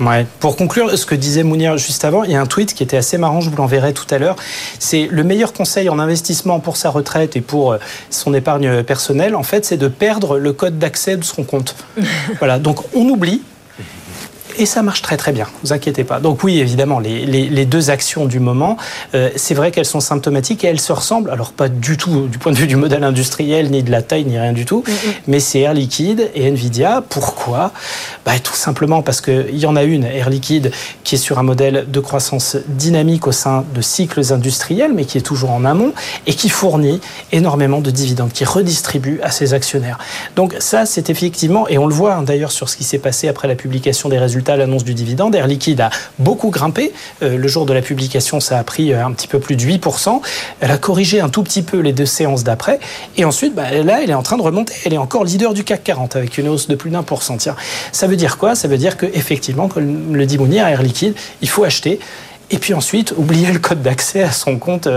Ouais. 0.00 0.26
Pour 0.40 0.56
conclure, 0.56 0.96
ce 0.96 1.06
que 1.06 1.14
disait 1.14 1.42
Mounir 1.42 1.78
juste 1.78 2.04
avant, 2.04 2.24
il 2.24 2.32
y 2.32 2.34
a 2.34 2.40
un 2.40 2.46
tweet 2.46 2.74
qui 2.74 2.82
était 2.82 2.96
assez 2.96 3.18
marrant, 3.18 3.40
je 3.40 3.50
vous 3.50 3.56
l'enverrai 3.56 3.92
tout 3.92 4.06
à 4.10 4.18
l'heure. 4.18 4.36
C'est 4.78 5.08
le 5.10 5.24
meilleur 5.24 5.52
conseil 5.52 5.88
en 5.88 5.98
investissement 5.98 6.60
pour 6.60 6.76
sa 6.76 6.90
retraite 6.90 7.36
et 7.36 7.40
pour 7.40 7.72
euh, 7.72 7.78
son 8.10 8.34
épargne 8.34 8.82
personnelle, 8.82 9.36
en 9.36 9.42
fait, 9.42 9.64
c'est 9.64 9.76
de 9.76 9.88
perdre 9.88 10.38
le 10.38 10.52
code 10.52 10.78
d'accès 10.78 11.16
de 11.16 11.24
son 11.24 11.44
compte. 11.44 11.76
voilà. 12.38 12.58
Donc, 12.58 12.80
on 12.94 13.08
oublie, 13.08 13.42
et 14.58 14.66
ça 14.66 14.82
marche 14.82 15.02
très 15.02 15.16
très 15.16 15.32
bien, 15.32 15.46
vous 15.62 15.72
inquiétez 15.72 16.04
pas. 16.04 16.20
Donc 16.20 16.42
oui, 16.44 16.58
évidemment, 16.60 16.98
les, 16.98 17.26
les, 17.26 17.48
les 17.48 17.66
deux 17.66 17.90
actions 17.90 18.26
du 18.26 18.40
moment, 18.40 18.76
euh, 19.14 19.30
c'est 19.36 19.54
vrai 19.54 19.70
qu'elles 19.70 19.84
sont 19.84 20.00
symptomatiques 20.00 20.64
et 20.64 20.68
elles 20.68 20.80
se 20.80 20.92
ressemblent, 20.92 21.30
alors 21.30 21.52
pas 21.52 21.68
du 21.68 21.96
tout 21.96 22.26
du 22.26 22.38
point 22.38 22.52
de 22.52 22.56
vue 22.56 22.66
du 22.66 22.76
modèle 22.76 23.04
industriel, 23.04 23.70
ni 23.70 23.82
de 23.82 23.90
la 23.90 24.02
taille, 24.02 24.24
ni 24.24 24.38
rien 24.38 24.52
du 24.52 24.64
tout, 24.64 24.84
mm 24.86 24.90
-hmm. 24.92 25.12
mais 25.28 25.40
c'est 25.40 25.60
Air 25.60 25.74
Liquide 25.74 26.30
et 26.34 26.50
Nvidia. 26.50 27.02
Pourquoi? 27.08 27.72
Bah, 28.24 28.32
Tout 28.42 28.54
simplement 28.66 29.02
parce 29.02 29.20
qu'il 29.20 29.58
y 29.58 29.66
en 29.66 29.76
a 29.76 29.82
une, 29.82 30.04
Air 30.04 30.28
Liquide, 30.30 30.70
qui 31.04 31.14
est 31.16 31.18
sur 31.18 31.38
un 31.38 31.42
modèle 31.42 31.86
de 31.88 32.00
croissance 32.00 32.56
dynamique 32.68 33.26
au 33.26 33.32
sein 33.32 33.64
de 33.76 33.82
cycles 33.82 34.32
industriels, 34.32 34.92
mais 34.96 35.04
qui 35.08 35.16
est 35.18 35.26
toujours 35.32 35.52
en 35.58 35.64
amont, 35.64 35.92
et 36.26 36.34
qui 36.34 36.48
fournit 36.48 37.00
énormément 37.32 37.80
de 37.80 37.90
dividendes, 37.90 38.32
qui 38.32 38.44
redistribue 38.44 39.18
à 39.22 39.30
ses 39.30 39.48
actionnaires. 39.58 39.98
Donc 40.36 40.54
ça, 40.58 40.80
c'est 40.92 41.06
effectivement, 41.14 41.66
et 41.68 41.76
on 41.78 41.86
le 41.86 41.94
voit 41.94 42.14
hein, 42.14 42.22
d'ailleurs 42.22 42.52
sur 42.52 42.68
ce 42.68 42.76
qui 42.76 42.84
s'est 42.84 42.98
passé 43.08 43.28
après 43.28 43.48
la 43.48 43.54
publication 43.54 44.08
des 44.08 44.18
résultats 44.18 44.43
à 44.48 44.56
l'annonce 44.56 44.84
du 44.84 44.94
dividende. 44.94 45.34
Air 45.34 45.46
Liquide 45.46 45.80
a 45.80 45.90
beaucoup 46.18 46.50
grimpé. 46.50 46.92
Euh, 47.22 47.36
le 47.36 47.48
jour 47.48 47.66
de 47.66 47.72
la 47.72 47.82
publication, 47.82 48.40
ça 48.40 48.58
a 48.58 48.64
pris 48.64 48.92
euh, 48.92 49.04
un 49.04 49.12
petit 49.12 49.28
peu 49.28 49.38
plus 49.38 49.56
de 49.56 49.62
8%. 49.62 50.20
Elle 50.60 50.70
a 50.70 50.78
corrigé 50.78 51.20
un 51.20 51.28
tout 51.28 51.42
petit 51.42 51.62
peu 51.62 51.78
les 51.80 51.92
deux 51.92 52.06
séances 52.06 52.44
d'après. 52.44 52.80
Et 53.16 53.24
ensuite, 53.24 53.54
bah, 53.54 53.70
là, 53.70 54.02
elle 54.02 54.10
est 54.10 54.14
en 54.14 54.22
train 54.22 54.36
de 54.36 54.42
remonter. 54.42 54.74
Elle 54.84 54.94
est 54.94 54.98
encore 54.98 55.24
leader 55.24 55.52
du 55.54 55.64
CAC 55.64 55.84
40 55.84 56.16
avec 56.16 56.38
une 56.38 56.48
hausse 56.48 56.68
de 56.68 56.74
plus 56.74 56.90
d'un 56.90 57.02
pour 57.02 57.22
cent. 57.22 57.34
Ça 57.92 58.06
veut 58.06 58.16
dire 58.16 58.38
quoi? 58.38 58.54
Ça 58.54 58.68
veut 58.68 58.78
dire 58.78 58.96
qu'effectivement, 58.96 59.68
comme 59.68 60.14
le 60.14 60.26
dit 60.26 60.38
Mounir, 60.38 60.66
Air 60.66 60.82
Liquide, 60.82 61.14
il 61.42 61.48
faut 61.48 61.64
acheter 61.64 61.98
et 62.54 62.58
puis 62.58 62.72
ensuite 62.72 63.12
oublier 63.16 63.50
le 63.52 63.58
code 63.58 63.82
d'accès 63.82 64.22
à 64.22 64.30
son 64.30 64.58
compte 64.58 64.88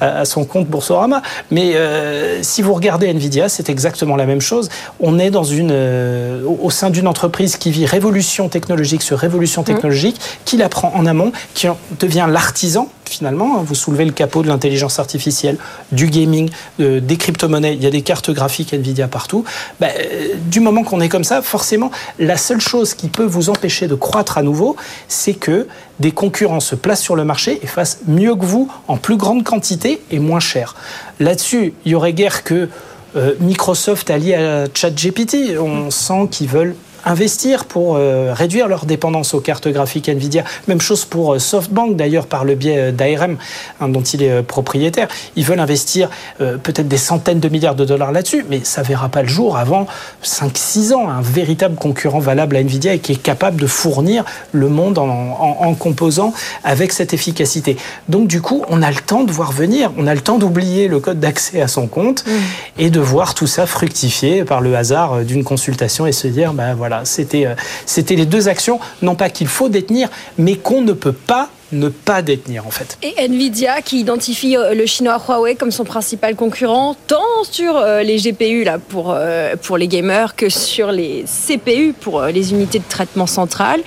à 0.00 0.24
son 0.24 0.44
compte 0.44 0.66
Boursorama. 0.66 1.22
Mais 1.50 1.76
euh, 1.76 2.42
si 2.42 2.60
vous 2.60 2.74
regardez 2.74 3.06
Nvidia, 3.08 3.48
c'est 3.48 3.70
exactement 3.70 4.16
la 4.16 4.26
même 4.26 4.40
chose. 4.40 4.68
On 5.00 5.18
est 5.18 5.30
dans 5.30 5.44
une 5.44 5.70
euh, 5.70 6.42
au 6.60 6.70
sein 6.70 6.90
d'une 6.90 7.06
entreprise 7.06 7.56
qui 7.56 7.70
vit 7.70 7.86
révolution 7.86 8.48
technologique 8.48 9.02
sur 9.02 9.18
révolution 9.18 9.62
technologique, 9.62 10.16
mmh. 10.16 10.38
qui 10.44 10.56
la 10.56 10.68
prend 10.68 10.92
en 10.94 11.06
amont, 11.06 11.32
qui 11.54 11.68
devient 12.00 12.26
l'artisan 12.28 12.88
finalement. 13.08 13.62
Vous 13.62 13.74
soulevez 13.74 14.04
le 14.04 14.12
capot 14.12 14.42
de 14.42 14.48
l'intelligence 14.48 14.98
artificielle, 14.98 15.56
du 15.92 16.06
gaming, 16.06 16.50
des 16.78 17.16
crypto-monnaies. 17.16 17.74
Il 17.74 17.82
y 17.82 17.86
a 17.86 17.90
des 17.90 18.02
cartes 18.02 18.30
graphiques 18.30 18.74
Nvidia 18.74 19.08
partout. 19.08 19.44
Bah, 19.80 19.88
euh, 19.98 20.34
du 20.46 20.60
moment 20.60 20.82
qu'on 20.82 21.00
est 21.00 21.08
comme 21.08 21.24
ça, 21.24 21.42
forcément, 21.42 21.90
la 22.18 22.36
seule 22.36 22.60
chose 22.60 22.94
qui 22.94 23.08
peut 23.08 23.24
vous 23.24 23.50
empêcher 23.50 23.88
de 23.88 23.94
croître 23.94 24.38
à 24.38 24.42
nouveau, 24.42 24.76
c'est 25.08 25.34
que 25.34 25.66
des 26.00 26.12
concurrents 26.12 26.60
se 26.60 26.74
placent 26.74 27.02
sur 27.02 27.16
le 27.16 27.24
marché 27.24 27.60
et 27.62 27.66
fassent 27.66 28.00
mieux 28.06 28.34
que 28.34 28.44
vous 28.44 28.70
en 28.88 28.96
plus 28.96 29.16
grande 29.16 29.44
quantité 29.44 30.02
et 30.10 30.18
moins 30.18 30.40
cher. 30.40 30.74
Là-dessus, 31.20 31.74
il 31.84 31.92
y 31.92 31.94
aurait 31.94 32.12
guère 32.12 32.44
que 32.44 32.68
euh, 33.16 33.34
Microsoft 33.40 34.10
allié 34.10 34.34
à 34.34 34.66
ChatGPT. 34.72 35.56
On 35.58 35.90
sent 35.90 36.28
qu'ils 36.30 36.48
veulent 36.48 36.74
investir 37.04 37.64
pour 37.64 37.96
euh, 37.96 38.32
réduire 38.32 38.68
leur 38.68 38.86
dépendance 38.86 39.34
aux 39.34 39.40
cartes 39.40 39.68
graphiques 39.68 40.08
Nvidia. 40.08 40.44
Même 40.68 40.80
chose 40.80 41.04
pour 41.04 41.34
euh, 41.34 41.38
SoftBank 41.38 41.96
d'ailleurs 41.96 42.26
par 42.26 42.44
le 42.44 42.54
biais 42.54 42.92
d'ARM 42.92 43.36
hein, 43.80 43.88
dont 43.88 44.02
il 44.02 44.22
est 44.22 44.30
euh, 44.30 44.42
propriétaire. 44.42 45.08
Ils 45.36 45.44
veulent 45.44 45.60
investir 45.60 46.08
euh, 46.40 46.56
peut-être 46.56 46.88
des 46.88 46.96
centaines 46.96 47.40
de 47.40 47.48
milliards 47.48 47.74
de 47.74 47.84
dollars 47.84 48.12
là-dessus, 48.12 48.44
mais 48.48 48.60
ça 48.62 48.82
verra 48.82 49.08
pas 49.08 49.22
le 49.22 49.28
jour 49.28 49.56
avant 49.56 49.86
5-6 50.22 50.94
ans. 50.94 51.08
Un 51.08 51.22
véritable 51.22 51.76
concurrent 51.76 52.18
valable 52.18 52.56
à 52.56 52.60
Nvidia 52.60 52.94
et 52.94 52.98
qui 52.98 53.12
est 53.12 53.22
capable 53.22 53.60
de 53.60 53.66
fournir 53.66 54.24
le 54.52 54.68
monde 54.68 54.98
en, 54.98 55.08
en, 55.08 55.56
en 55.60 55.74
composant 55.74 56.32
avec 56.62 56.92
cette 56.92 57.14
efficacité. 57.14 57.76
Donc 58.08 58.28
du 58.28 58.40
coup, 58.40 58.64
on 58.68 58.82
a 58.82 58.90
le 58.90 58.96
temps 58.96 59.24
de 59.24 59.32
voir 59.32 59.52
venir, 59.52 59.92
on 59.98 60.06
a 60.06 60.14
le 60.14 60.20
temps 60.20 60.38
d'oublier 60.38 60.88
le 60.88 61.00
code 61.00 61.20
d'accès 61.20 61.60
à 61.60 61.68
son 61.68 61.86
compte 61.86 62.24
mmh. 62.26 62.30
et 62.78 62.90
de 62.90 63.00
voir 63.00 63.34
tout 63.34 63.46
ça 63.46 63.66
fructifier 63.66 64.44
par 64.44 64.60
le 64.60 64.76
hasard 64.76 65.18
d'une 65.20 65.44
consultation 65.44 66.06
et 66.06 66.12
se 66.12 66.28
dire, 66.28 66.52
ben 66.52 66.74
voilà, 66.74 66.93
c'était 67.04 67.46
euh, 67.46 67.54
c'était 67.86 68.16
les 68.16 68.26
deux 68.26 68.48
actions, 68.48 68.78
non 69.02 69.14
pas 69.14 69.30
qu'il 69.30 69.48
faut 69.48 69.68
détenir, 69.68 70.08
mais 70.38 70.56
qu'on 70.56 70.82
ne 70.82 70.92
peut 70.92 71.12
pas 71.12 71.48
ne 71.72 71.88
pas 71.88 72.22
détenir 72.22 72.66
en 72.66 72.70
fait. 72.70 72.98
Et 73.02 73.14
Nvidia 73.26 73.82
qui 73.82 73.98
identifie 73.98 74.56
euh, 74.56 74.74
le 74.74 74.86
chinois 74.86 75.20
Huawei 75.26 75.56
comme 75.56 75.72
son 75.72 75.84
principal 75.84 76.36
concurrent 76.36 76.94
tant 77.08 77.42
sur 77.50 77.76
euh, 77.76 78.02
les 78.02 78.18
GPU 78.18 78.62
là 78.62 78.78
pour 78.78 79.76
les 79.76 79.88
gamers 79.88 80.36
que 80.36 80.48
sur 80.48 80.92
les 80.92 81.24
CPU 81.24 81.92
pour 81.98 82.22
les 82.22 82.52
unités 82.52 82.78
de 82.78 82.88
traitement 82.88 83.26
central. 83.26 83.80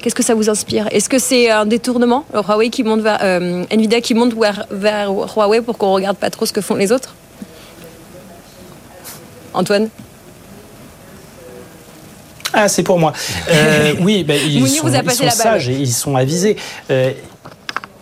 Qu'est-ce 0.00 0.14
que 0.14 0.22
ça 0.22 0.34
vous 0.34 0.50
inspire? 0.50 0.86
Est-ce 0.92 1.08
que 1.08 1.18
c'est 1.18 1.50
un 1.50 1.66
détournement 1.66 2.24
Huawei 2.32 2.70
qui 2.70 2.84
monte 2.84 3.00
vers 3.00 3.20
Nvidia 3.70 4.00
qui 4.00 4.14
monte 4.14 4.34
vers, 4.34 4.66
vers 4.70 5.10
Huawei 5.10 5.62
pour 5.62 5.78
qu'on 5.78 5.92
regarde 5.92 6.16
pas 6.16 6.30
trop 6.30 6.46
ce 6.46 6.52
que 6.52 6.60
font 6.60 6.76
les 6.76 6.92
autres? 6.92 7.14
Antoine? 9.54 9.88
Ah, 12.52 12.68
c'est 12.68 12.82
pour 12.82 12.98
moi. 12.98 13.12
Euh, 13.50 13.94
oui, 14.00 14.24
ben, 14.24 14.38
ils, 14.46 14.60
Mounir 14.60 14.82
sont, 14.82 14.88
vous 14.88 14.94
a 14.94 14.98
ils 14.98 15.04
passé 15.04 15.18
sont 15.18 15.24
la 15.24 15.30
balle. 15.30 15.38
sages 15.38 15.68
et 15.68 15.74
ils 15.74 15.92
sont 15.92 16.16
avisés. 16.16 16.56
Euh, 16.90 17.12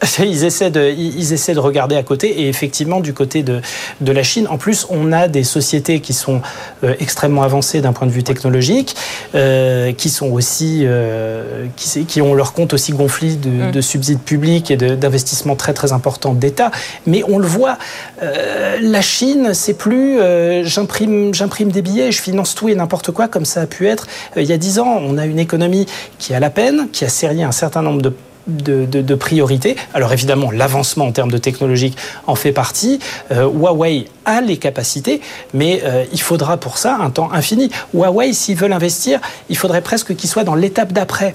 ils 0.19 0.45
essaient, 0.45 0.71
de, 0.71 0.91
ils 0.91 1.33
essaient 1.33 1.55
de 1.55 1.59
regarder 1.59 1.97
à 1.97 2.03
côté 2.03 2.43
et 2.43 2.49
effectivement 2.49 3.01
du 3.01 3.13
côté 3.13 3.43
de, 3.43 3.61
de 4.01 4.13
la 4.13 4.23
Chine. 4.23 4.47
En 4.49 4.57
plus, 4.57 4.87
on 4.89 5.13
a 5.13 5.29
des 5.29 5.45
sociétés 5.45 6.01
qui 6.01 6.13
sont 6.13 6.41
euh, 6.85 6.95
extrêmement 7.01 7.43
avancées 7.43 7.81
d'un 7.81 7.93
point 7.93 8.07
de 8.07 8.13
vue 8.13 8.23
technologique, 8.23 8.97
euh, 9.35 9.93
qui 9.93 10.09
sont 10.09 10.31
aussi, 10.31 10.83
euh, 10.85 11.67
qui, 11.77 12.07
qui, 12.07 12.23
ont 12.23 12.35
leur 12.35 12.53
compte 12.53 12.73
aussi 12.73 12.93
gonflé 12.93 13.37
de, 13.37 13.51
mm. 13.51 13.71
de 13.73 13.81
subsides 13.81 14.21
publics 14.21 14.71
et 14.71 14.77
d'investissements 14.77 15.57
très 15.57 15.75
très 15.75 15.93
importants 15.93 16.33
d'État. 16.33 16.71
Mais 17.07 17.23
on 17.29 17.39
le 17.39 17.47
voit, 17.47 17.77
euh, 18.23 18.79
la 18.81 19.03
Chine, 19.03 19.51
c'est 19.53 19.75
plus 19.75 20.19
euh, 20.21 20.65
j'imprime 20.65 21.35
j'imprime 21.35 21.71
des 21.71 21.83
billets, 21.83 22.13
je 22.13 22.23
finance 22.23 22.55
tout 22.55 22.69
et 22.69 22.75
n'importe 22.75 23.11
quoi 23.11 23.29
comme 23.29 23.45
ça 23.45 23.63
a 23.63 23.67
pu 23.67 23.87
être 23.87 24.07
il 24.37 24.45
y 24.45 24.53
a 24.53 24.59
dix 24.59 24.79
ans. 24.79 25.01
On 25.03 25.19
a 25.19 25.27
une 25.27 25.39
économie 25.39 25.87
qui 26.19 26.35
a 26.35 26.41
la 26.41 26.51
peine, 26.51 26.89
qui 26.93 27.05
a 27.05 27.09
serré 27.09 27.43
un 27.43 27.53
certain 27.53 27.83
nombre 27.83 28.03
de 28.03 28.13
de, 28.57 29.15
priorités. 29.15 29.77
Alors 29.95 30.13
évidemment, 30.13 30.51
l'avancement 30.51 31.07
en 31.07 31.13
termes 31.13 31.31
de 31.31 31.39
technologique 31.39 31.97
en 32.27 32.35
fait 32.35 32.53
partie. 32.53 32.99
Euh, 33.33 33.49
Huawei 33.49 34.07
a 34.25 34.41
les 34.41 34.57
capacités, 34.57 35.21
mais 35.55 35.83
euh, 35.85 36.05
il 36.13 36.21
faudra 36.21 36.57
pour 36.57 36.79
ça 36.79 36.97
un 37.01 37.11
temps 37.11 37.33
infini. 37.33 37.71
Huawei, 37.95 38.33
s'ils 38.33 38.57
veulent 38.57 38.73
investir, 38.73 39.21
il 39.49 39.57
faudrait 39.57 39.83
presque 39.83 40.15
qu'ils 40.15 40.31
soient 40.31 40.45
dans 40.45 40.55
l'étape 40.55 40.93
d'après. 40.93 41.35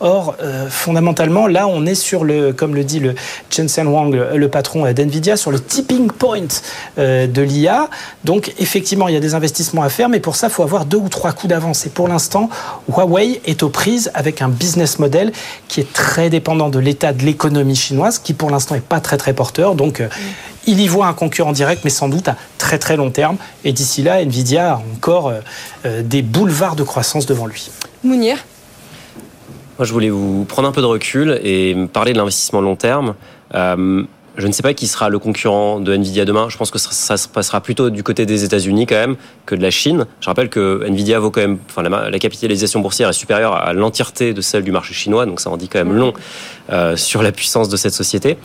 Or, 0.00 0.36
euh, 0.42 0.68
fondamentalement, 0.68 1.46
là, 1.46 1.66
on 1.66 1.86
est 1.86 1.94
sur 1.94 2.24
le, 2.24 2.52
comme 2.52 2.74
le 2.74 2.84
dit 2.84 3.00
le 3.00 3.14
Jensen 3.50 3.86
Wang, 3.86 4.14
le, 4.14 4.48
patron 4.48 4.90
d'NVIDIA, 4.92 5.36
sur 5.36 5.50
le 5.50 5.58
tipping 5.58 6.10
point 6.10 6.48
euh, 6.98 7.26
de 7.26 7.40
l'IA. 7.40 7.88
Donc, 8.22 8.52
effectivement, 8.58 9.08
il 9.08 9.14
y 9.14 9.16
a 9.16 9.20
des 9.20 9.34
investissements 9.34 9.82
à 9.82 9.88
faire, 9.88 10.10
mais 10.10 10.20
pour 10.20 10.36
ça, 10.36 10.48
il 10.48 10.52
faut 10.52 10.62
avoir 10.62 10.84
deux 10.84 10.98
ou 10.98 11.08
trois 11.08 11.32
coups 11.32 11.48
d'avance. 11.48 11.86
Et 11.86 11.88
pour 11.88 12.08
l'instant, 12.08 12.50
Huawei 12.88 13.40
est 13.46 13.62
aux 13.62 13.70
prises 13.70 14.10
avec 14.12 14.42
un 14.42 14.48
business 14.48 14.98
model 14.98 15.32
qui 15.68 15.80
est 15.80 15.90
très 15.92 16.28
dépendant 16.28 16.68
de 16.68 16.78
l'état 16.78 17.14
de 17.14 17.22
l'économie 17.22 17.76
chinoise, 17.76 18.18
qui 18.18 18.34
pour 18.34 18.50
l'instant 18.50 18.74
n'est 18.74 18.82
pas 18.82 19.00
très 19.00 19.16
très 19.16 19.32
porteur. 19.32 19.74
Donc, 19.74 20.00
euh, 20.00 20.08
il 20.66 20.80
y 20.80 20.88
voit 20.88 21.06
un 21.06 21.14
concurrent 21.14 21.52
direct, 21.52 21.82
mais 21.84 21.90
sans 21.90 22.08
doute 22.08 22.28
à 22.28 22.36
très 22.58 22.78
très 22.78 22.96
long 22.96 23.10
terme. 23.10 23.36
Et 23.64 23.72
d'ici 23.72 24.02
là, 24.02 24.20
Nvidia 24.20 24.74
a 24.74 24.82
encore 24.94 25.32
euh, 25.86 26.02
des 26.02 26.20
boulevards 26.20 26.76
de 26.76 26.82
croissance 26.82 27.24
devant 27.24 27.46
lui. 27.46 27.70
Mounir 28.04 28.36
moi, 29.78 29.84
je 29.84 29.92
voulais 29.92 30.10
vous 30.10 30.44
prendre 30.44 30.68
un 30.68 30.72
peu 30.72 30.80
de 30.80 30.86
recul 30.86 31.38
et 31.42 31.76
parler 31.92 32.12
de 32.12 32.18
l'investissement 32.18 32.60
long 32.60 32.76
terme. 32.76 33.14
Euh, 33.54 34.04
je 34.36 34.46
ne 34.46 34.52
sais 34.52 34.62
pas 34.62 34.74
qui 34.74 34.86
sera 34.86 35.08
le 35.08 35.18
concurrent 35.18 35.80
de 35.80 35.94
Nvidia 35.94 36.24
demain. 36.24 36.48
Je 36.48 36.56
pense 36.56 36.70
que 36.70 36.78
ça, 36.78 37.16
se 37.16 37.28
passera 37.28 37.60
plutôt 37.60 37.88
du 37.90 38.02
côté 38.02 38.26
des 38.26 38.44
États-Unis 38.44 38.86
quand 38.86 38.96
même 38.96 39.16
que 39.46 39.54
de 39.54 39.62
la 39.62 39.70
Chine. 39.70 40.06
Je 40.20 40.26
rappelle 40.26 40.50
que 40.50 40.84
Nvidia 40.86 41.18
vaut 41.18 41.30
quand 41.30 41.40
même, 41.40 41.58
enfin 41.70 41.82
la, 41.82 42.10
la 42.10 42.18
capitalisation 42.18 42.80
boursière 42.80 43.08
est 43.08 43.14
supérieure 43.14 43.54
à 43.54 43.72
l'entièreté 43.72 44.34
de 44.34 44.40
celle 44.42 44.62
du 44.62 44.72
marché 44.72 44.92
chinois, 44.92 45.24
donc 45.24 45.40
ça 45.40 45.48
en 45.48 45.56
dit 45.56 45.68
quand 45.68 45.78
même 45.78 45.94
long 45.94 46.12
euh, 46.70 46.96
sur 46.96 47.22
la 47.22 47.32
puissance 47.32 47.68
de 47.68 47.76
cette 47.76 47.94
société. 47.94 48.36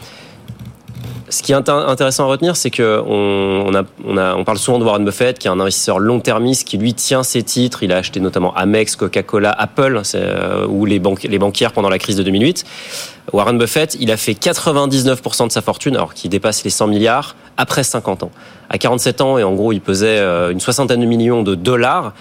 Ce 1.31 1.41
qui 1.41 1.53
est 1.53 1.69
intéressant 1.69 2.25
à 2.25 2.27
retenir, 2.27 2.55
c'est 2.55 2.69
que 2.69 3.01
on, 3.05 4.43
parle 4.43 4.57
souvent 4.57 4.79
de 4.79 4.83
Warren 4.83 5.05
Buffett, 5.05 5.39
qui 5.39 5.47
est 5.47 5.49
un 5.49 5.59
investisseur 5.59 5.97
long-termiste, 5.97 6.67
qui 6.67 6.77
lui 6.77 6.93
tient 6.93 7.23
ses 7.23 7.41
titres. 7.41 7.83
Il 7.83 7.93
a 7.93 7.97
acheté 7.97 8.19
notamment 8.19 8.53
Amex, 8.53 8.97
Coca-Cola, 8.97 9.51
Apple, 9.51 10.01
euh, 10.15 10.67
ou 10.67 10.85
les, 10.85 10.99
banques, 10.99 11.23
les 11.23 11.39
banquières 11.39 11.71
pendant 11.71 11.89
la 11.89 11.99
crise 11.99 12.17
de 12.17 12.23
2008. 12.23 12.65
Warren 13.31 13.57
Buffett, 13.57 13.95
il 13.99 14.11
a 14.11 14.17
fait 14.17 14.33
99% 14.33 15.47
de 15.47 15.51
sa 15.51 15.61
fortune, 15.61 15.95
alors 15.95 16.13
qu'il 16.13 16.29
dépasse 16.29 16.63
les 16.65 16.69
100 16.69 16.87
milliards, 16.87 17.35
après 17.55 17.83
50 17.83 18.23
ans. 18.23 18.31
À 18.69 18.77
47 18.77 19.21
ans, 19.21 19.37
et 19.37 19.43
en 19.43 19.53
gros, 19.53 19.71
il 19.71 19.79
pesait 19.79 20.19
euh, 20.19 20.51
une 20.51 20.59
soixantaine 20.59 20.99
de 20.99 21.05
millions 21.05 21.43
de 21.43 21.55
dollars, 21.55 22.13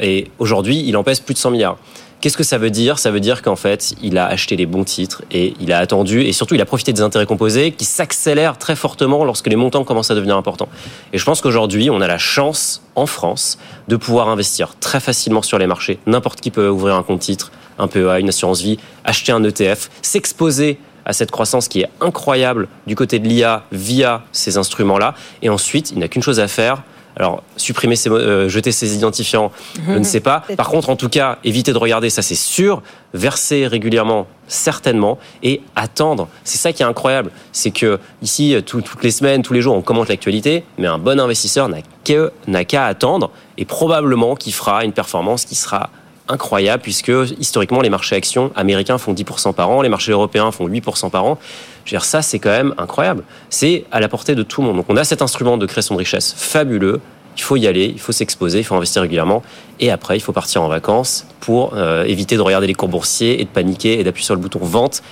et 0.00 0.30
aujourd'hui, 0.40 0.82
il 0.84 0.96
en 0.96 1.04
pèse 1.04 1.20
plus 1.20 1.34
de 1.34 1.38
100 1.38 1.52
milliards. 1.52 1.76
Qu'est-ce 2.20 2.36
que 2.36 2.42
ça 2.42 2.58
veut 2.58 2.70
dire? 2.70 2.98
Ça 2.98 3.12
veut 3.12 3.20
dire 3.20 3.42
qu'en 3.42 3.54
fait, 3.54 3.94
il 4.02 4.18
a 4.18 4.26
acheté 4.26 4.56
les 4.56 4.66
bons 4.66 4.82
titres 4.82 5.22
et 5.30 5.54
il 5.60 5.72
a 5.72 5.78
attendu 5.78 6.22
et 6.22 6.32
surtout 6.32 6.56
il 6.56 6.60
a 6.60 6.64
profité 6.64 6.92
des 6.92 7.00
intérêts 7.00 7.26
composés 7.26 7.70
qui 7.70 7.84
s'accélèrent 7.84 8.58
très 8.58 8.74
fortement 8.74 9.24
lorsque 9.24 9.46
les 9.46 9.54
montants 9.54 9.84
commencent 9.84 10.10
à 10.10 10.16
devenir 10.16 10.36
importants. 10.36 10.68
Et 11.12 11.18
je 11.18 11.24
pense 11.24 11.40
qu'aujourd'hui, 11.40 11.90
on 11.90 12.00
a 12.00 12.08
la 12.08 12.18
chance 12.18 12.82
en 12.96 13.06
France 13.06 13.56
de 13.86 13.94
pouvoir 13.94 14.28
investir 14.30 14.74
très 14.80 14.98
facilement 14.98 15.42
sur 15.42 15.58
les 15.58 15.68
marchés. 15.68 16.00
N'importe 16.06 16.40
qui 16.40 16.50
peut 16.50 16.68
ouvrir 16.68 16.96
un 16.96 17.04
compte 17.04 17.20
titre, 17.20 17.52
un 17.78 17.86
PEA, 17.86 18.18
une 18.18 18.30
assurance 18.30 18.62
vie, 18.62 18.78
acheter 19.04 19.30
un 19.30 19.44
ETF, 19.44 19.88
s'exposer 20.02 20.80
à 21.04 21.12
cette 21.12 21.30
croissance 21.30 21.68
qui 21.68 21.82
est 21.82 21.88
incroyable 22.00 22.66
du 22.88 22.96
côté 22.96 23.20
de 23.20 23.28
l'IA 23.28 23.62
via 23.70 24.24
ces 24.32 24.58
instruments-là. 24.58 25.14
Et 25.42 25.50
ensuite, 25.50 25.92
il 25.92 26.00
n'a 26.00 26.08
qu'une 26.08 26.22
chose 26.22 26.40
à 26.40 26.48
faire, 26.48 26.82
alors, 27.18 27.42
supprimer 27.56 27.96
ses, 27.96 28.10
euh, 28.10 28.48
jeter 28.48 28.70
ses 28.70 28.94
identifiants, 28.94 29.50
je 29.86 29.98
ne 29.98 30.04
sais 30.04 30.20
pas. 30.20 30.44
Par 30.56 30.68
contre, 30.68 30.88
en 30.88 30.94
tout 30.94 31.08
cas, 31.08 31.38
éviter 31.42 31.72
de 31.72 31.78
regarder, 31.78 32.10
ça 32.10 32.22
c'est 32.22 32.36
sûr. 32.36 32.80
Verser 33.12 33.66
régulièrement, 33.66 34.28
certainement. 34.46 35.18
Et 35.42 35.62
attendre. 35.74 36.28
C'est 36.44 36.58
ça 36.58 36.72
qui 36.72 36.82
est 36.82 36.86
incroyable. 36.86 37.30
C'est 37.52 37.72
que 37.72 37.98
ici, 38.22 38.56
toutes 38.64 39.02
les 39.02 39.10
semaines, 39.10 39.42
tous 39.42 39.52
les 39.52 39.62
jours, 39.62 39.74
on 39.74 39.82
commente 39.82 40.08
l'actualité. 40.08 40.64
Mais 40.78 40.86
un 40.86 40.98
bon 40.98 41.18
investisseur 41.18 41.68
n'a 41.68 42.64
qu'à 42.64 42.86
attendre. 42.86 43.30
Et 43.56 43.64
probablement 43.64 44.36
qu'il 44.36 44.52
fera 44.52 44.84
une 44.84 44.92
performance 44.92 45.44
qui 45.44 45.56
sera 45.56 45.90
incroyable 46.28 46.82
puisque 46.82 47.12
historiquement 47.38 47.80
les 47.80 47.90
marchés 47.90 48.16
actions 48.16 48.52
américains 48.54 48.98
font 48.98 49.12
10% 49.12 49.54
par 49.54 49.70
an, 49.70 49.82
les 49.82 49.88
marchés 49.88 50.12
européens 50.12 50.50
font 50.50 50.68
8% 50.68 51.10
par 51.10 51.24
an. 51.24 51.38
Je 51.84 51.90
veux 51.90 51.98
dire, 51.98 52.04
ça 52.04 52.22
c'est 52.22 52.38
quand 52.38 52.50
même 52.50 52.74
incroyable. 52.78 53.24
C'est 53.50 53.84
à 53.90 54.00
la 54.00 54.08
portée 54.08 54.34
de 54.34 54.42
tout 54.42 54.60
le 54.60 54.68
monde. 54.68 54.76
Donc 54.76 54.86
on 54.88 54.96
a 54.96 55.04
cet 55.04 55.22
instrument 55.22 55.56
de 55.56 55.66
création 55.66 55.94
de 55.94 55.98
richesse 55.98 56.34
fabuleux. 56.36 57.00
Il 57.36 57.42
faut 57.42 57.56
y 57.56 57.66
aller, 57.66 57.86
il 57.86 58.00
faut 58.00 58.12
s'exposer, 58.12 58.58
il 58.58 58.64
faut 58.64 58.74
investir 58.74 59.02
régulièrement. 59.02 59.42
Et 59.78 59.92
après, 59.92 60.16
il 60.16 60.20
faut 60.20 60.32
partir 60.32 60.62
en 60.62 60.68
vacances 60.68 61.24
pour 61.38 61.74
euh, 61.74 62.04
éviter 62.04 62.36
de 62.36 62.40
regarder 62.40 62.66
les 62.66 62.74
cours 62.74 62.88
boursiers 62.88 63.40
et 63.40 63.44
de 63.44 63.48
paniquer 63.48 64.00
et 64.00 64.04
d'appuyer 64.04 64.24
sur 64.24 64.34
le 64.34 64.40
bouton 64.40 64.58
vente. 64.58 65.02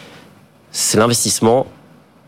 C'est 0.72 0.98
l'investissement 0.98 1.66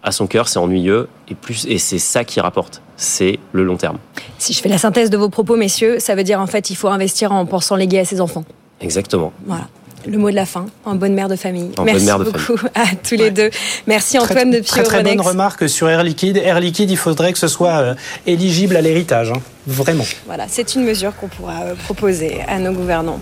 à 0.02 0.12
son 0.12 0.26
cœur, 0.26 0.48
c'est 0.48 0.58
ennuyeux 0.58 1.08
et 1.28 1.34
plus 1.34 1.66
et 1.66 1.78
c'est 1.78 1.98
ça 1.98 2.24
qui 2.24 2.40
rapporte. 2.40 2.80
C'est 2.96 3.38
le 3.52 3.64
long 3.64 3.76
terme. 3.76 3.98
Si 4.38 4.52
je 4.52 4.60
fais 4.60 4.68
la 4.68 4.78
synthèse 4.78 5.10
de 5.10 5.16
vos 5.16 5.28
propos, 5.28 5.56
messieurs, 5.56 5.98
ça 5.98 6.14
veut 6.14 6.24
dire 6.24 6.40
en 6.40 6.46
fait 6.46 6.70
il 6.70 6.76
faut 6.76 6.88
investir 6.88 7.32
en 7.32 7.44
pensant 7.46 7.76
léguer 7.76 7.98
à 7.98 8.04
ses 8.04 8.20
enfants. 8.20 8.44
Exactement. 8.80 9.32
Voilà 9.46 9.68
le 10.06 10.18
mot 10.18 10.30
de 10.30 10.34
la 10.34 10.46
fin, 10.46 10.66
en 10.84 10.94
bonne 10.94 11.14
mère 11.14 11.28
de 11.28 11.36
famille. 11.36 11.70
Merci 11.84 12.06
beaucoup 12.06 12.58
à 12.74 12.86
tous 12.96 13.16
les 13.16 13.30
deux. 13.30 13.50
Merci 13.86 14.18
Antoine 14.18 14.50
de 14.50 14.60
Très 14.60 14.82
très 14.82 15.02
bonne 15.02 15.20
remarque 15.20 15.68
sur 15.68 15.88
Air 15.88 16.02
Liquide. 16.02 16.36
Air 16.36 16.60
Liquide, 16.60 16.90
il 16.90 16.96
faudrait 16.96 17.32
que 17.32 17.38
ce 17.38 17.48
soit 17.48 17.80
euh, 17.80 17.94
éligible 18.26 18.76
à 18.76 18.80
l'héritage. 18.80 19.32
Hein. 19.32 19.40
Vraiment. 19.68 20.04
Voilà, 20.24 20.46
c'est 20.48 20.74
une 20.76 20.82
mesure 20.82 21.14
qu'on 21.14 21.28
pourra 21.28 21.60
euh, 21.60 21.74
proposer 21.74 22.40
à 22.48 22.58
nos 22.58 22.72
gouvernants. 22.72 23.20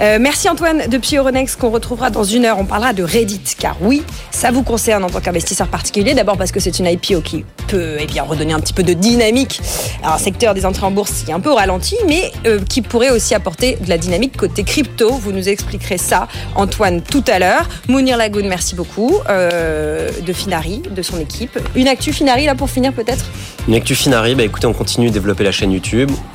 Euh, 0.00 0.18
merci 0.20 0.48
Antoine 0.48 0.88
depuis 0.88 1.16
Euronext 1.16 1.56
qu'on 1.56 1.70
retrouvera 1.70 2.10
dans 2.10 2.24
une 2.24 2.46
heure. 2.46 2.58
On 2.58 2.64
parlera 2.64 2.92
de 2.92 3.04
Reddit, 3.04 3.54
car 3.56 3.76
oui, 3.80 4.02
ça 4.32 4.50
vous 4.50 4.64
concerne 4.64 5.04
en 5.04 5.08
tant 5.08 5.20
qu'investisseur 5.20 5.68
particulier. 5.68 6.14
D'abord 6.14 6.36
parce 6.36 6.50
que 6.50 6.58
c'est 6.58 6.80
une 6.80 6.86
IPO 6.86 7.20
qui 7.20 7.44
peut 7.68 7.98
eh 8.00 8.06
bien, 8.06 8.24
redonner 8.24 8.54
un 8.54 8.58
petit 8.58 8.72
peu 8.72 8.82
de 8.82 8.92
dynamique 8.92 9.60
à 10.02 10.16
un 10.16 10.18
secteur 10.18 10.52
des 10.52 10.66
entrées 10.66 10.84
en 10.84 10.90
bourse 10.90 11.22
qui 11.22 11.30
est 11.30 11.34
un 11.34 11.38
peu 11.38 11.52
ralenti, 11.52 11.94
mais 12.08 12.32
euh, 12.44 12.58
qui 12.68 12.82
pourrait 12.82 13.10
aussi 13.10 13.36
apporter 13.36 13.76
de 13.76 13.88
la 13.88 13.96
dynamique 13.96 14.36
côté 14.36 14.64
crypto. 14.64 15.12
Vous 15.12 15.30
nous 15.30 15.48
expliquerez 15.48 15.98
ça, 15.98 16.26
Antoine, 16.56 17.02
tout 17.02 17.24
à 17.28 17.38
l'heure. 17.38 17.68
Mounir 17.86 18.16
Lagoun, 18.16 18.48
merci 18.48 18.74
beaucoup. 18.74 19.20
de 19.28 20.32
Finari, 20.32 20.82
de 20.90 21.02
son 21.02 21.20
équipe. 21.20 21.56
Une 21.76 21.86
actu 21.86 22.12
Finari, 22.12 22.46
là, 22.46 22.56
pour 22.56 22.68
finir, 22.68 22.92
peut-être? 22.92 23.26
Une 23.68 23.74
actu 23.74 23.94
Finari, 23.94 24.34
bah, 24.34 24.42
écoutez, 24.42 24.66
on 24.66 24.72
continue 24.72 25.08
de 25.08 25.12
développer 25.12 25.44
la 25.44 25.52
chaîne 25.52 25.70
YouTube 25.70 25.83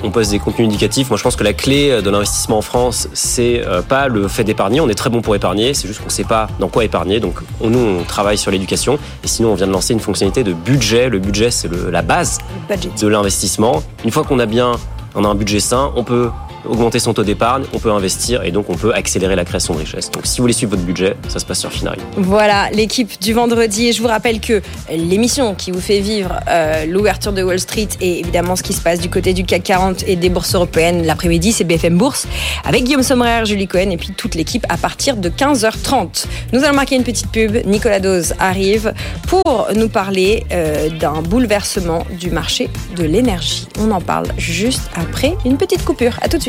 on 0.03 0.11
poste 0.11 0.31
des 0.31 0.39
contenus 0.39 0.67
indicatifs. 0.67 1.09
Moi, 1.09 1.17
je 1.17 1.23
pense 1.23 1.35
que 1.35 1.43
la 1.43 1.53
clé 1.53 2.01
de 2.01 2.09
l'investissement 2.09 2.59
en 2.59 2.61
France, 2.61 3.09
c'est 3.13 3.65
euh, 3.65 3.81
pas 3.81 4.07
le 4.07 4.27
fait 4.27 4.43
d'épargner. 4.43 4.79
On 4.79 4.89
est 4.89 4.95
très 4.95 5.09
bon 5.09 5.21
pour 5.21 5.35
épargner, 5.35 5.73
c'est 5.73 5.87
juste 5.87 6.01
qu'on 6.01 6.09
sait 6.09 6.23
pas 6.23 6.47
dans 6.59 6.67
quoi 6.67 6.83
épargner. 6.83 7.19
Donc, 7.19 7.35
nous, 7.61 7.79
on 7.79 8.03
travaille 8.03 8.37
sur 8.37 8.51
l'éducation. 8.51 8.99
Et 9.23 9.27
sinon, 9.27 9.51
on 9.51 9.55
vient 9.55 9.67
de 9.67 9.71
lancer 9.71 9.93
une 9.93 9.99
fonctionnalité 9.99 10.43
de 10.43 10.53
budget. 10.53 11.09
Le 11.09 11.19
budget, 11.19 11.51
c'est 11.51 11.69
la 11.91 12.01
base 12.01 12.39
de 12.69 13.07
l'investissement. 13.07 13.83
Une 14.05 14.11
fois 14.11 14.23
qu'on 14.23 14.39
a 14.39 14.45
bien, 14.45 14.73
on 15.15 15.23
a 15.23 15.27
un 15.27 15.35
budget 15.35 15.59
sain, 15.59 15.91
on 15.95 16.03
peut 16.03 16.29
augmenter 16.65 16.99
son 16.99 17.13
taux 17.13 17.23
d'épargne, 17.23 17.63
on 17.73 17.79
peut 17.79 17.91
investir 17.91 18.43
et 18.43 18.51
donc 18.51 18.69
on 18.69 18.75
peut 18.75 18.93
accélérer 18.93 19.35
la 19.35 19.45
création 19.45 19.73
de 19.73 19.79
richesse. 19.79 20.11
Donc 20.11 20.25
si 20.25 20.37
vous 20.37 20.43
voulez 20.43 20.53
suivre 20.53 20.71
votre 20.71 20.83
budget, 20.83 21.15
ça 21.27 21.39
se 21.39 21.45
passe 21.45 21.59
sur 21.59 21.71
Finari. 21.71 21.99
Voilà, 22.17 22.69
l'équipe 22.71 23.19
du 23.21 23.33
vendredi. 23.33 23.87
Et 23.87 23.93
je 23.93 24.01
vous 24.01 24.07
rappelle 24.07 24.39
que 24.39 24.61
l'émission 24.89 25.55
qui 25.55 25.71
vous 25.71 25.81
fait 25.81 25.99
vivre 25.99 26.39
euh, 26.47 26.85
l'ouverture 26.85 27.33
de 27.33 27.43
Wall 27.43 27.59
Street 27.59 27.89
et 28.01 28.19
évidemment 28.19 28.55
ce 28.55 28.63
qui 28.63 28.73
se 28.73 28.81
passe 28.81 28.99
du 28.99 29.09
côté 29.09 29.33
du 29.33 29.43
CAC 29.43 29.63
40 29.63 30.03
et 30.07 30.15
des 30.15 30.29
bourses 30.29 30.55
européennes 30.55 31.05
l'après-midi, 31.05 31.51
c'est 31.51 31.63
BFM 31.63 31.97
Bourse 31.97 32.27
avec 32.65 32.83
Guillaume 32.83 33.03
Sommerer, 33.03 33.45
Julie 33.45 33.67
Cohen 33.67 33.89
et 33.91 33.97
puis 33.97 34.11
toute 34.15 34.35
l'équipe 34.35 34.65
à 34.69 34.77
partir 34.77 35.17
de 35.17 35.29
15h30. 35.29 36.25
Nous 36.53 36.63
allons 36.63 36.75
marquer 36.75 36.95
une 36.95 37.03
petite 37.03 37.31
pub. 37.31 37.57
Nicolas 37.65 37.99
Dose 37.99 38.33
arrive 38.39 38.93
pour 39.27 39.67
nous 39.75 39.89
parler 39.89 40.43
euh, 40.51 40.89
d'un 40.89 41.21
bouleversement 41.21 42.05
du 42.19 42.31
marché 42.31 42.69
de 42.95 43.03
l'énergie. 43.03 43.67
On 43.79 43.91
en 43.91 44.01
parle 44.01 44.27
juste 44.37 44.89
après 44.95 45.35
une 45.45 45.57
petite 45.57 45.85
coupure. 45.85 46.17
À 46.21 46.29
tout 46.29 46.37
de 46.37 46.41
suite. 46.41 46.48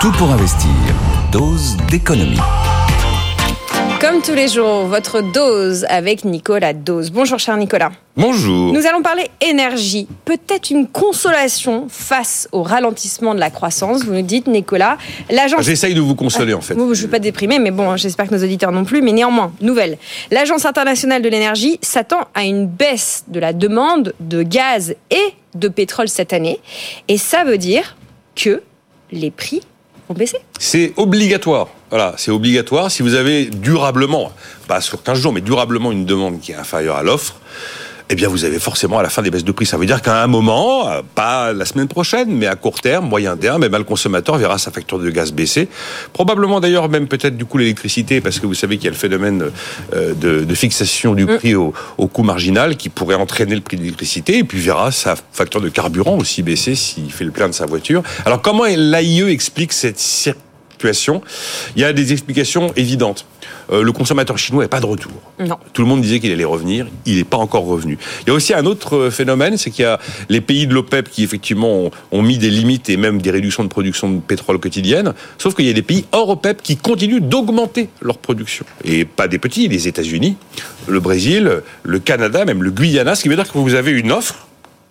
Tout 0.00 0.12
pour 0.12 0.30
investir. 0.30 0.70
Dose 1.32 1.76
d'économie. 1.90 2.40
Comme 4.00 4.20
tous 4.20 4.34
les 4.34 4.48
jours, 4.48 4.84
votre 4.84 5.22
dose 5.22 5.86
avec 5.88 6.24
Nicolas 6.24 6.74
Dose. 6.74 7.10
Bonjour 7.10 7.38
cher 7.38 7.56
Nicolas. 7.56 7.92
Bonjour. 8.16 8.72
Nous 8.72 8.86
allons 8.86 9.00
parler 9.00 9.30
énergie. 9.40 10.06
Peut-être 10.26 10.70
une 10.70 10.86
consolation 10.86 11.86
face 11.88 12.46
au 12.52 12.62
ralentissement 12.62 13.34
de 13.34 13.40
la 13.40 13.50
croissance. 13.50 14.04
Vous 14.04 14.12
nous 14.12 14.22
dites, 14.22 14.48
Nicolas, 14.48 14.98
l'agence... 15.30 15.62
J'essaye 15.62 15.94
de 15.94 16.00
vous 16.00 16.14
consoler 16.14 16.52
en 16.52 16.60
fait. 16.60 16.74
je 16.74 16.80
ne 16.80 16.94
veux 16.94 17.08
pas 17.08 17.18
déprimer, 17.18 17.58
mais 17.58 17.70
bon, 17.70 17.96
j'espère 17.96 18.28
que 18.28 18.34
nos 18.34 18.44
auditeurs 18.44 18.70
non 18.70 18.84
plus. 18.84 19.00
Mais 19.00 19.12
néanmoins, 19.12 19.52
nouvelle. 19.62 19.96
L'Agence 20.30 20.66
internationale 20.66 21.22
de 21.22 21.28
l'énergie 21.28 21.78
s'attend 21.80 22.28
à 22.34 22.44
une 22.44 22.66
baisse 22.66 23.24
de 23.28 23.40
la 23.40 23.52
demande 23.54 24.14
de 24.20 24.42
gaz 24.42 24.94
et 25.10 25.34
de 25.54 25.68
pétrole 25.68 26.08
cette 26.08 26.34
année. 26.34 26.60
Et 27.08 27.16
ça 27.16 27.44
veut 27.44 27.58
dire 27.58 27.96
que 28.36 28.62
les 29.10 29.32
prix 29.32 29.62
vont 30.08 30.14
baisser. 30.14 30.38
C'est 30.58 30.92
obligatoire. 30.96 31.68
Voilà, 31.90 32.14
c'est 32.16 32.30
obligatoire. 32.30 32.90
Si 32.90 33.02
vous 33.02 33.14
avez 33.14 33.46
durablement, 33.46 34.32
pas 34.68 34.80
sur 34.80 35.02
15 35.02 35.18
jours, 35.18 35.32
mais 35.32 35.40
durablement 35.40 35.90
une 35.90 36.04
demande 36.04 36.40
qui 36.40 36.52
est 36.52 36.56
inférieure 36.56 36.96
à 36.96 37.02
l'offre, 37.02 37.36
eh 38.08 38.14
bien 38.14 38.28
vous 38.28 38.44
avez 38.44 38.58
forcément 38.58 38.98
à 38.98 39.02
la 39.02 39.08
fin 39.08 39.22
des 39.22 39.30
baisses 39.30 39.44
de 39.44 39.52
prix. 39.52 39.66
Ça 39.66 39.76
veut 39.76 39.86
dire 39.86 40.02
qu'à 40.02 40.22
un 40.22 40.26
moment, 40.26 40.88
euh, 40.88 41.02
pas 41.14 41.52
la 41.52 41.64
semaine 41.64 41.88
prochaine, 41.88 42.30
mais 42.30 42.46
à 42.46 42.54
court 42.54 42.80
terme, 42.80 43.08
moyen 43.08 43.36
terme, 43.36 43.64
eh 43.64 43.68
bien, 43.68 43.78
le 43.78 43.84
consommateur 43.84 44.38
verra 44.38 44.58
sa 44.58 44.70
facture 44.70 44.98
de 44.98 45.10
gaz 45.10 45.32
baisser. 45.32 45.68
Probablement 46.12 46.60
d'ailleurs 46.60 46.88
même 46.88 47.08
peut-être 47.08 47.36
du 47.36 47.44
coup 47.44 47.58
l'électricité, 47.58 48.20
parce 48.20 48.38
que 48.38 48.46
vous 48.46 48.54
savez 48.54 48.76
qu'il 48.76 48.84
y 48.84 48.88
a 48.88 48.92
le 48.92 48.96
phénomène 48.96 49.50
euh, 49.94 50.14
de, 50.14 50.54
fixation 50.54 51.14
du 51.14 51.24
mm. 51.24 51.36
prix 51.36 51.54
au, 51.54 51.72
coût 52.06 52.22
marginal 52.22 52.76
qui 52.76 52.88
pourrait 52.88 53.16
entraîner 53.16 53.54
le 53.54 53.60
prix 53.60 53.76
de 53.76 53.82
l'électricité, 53.82 54.38
et 54.38 54.44
puis 54.44 54.58
verra 54.58 54.90
sa 54.92 55.16
facture 55.32 55.60
de 55.60 55.68
carburant 55.68 56.16
aussi 56.16 56.42
baisser 56.42 56.74
s'il 56.74 57.12
fait 57.12 57.24
le 57.24 57.30
plein 57.30 57.48
de 57.48 57.54
sa 57.54 57.66
voiture. 57.66 58.02
Alors 58.24 58.40
comment 58.40 58.64
l'AIE 58.64 59.28
explique 59.28 59.72
cette 59.72 59.98
situation 60.76 61.22
Il 61.74 61.82
y 61.82 61.84
a 61.84 61.92
des 61.92 62.12
explications 62.12 62.72
évidentes. 62.76 63.26
Euh, 63.72 63.82
le 63.82 63.92
consommateur 63.92 64.38
chinois 64.38 64.64
n'est 64.64 64.68
pas 64.68 64.80
de 64.80 64.86
retour. 64.86 65.12
Non. 65.40 65.58
Tout 65.72 65.82
le 65.82 65.88
monde 65.88 66.00
disait 66.00 66.20
qu'il 66.20 66.30
allait 66.30 66.44
revenir, 66.44 66.86
il 67.04 67.16
n'est 67.16 67.24
pas 67.24 67.36
encore 67.36 67.64
revenu. 67.64 67.98
Il 68.22 68.28
y 68.28 68.30
a 68.30 68.34
aussi 68.34 68.54
un 68.54 68.64
autre 68.64 68.96
euh, 68.96 69.10
phénomène, 69.10 69.56
c'est 69.56 69.70
qu'il 69.70 69.84
y 69.84 69.88
a 69.88 69.98
les 70.28 70.40
pays 70.40 70.66
de 70.66 70.74
l'OPEP 70.74 71.08
qui 71.10 71.24
effectivement 71.24 71.90
ont, 72.12 72.22
mis 72.22 72.38
des 72.38 72.50
limites 72.50 72.88
et 72.90 72.96
même 72.96 73.20
des 73.20 73.30
réductions 73.30 73.64
de 73.64 73.68
production 73.68 74.10
de 74.10 74.20
pétrole 74.20 74.58
quotidienne, 74.58 75.14
sauf 75.38 75.54
qu'il 75.54 75.66
y 75.66 75.70
a 75.70 75.72
des 75.72 75.82
pays 75.82 76.04
hors 76.12 76.28
OPEP 76.30 76.62
qui 76.62 76.76
continuent 76.76 77.20
d'augmenter 77.20 77.88
leur 78.00 78.18
production. 78.18 78.64
Et 78.84 79.04
pas 79.04 79.28
des 79.28 79.38
petits, 79.38 79.68
les 79.68 79.88
États-Unis, 79.88 80.36
le 80.86 81.00
Brésil, 81.00 81.62
le 81.82 81.98
Canada, 81.98 82.44
même 82.44 82.62
le 82.62 82.70
Guyana, 82.70 83.14
ce 83.14 83.22
qui 83.22 83.28
veut 83.28 83.36
dire 83.36 83.50
que 83.50 83.58
vous 83.58 83.74
avez 83.74 83.92
une 83.92 84.12
offre 84.12 84.46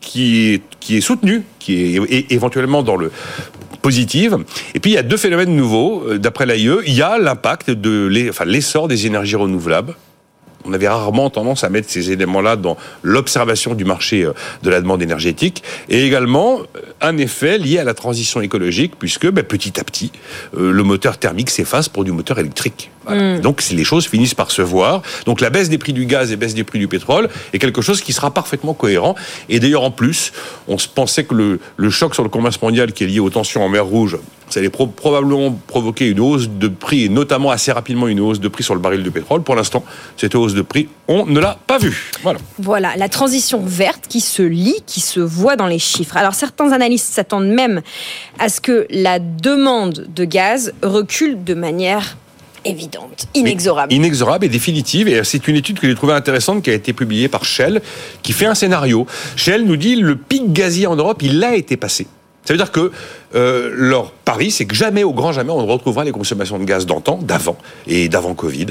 qui 0.05 0.53
est, 0.53 0.61
qui 0.79 0.97
est 0.97 1.01
soutenue, 1.01 1.43
qui 1.59 1.97
est 1.97 2.31
éventuellement 2.31 2.83
dans 2.83 2.95
le 2.95 3.11
Et 4.73 4.79
puis 4.79 4.91
il 4.91 4.93
y 4.93 4.97
a 4.97 5.03
deux 5.03 5.17
phénomènes 5.17 5.55
nouveaux. 5.55 6.03
Euh, 6.07 6.17
d'après 6.17 6.45
l'AIE, 6.45 6.69
il 6.87 6.93
y 6.93 7.01
a 7.01 7.17
l'impact 7.17 7.69
de 7.69 8.07
l'essor 8.45 8.87
des 8.87 9.05
énergies 9.05 9.35
renouvelables. 9.35 9.95
On 10.67 10.73
avait 10.73 10.87
rarement 10.87 11.29
tendance 11.29 11.63
à 11.63 11.69
mettre 11.69 11.91
ces 11.91 12.11
éléments-là 12.11 12.55
dans 12.55 12.77
l'observation 13.03 13.75
du 13.75 13.85
marché 13.85 14.23
euh, 14.23 14.33
de 14.63 14.69
la 14.71 14.81
demande 14.81 15.03
énergétique, 15.03 15.61
et 15.89 16.03
également 16.03 16.59
euh, 16.59 16.81
un 17.01 17.17
effet 17.17 17.59
lié 17.59 17.77
à 17.77 17.83
la 17.83 17.93
transition 17.93 18.41
écologique, 18.41 18.93
puisque 18.97 19.29
ben, 19.29 19.43
petit 19.43 19.79
à 19.79 19.83
petit, 19.83 20.11
le 20.57 20.81
moteur 20.81 21.17
thermique 21.17 21.51
s'efface 21.51 21.87
pour 21.87 22.03
du 22.03 22.11
moteur 22.11 22.39
électrique. 22.39 22.89
Voilà. 23.05 23.37
Mm. 23.37 23.41
Donc 23.41 23.63
les 23.69 23.83
choses 23.83 24.07
finissent 24.07 24.33
par 24.33 24.51
se 24.51 24.61
voir. 24.61 25.01
Donc 25.25 25.41
la 25.41 25.49
baisse 25.49 25.69
des 25.69 25.77
prix 25.77 25.93
du 25.93 26.05
gaz 26.05 26.31
et 26.31 26.35
baisse 26.35 26.53
des 26.53 26.63
prix 26.63 26.79
du 26.79 26.87
pétrole 26.87 27.29
est 27.53 27.59
quelque 27.59 27.81
chose 27.81 28.01
qui 28.01 28.13
sera 28.13 28.31
parfaitement 28.31 28.73
cohérent. 28.73 29.15
Et 29.49 29.59
d'ailleurs 29.59 29.83
en 29.83 29.91
plus, 29.91 30.31
on 30.67 30.77
se 30.77 30.87
pensait 30.87 31.23
que 31.23 31.33
le, 31.35 31.59
le 31.77 31.89
choc 31.89 32.13
sur 32.13 32.23
le 32.23 32.29
commerce 32.29 32.61
mondial 32.61 32.91
qui 32.93 33.03
est 33.03 33.07
lié 33.07 33.19
aux 33.19 33.29
tensions 33.29 33.63
en 33.63 33.69
mer 33.69 33.85
Rouge, 33.85 34.17
ça 34.49 34.59
allait 34.59 34.69
pro- 34.69 34.87
probablement 34.87 35.51
provoquer 35.67 36.07
une 36.09 36.19
hausse 36.19 36.47
de 36.49 36.67
prix 36.67 37.05
et 37.05 37.09
notamment 37.09 37.49
assez 37.49 37.71
rapidement 37.71 38.07
une 38.07 38.19
hausse 38.19 38.39
de 38.39 38.47
prix 38.47 38.63
sur 38.63 38.75
le 38.75 38.79
baril 38.81 39.01
de 39.01 39.09
pétrole. 39.09 39.41
Pour 39.41 39.55
l'instant, 39.55 39.83
cette 40.17 40.35
hausse 40.35 40.53
de 40.53 40.61
prix, 40.61 40.87
on 41.07 41.25
ne 41.25 41.39
l'a 41.39 41.57
pas 41.65 41.77
vue. 41.79 42.11
Voilà. 42.21 42.39
Voilà, 42.59 42.95
la 42.95 43.09
transition 43.09 43.63
verte 43.65 44.05
qui 44.07 44.21
se 44.21 44.43
lit, 44.43 44.75
qui 44.85 45.01
se 45.01 45.19
voit 45.19 45.55
dans 45.55 45.67
les 45.67 45.79
chiffres. 45.79 46.15
Alors 46.15 46.35
certains 46.35 46.71
analystes 46.71 47.11
s'attendent 47.11 47.47
même 47.47 47.81
à 48.37 48.49
ce 48.49 48.61
que 48.61 48.85
la 48.91 49.19
demande 49.19 50.07
de 50.13 50.25
gaz 50.25 50.73
recule 50.83 51.43
de 51.43 51.53
manière 51.53 52.17
évidente, 52.65 53.27
inexorable. 53.33 53.93
Inexorable 53.93 54.45
et 54.45 54.49
définitive. 54.49 55.07
Et 55.07 55.23
c'est 55.23 55.47
une 55.47 55.55
étude 55.55 55.79
que 55.79 55.87
j'ai 55.87 55.95
trouvée 55.95 56.13
intéressante 56.13 56.63
qui 56.63 56.69
a 56.69 56.73
été 56.73 56.93
publiée 56.93 57.27
par 57.27 57.45
Shell, 57.45 57.81
qui 58.21 58.33
fait 58.33 58.47
un 58.47 58.55
scénario. 58.55 59.05
Shell 59.35 59.63
nous 59.63 59.77
dit 59.77 59.95
le 59.95 60.15
pic 60.15 60.51
gazier 60.51 60.87
en 60.87 60.95
Europe, 60.95 61.21
il 61.21 61.43
a 61.43 61.55
été 61.55 61.77
passé. 61.77 62.07
Ça 62.43 62.53
veut 62.53 62.57
dire 62.57 62.71
que 62.71 62.91
euh, 63.35 63.71
leur 63.73 64.11
pari, 64.11 64.51
c'est 64.51 64.65
que 64.65 64.75
jamais, 64.75 65.03
au 65.03 65.13
grand 65.13 65.31
jamais, 65.31 65.51
on 65.51 65.65
retrouvera 65.65 66.03
les 66.03 66.11
consommations 66.11 66.57
de 66.57 66.65
gaz 66.65 66.85
d'antan, 66.85 67.19
d'avant 67.21 67.57
et 67.87 68.09
d'avant 68.09 68.33
Covid. 68.33 68.67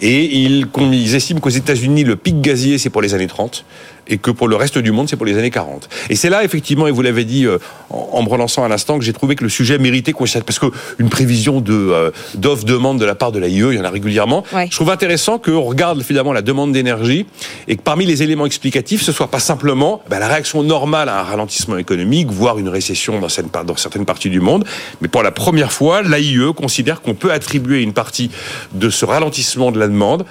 Et 0.00 0.24
ils, 0.24 0.66
ils 0.80 1.14
estiment 1.14 1.40
qu'aux 1.40 1.50
États-Unis, 1.50 2.04
le 2.04 2.16
pic 2.16 2.40
gazier, 2.40 2.78
c'est 2.78 2.90
pour 2.90 3.02
les 3.02 3.14
années 3.14 3.26
30 3.26 3.64
et 4.06 4.18
que 4.18 4.30
pour 4.30 4.48
le 4.48 4.56
reste 4.56 4.78
du 4.78 4.92
monde, 4.92 5.08
c'est 5.08 5.16
pour 5.16 5.26
les 5.26 5.38
années 5.38 5.50
40. 5.50 5.88
Et 6.10 6.16
c'est 6.16 6.30
là, 6.30 6.44
effectivement, 6.44 6.86
et 6.86 6.90
vous 6.90 7.02
l'avez 7.02 7.24
dit 7.24 7.46
euh, 7.46 7.58
en, 7.90 8.22
me 8.22 8.28
relançant 8.28 8.64
à 8.64 8.68
l'instant, 8.68 8.98
que 8.98 9.04
j'ai 9.04 9.12
trouvé 9.12 9.36
que 9.36 9.44
le 9.44 9.50
sujet 9.50 9.78
méritait 9.78 10.12
qu'on 10.12 10.24
parce 10.24 10.58
que 10.58 10.66
une 10.98 11.08
prévision 11.08 11.60
de 11.60 11.72
euh, 11.72 12.10
d'offre-demande 12.34 12.98
de 12.98 13.04
la 13.04 13.14
part 13.14 13.32
de 13.32 13.38
l'AIE, 13.38 13.58
il 13.58 13.74
y 13.74 13.78
en 13.78 13.84
a 13.84 13.90
régulièrement. 13.90 14.44
Ouais. 14.52 14.66
Je 14.70 14.74
trouve 14.74 14.90
intéressant 14.90 15.38
qu'on 15.38 15.62
regarde 15.62 16.02
finalement 16.02 16.32
la 16.32 16.42
demande 16.42 16.72
d'énergie 16.72 17.26
et 17.68 17.76
que 17.76 17.82
parmi 17.82 18.06
les 18.06 18.22
éléments 18.22 18.46
explicatifs, 18.46 19.02
ce 19.02 19.12
soit 19.12 19.28
pas 19.28 19.38
simplement 19.38 20.02
ben, 20.08 20.18
la 20.18 20.28
réaction 20.28 20.62
normale 20.62 21.08
à 21.08 21.20
un 21.20 21.22
ralentissement 21.22 21.76
économique, 21.76 22.30
voire 22.30 22.58
une 22.58 22.68
récession 22.68 23.20
dans 23.20 23.28
certaines, 23.28 23.64
dans 23.64 23.76
certaines 23.76 24.03
parties 24.04 24.30
du 24.30 24.40
monde, 24.40 24.64
mais 25.00 25.08
pour 25.08 25.22
la 25.22 25.30
première 25.30 25.72
fois, 25.72 26.02
l'AIE 26.02 26.52
considère 26.56 27.02
qu'on 27.02 27.14
peut 27.14 27.32
attribuer 27.32 27.82
une 27.82 27.92
partie 27.92 28.30
de 28.72 28.90
ce 28.90 29.04
ralentissement 29.04 29.72
de 29.72 29.78
la 29.78 29.88
demande 29.88 30.24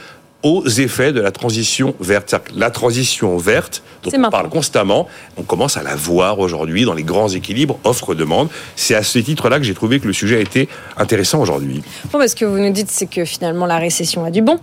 aux 0.43 0.67
effets 0.67 1.13
de 1.13 1.21
la 1.21 1.31
transition 1.31 1.95
verte. 2.01 2.35
La 2.53 2.69
transition 2.69 3.37
verte, 3.37 3.81
dont 4.03 4.11
on 4.13 4.29
parle 4.29 4.49
constamment, 4.49 5.07
on 5.37 5.43
commence 5.43 5.77
à 5.77 5.83
la 5.83 5.95
voir 5.95 6.39
aujourd'hui 6.39 6.83
dans 6.83 6.93
les 6.93 7.03
grands 7.03 7.29
équilibres 7.29 7.79
offre-demande. 7.85 8.49
C'est 8.75 8.93
à 8.93 9.03
ce 9.03 9.19
titre-là 9.19 9.57
que 9.57 9.63
j'ai 9.63 9.73
trouvé 9.73 10.01
que 10.01 10.07
le 10.07 10.13
sujet 10.13 10.37
a 10.37 10.39
été 10.41 10.67
intéressant 10.97 11.39
aujourd'hui. 11.39 11.81
Bon, 12.11 12.19
parce 12.19 12.35
que 12.35 12.43
vous 12.43 12.59
nous 12.59 12.71
dites, 12.71 12.91
c'est 12.91 13.05
que 13.05 13.23
finalement 13.23 13.65
la 13.65 13.77
récession 13.77 14.25
a 14.25 14.31
du 14.31 14.41
bon. 14.41 14.59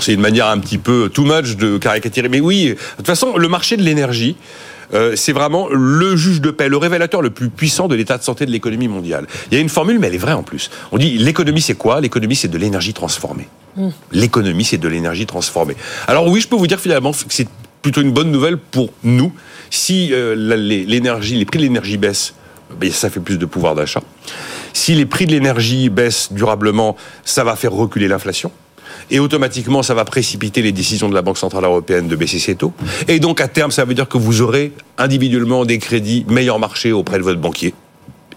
C'est 0.00 0.14
une 0.14 0.20
manière 0.20 0.46
un 0.46 0.58
petit 0.58 0.78
peu 0.78 1.10
too 1.12 1.24
much 1.24 1.56
de 1.56 1.78
caricaturer. 1.78 2.28
Mais 2.28 2.40
oui, 2.40 2.68
de 2.68 2.76
toute 2.96 3.06
façon, 3.06 3.36
le 3.36 3.48
marché 3.48 3.76
de 3.76 3.82
l'énergie, 3.82 4.36
euh, 4.94 5.16
c'est 5.16 5.32
vraiment 5.32 5.68
le 5.70 6.16
juge 6.16 6.40
de 6.40 6.50
paix, 6.50 6.68
le 6.68 6.76
révélateur 6.76 7.22
le 7.22 7.30
plus 7.30 7.50
puissant 7.50 7.88
de 7.88 7.94
l'état 7.94 8.18
de 8.18 8.22
santé 8.22 8.46
de 8.46 8.50
l'économie 8.50 8.88
mondiale. 8.88 9.26
Il 9.50 9.54
y 9.54 9.58
a 9.58 9.60
une 9.60 9.68
formule, 9.68 9.98
mais 9.98 10.08
elle 10.08 10.14
est 10.14 10.18
vraie 10.18 10.32
en 10.32 10.42
plus. 10.42 10.70
On 10.92 10.98
dit 10.98 11.18
l'économie, 11.18 11.60
c'est 11.60 11.74
quoi? 11.74 12.00
L'économie, 12.00 12.36
c'est 12.36 12.48
de 12.48 12.58
l'énergie 12.58 12.94
transformée. 12.94 13.48
L'économie, 14.12 14.64
c'est 14.64 14.78
de 14.78 14.88
l'énergie 14.88 15.26
transformée. 15.26 15.76
Alors 16.06 16.28
oui, 16.28 16.40
je 16.40 16.48
peux 16.48 16.56
vous 16.56 16.68
dire 16.68 16.78
finalement 16.78 17.12
que 17.12 17.18
c'est 17.30 17.48
plutôt 17.82 18.02
une 18.02 18.12
bonne 18.12 18.30
nouvelle 18.30 18.56
pour 18.56 18.90
nous. 19.02 19.32
Si 19.70 20.10
euh, 20.12 20.34
l'énergie, 20.36 21.36
les 21.36 21.44
prix 21.44 21.58
de 21.58 21.64
l'énergie 21.64 21.96
baissent, 21.96 22.34
ben, 22.78 22.90
ça 22.90 23.10
fait 23.10 23.20
plus 23.20 23.38
de 23.38 23.46
pouvoir 23.46 23.74
d'achat. 23.74 24.00
Si 24.72 24.94
les 24.94 25.06
prix 25.06 25.26
de 25.26 25.32
l'énergie 25.32 25.88
baissent 25.88 26.32
durablement, 26.32 26.96
ça 27.24 27.44
va 27.44 27.56
faire 27.56 27.72
reculer 27.72 28.08
l'inflation. 28.08 28.52
Et 29.10 29.18
automatiquement, 29.18 29.82
ça 29.82 29.94
va 29.94 30.04
précipiter 30.04 30.62
les 30.62 30.72
décisions 30.72 31.08
de 31.08 31.14
la 31.14 31.22
Banque 31.22 31.38
Centrale 31.38 31.64
Européenne 31.64 32.08
de 32.08 32.16
baisser 32.16 32.38
ses 32.38 32.54
taux. 32.54 32.72
Et 33.08 33.20
donc, 33.20 33.40
à 33.40 33.48
terme, 33.48 33.70
ça 33.70 33.84
veut 33.84 33.94
dire 33.94 34.08
que 34.08 34.18
vous 34.18 34.40
aurez 34.40 34.72
individuellement 34.98 35.64
des 35.64 35.78
crédits 35.78 36.24
meilleur 36.28 36.58
marché 36.58 36.92
auprès 36.92 37.18
de 37.18 37.22
votre 37.22 37.40
banquier. 37.40 37.74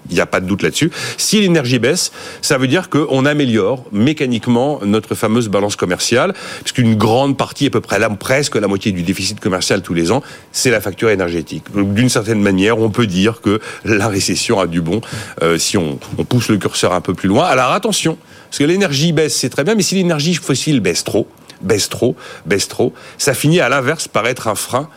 Il 0.10 0.16
n'y 0.16 0.22
a 0.22 0.26
pas 0.26 0.40
de 0.40 0.46
doute 0.46 0.64
là-dessus. 0.64 0.92
Si 1.18 1.42
l'énergie 1.42 1.80
baisse, 1.80 2.12
ça 2.42 2.58
veut 2.58 2.68
dire 2.68 2.90
qu'on 2.90 3.26
améliore 3.26 3.84
mécaniquement 3.92 4.80
notre 4.84 5.16
fameuse 5.16 5.50
balance 5.50 5.76
commerciale, 5.76 6.34
puisqu'une 6.62 6.96
grande 6.96 7.38
partie, 7.38 7.68
à 7.68 7.70
peu 7.70 7.82
près 7.82 7.98
presque 8.16 8.56
la 8.56 8.68
moitié 8.68 8.92
du 8.92 9.04
déficit 9.04 9.40
commercial 9.40 9.82
tous 9.82 9.94
les 9.94 10.12
ans, 10.12 10.22
c'est 10.52 10.70
la 10.70 10.80
facture 10.80 11.10
énergétique. 11.10 11.64
D'une 11.76 12.10
certaine 12.10 12.42
manière, 12.42 12.80
on 12.80 12.90
peut 12.90 13.08
dire 13.08 13.42
que 13.42 13.60
la 13.84 14.08
récession 14.08 14.60
a 14.60 14.68
du 14.68 14.82
bon 14.82 15.02
euh, 15.42 15.58
si 15.58 15.78
on, 15.78 15.98
pousse 16.30 16.50
le 16.50 16.58
curseur 16.58 16.94
un 16.94 17.02
peu 17.02 17.14
plus 17.14 17.28
loin. 17.28 17.46
Alors 17.46 17.72
attention, 17.72 18.18
parce 18.50 18.60
que 18.60 18.64
l'énergie 18.64 19.12
baisse, 19.12 19.36
c'est 19.36 19.50
très 19.50 19.64
bien, 19.64 19.76
mais 19.76 19.84
si 19.84 19.96
l'énergie 19.96 20.36
fossile 20.36 20.80
baisse 20.80 21.04
trop, 21.04 21.28
baisse 21.62 21.90
trop, 21.90 22.16
baisse 22.46 22.68
trop, 22.68 22.94
ça 23.18 23.34
finit 23.34 23.60
à 23.60 23.70
l'inverse 23.70 24.08
par 24.08 24.28
être 24.28 24.48
un 24.48 24.56
frein 24.56 24.90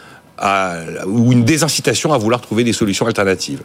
ou 1.06 1.32
une 1.32 1.44
désincitation 1.44 2.14
à 2.14 2.18
vouloir 2.18 2.40
trouver 2.40 2.64
des 2.64 2.72
solutions 2.72 3.06
alternatives. 3.06 3.60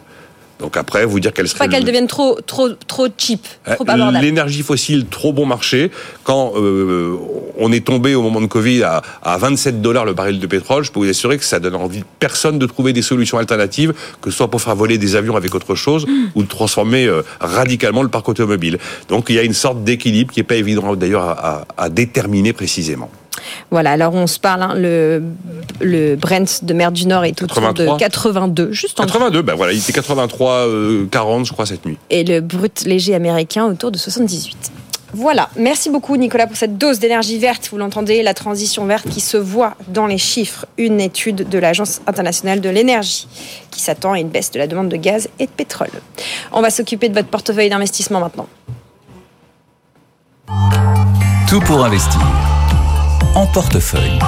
Donc 0.58 0.76
après, 0.76 1.04
vous 1.04 1.20
dire 1.20 1.32
qu'elle 1.34 1.48
serait... 1.48 1.58
Pas 1.58 1.68
qu'elle 1.68 1.80
le- 1.82 1.86
devienne 1.86 2.06
trop, 2.06 2.38
trop, 2.46 2.70
trop 2.86 3.08
cheap, 3.18 3.42
trop 3.64 3.84
euh, 3.88 3.92
abordable. 3.92 4.24
L'énergie 4.24 4.62
fossile, 4.62 5.04
trop 5.06 5.32
bon 5.32 5.44
marché. 5.44 5.90
Quand 6.24 6.52
euh, 6.56 7.14
on 7.58 7.70
est 7.72 7.84
tombé 7.84 8.14
au 8.14 8.22
moment 8.22 8.40
de 8.40 8.46
Covid 8.46 8.82
à, 8.82 9.02
à 9.22 9.36
27 9.36 9.82
dollars 9.82 10.04
le 10.06 10.14
baril 10.14 10.40
de 10.40 10.46
pétrole, 10.46 10.82
je 10.84 10.90
peux 10.92 11.00
vous 11.00 11.08
assurer 11.08 11.36
que 11.36 11.44
ça 11.44 11.60
donne 11.60 11.74
envie 11.74 12.00
de 12.00 12.04
personne 12.20 12.58
de 12.58 12.66
trouver 12.66 12.92
des 12.92 13.02
solutions 13.02 13.38
alternatives, 13.38 13.92
que 14.22 14.30
ce 14.30 14.36
soit 14.38 14.48
pour 14.50 14.62
faire 14.62 14.74
voler 14.76 14.96
des 14.98 15.14
avions 15.14 15.36
avec 15.36 15.54
autre 15.54 15.74
chose 15.74 16.06
ou 16.34 16.42
de 16.42 16.48
transformer 16.48 17.06
euh, 17.06 17.22
radicalement 17.40 18.02
le 18.02 18.08
parc 18.08 18.28
automobile. 18.28 18.78
Donc 19.08 19.26
il 19.28 19.36
y 19.36 19.38
a 19.38 19.42
une 19.42 19.52
sorte 19.54 19.84
d'équilibre 19.84 20.32
qui 20.32 20.40
n'est 20.40 20.44
pas 20.44 20.56
évident 20.56 20.96
d'ailleurs 20.96 21.24
à, 21.24 21.32
à- 21.32 21.66
à 21.76 21.88
déterminer 21.90 22.52
précisément. 22.52 23.10
Voilà, 23.70 23.92
alors 23.92 24.14
on 24.14 24.26
se 24.26 24.38
parle, 24.38 24.62
hein, 24.62 24.74
le, 24.74 25.22
le 25.80 26.16
Brent 26.16 26.62
de 26.62 26.74
mer 26.74 26.92
du 26.92 27.06
Nord 27.06 27.24
est 27.24 27.42
autour 27.42 27.56
83. 27.56 27.94
de 27.94 27.98
82, 27.98 28.72
juste 28.72 29.00
en 29.00 29.04
82, 29.04 29.42
ben 29.42 29.54
voilà, 29.54 29.72
il 29.72 29.78
était 29.78 29.92
83, 29.92 30.52
euh, 30.52 31.06
40 31.10 31.46
je 31.46 31.52
crois 31.52 31.66
cette 31.66 31.84
nuit. 31.86 31.98
et 32.10 32.24
le 32.24 32.40
brut 32.40 32.84
léger 32.84 33.14
américain 33.14 33.64
autour 33.66 33.90
de 33.90 33.98
78. 33.98 34.72
Voilà, 35.14 35.48
merci 35.56 35.88
beaucoup 35.88 36.16
Nicolas 36.16 36.46
pour 36.46 36.56
cette 36.56 36.76
dose 36.76 36.98
d'énergie 36.98 37.38
verte. 37.38 37.68
Vous 37.70 37.78
l'entendez, 37.78 38.22
la 38.22 38.34
transition 38.34 38.84
verte 38.84 39.08
qui 39.08 39.20
se 39.20 39.36
voit 39.36 39.74
dans 39.88 40.06
les 40.06 40.18
chiffres. 40.18 40.66
Une 40.76 41.00
étude 41.00 41.48
de 41.48 41.58
l'Agence 41.58 42.00
internationale 42.06 42.60
de 42.60 42.68
l'énergie 42.68 43.26
qui 43.70 43.80
s'attend 43.80 44.12
à 44.12 44.18
une 44.20 44.28
baisse 44.28 44.50
de 44.50 44.58
la 44.58 44.66
demande 44.66 44.88
de 44.88 44.96
gaz 44.96 45.28
et 45.38 45.46
de 45.46 45.50
pétrole. 45.50 45.88
On 46.52 46.60
va 46.60 46.70
s'occuper 46.70 47.08
de 47.08 47.14
votre 47.14 47.28
portefeuille 47.28 47.70
d'investissement 47.70 48.20
maintenant. 48.20 48.48
Tout 51.48 51.60
pour 51.60 51.84
investir. 51.84 52.20
En 53.36 53.46
portefeuille. 53.46 54.18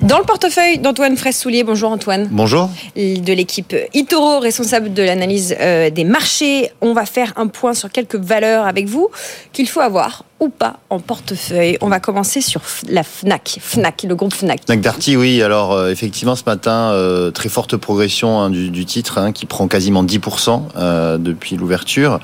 Dans 0.00 0.18
le 0.18 0.24
portefeuille 0.24 0.78
d'Antoine 0.78 1.16
Fraisse-Soulier, 1.16 1.64
bonjour 1.64 1.90
Antoine. 1.90 2.28
Bonjour. 2.30 2.70
de 2.94 3.32
l'équipe 3.32 3.74
Itoro, 3.92 4.38
responsable 4.38 4.94
de 4.94 5.02
l'analyse 5.02 5.56
euh, 5.60 5.90
des 5.90 6.04
marchés. 6.04 6.70
On 6.80 6.92
va 6.92 7.04
faire 7.04 7.32
un 7.34 7.48
point 7.48 7.74
sur 7.74 7.90
quelques 7.90 8.14
valeurs 8.14 8.64
avec 8.64 8.86
vous 8.86 9.08
qu'il 9.52 9.68
faut 9.68 9.80
avoir 9.80 10.22
ou 10.38 10.50
pas 10.50 10.78
en 10.88 11.00
portefeuille. 11.00 11.78
On 11.80 11.88
va 11.88 11.98
commencer 11.98 12.40
sur 12.40 12.62
la 12.88 13.02
Fnac, 13.02 13.58
Fnac, 13.60 14.04
le 14.04 14.14
groupe 14.14 14.32
Fnac. 14.32 14.60
Fnac 14.66 14.80
Darty, 14.80 15.16
oui. 15.16 15.42
Alors 15.42 15.72
euh, 15.72 15.90
effectivement, 15.90 16.36
ce 16.36 16.44
matin, 16.46 16.92
euh, 16.92 17.32
très 17.32 17.48
forte 17.48 17.76
progression 17.76 18.40
hein, 18.40 18.50
du, 18.50 18.70
du 18.70 18.84
titre, 18.84 19.18
hein, 19.18 19.32
qui 19.32 19.46
prend 19.46 19.66
quasiment 19.66 20.04
10% 20.04 20.62
euh, 20.76 21.18
depuis 21.18 21.56
l'ouverture. 21.56 22.20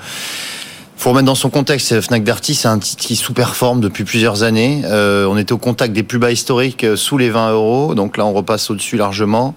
Faut 0.98 1.10
remettre 1.10 1.26
dans 1.26 1.34
son 1.34 1.50
contexte, 1.50 2.00
Fnac 2.00 2.24
Darty, 2.24 2.54
c'est 2.54 2.68
un 2.68 2.78
titre 2.78 3.04
qui 3.04 3.16
sous-performe 3.16 3.80
depuis 3.80 4.04
plusieurs 4.04 4.42
années. 4.42 4.82
Euh, 4.86 5.26
on 5.26 5.36
était 5.36 5.52
au 5.52 5.58
contact 5.58 5.92
des 5.92 6.02
plus 6.02 6.18
bas 6.18 6.32
historiques 6.32 6.84
euh, 6.84 6.96
sous 6.96 7.18
les 7.18 7.28
20 7.28 7.52
euros, 7.52 7.94
donc 7.94 8.16
là 8.16 8.24
on 8.24 8.32
repasse 8.32 8.70
au-dessus 8.70 8.96
largement. 8.96 9.54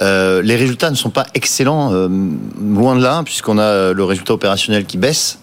Euh, 0.00 0.40
les 0.42 0.56
résultats 0.56 0.90
ne 0.90 0.96
sont 0.96 1.10
pas 1.10 1.26
excellents, 1.34 1.92
euh, 1.92 2.08
loin 2.60 2.96
de 2.96 3.02
là, 3.02 3.22
puisqu'on 3.22 3.58
a 3.58 3.92
le 3.92 4.04
résultat 4.04 4.32
opérationnel 4.34 4.86
qui 4.86 4.96
baisse, 4.96 5.38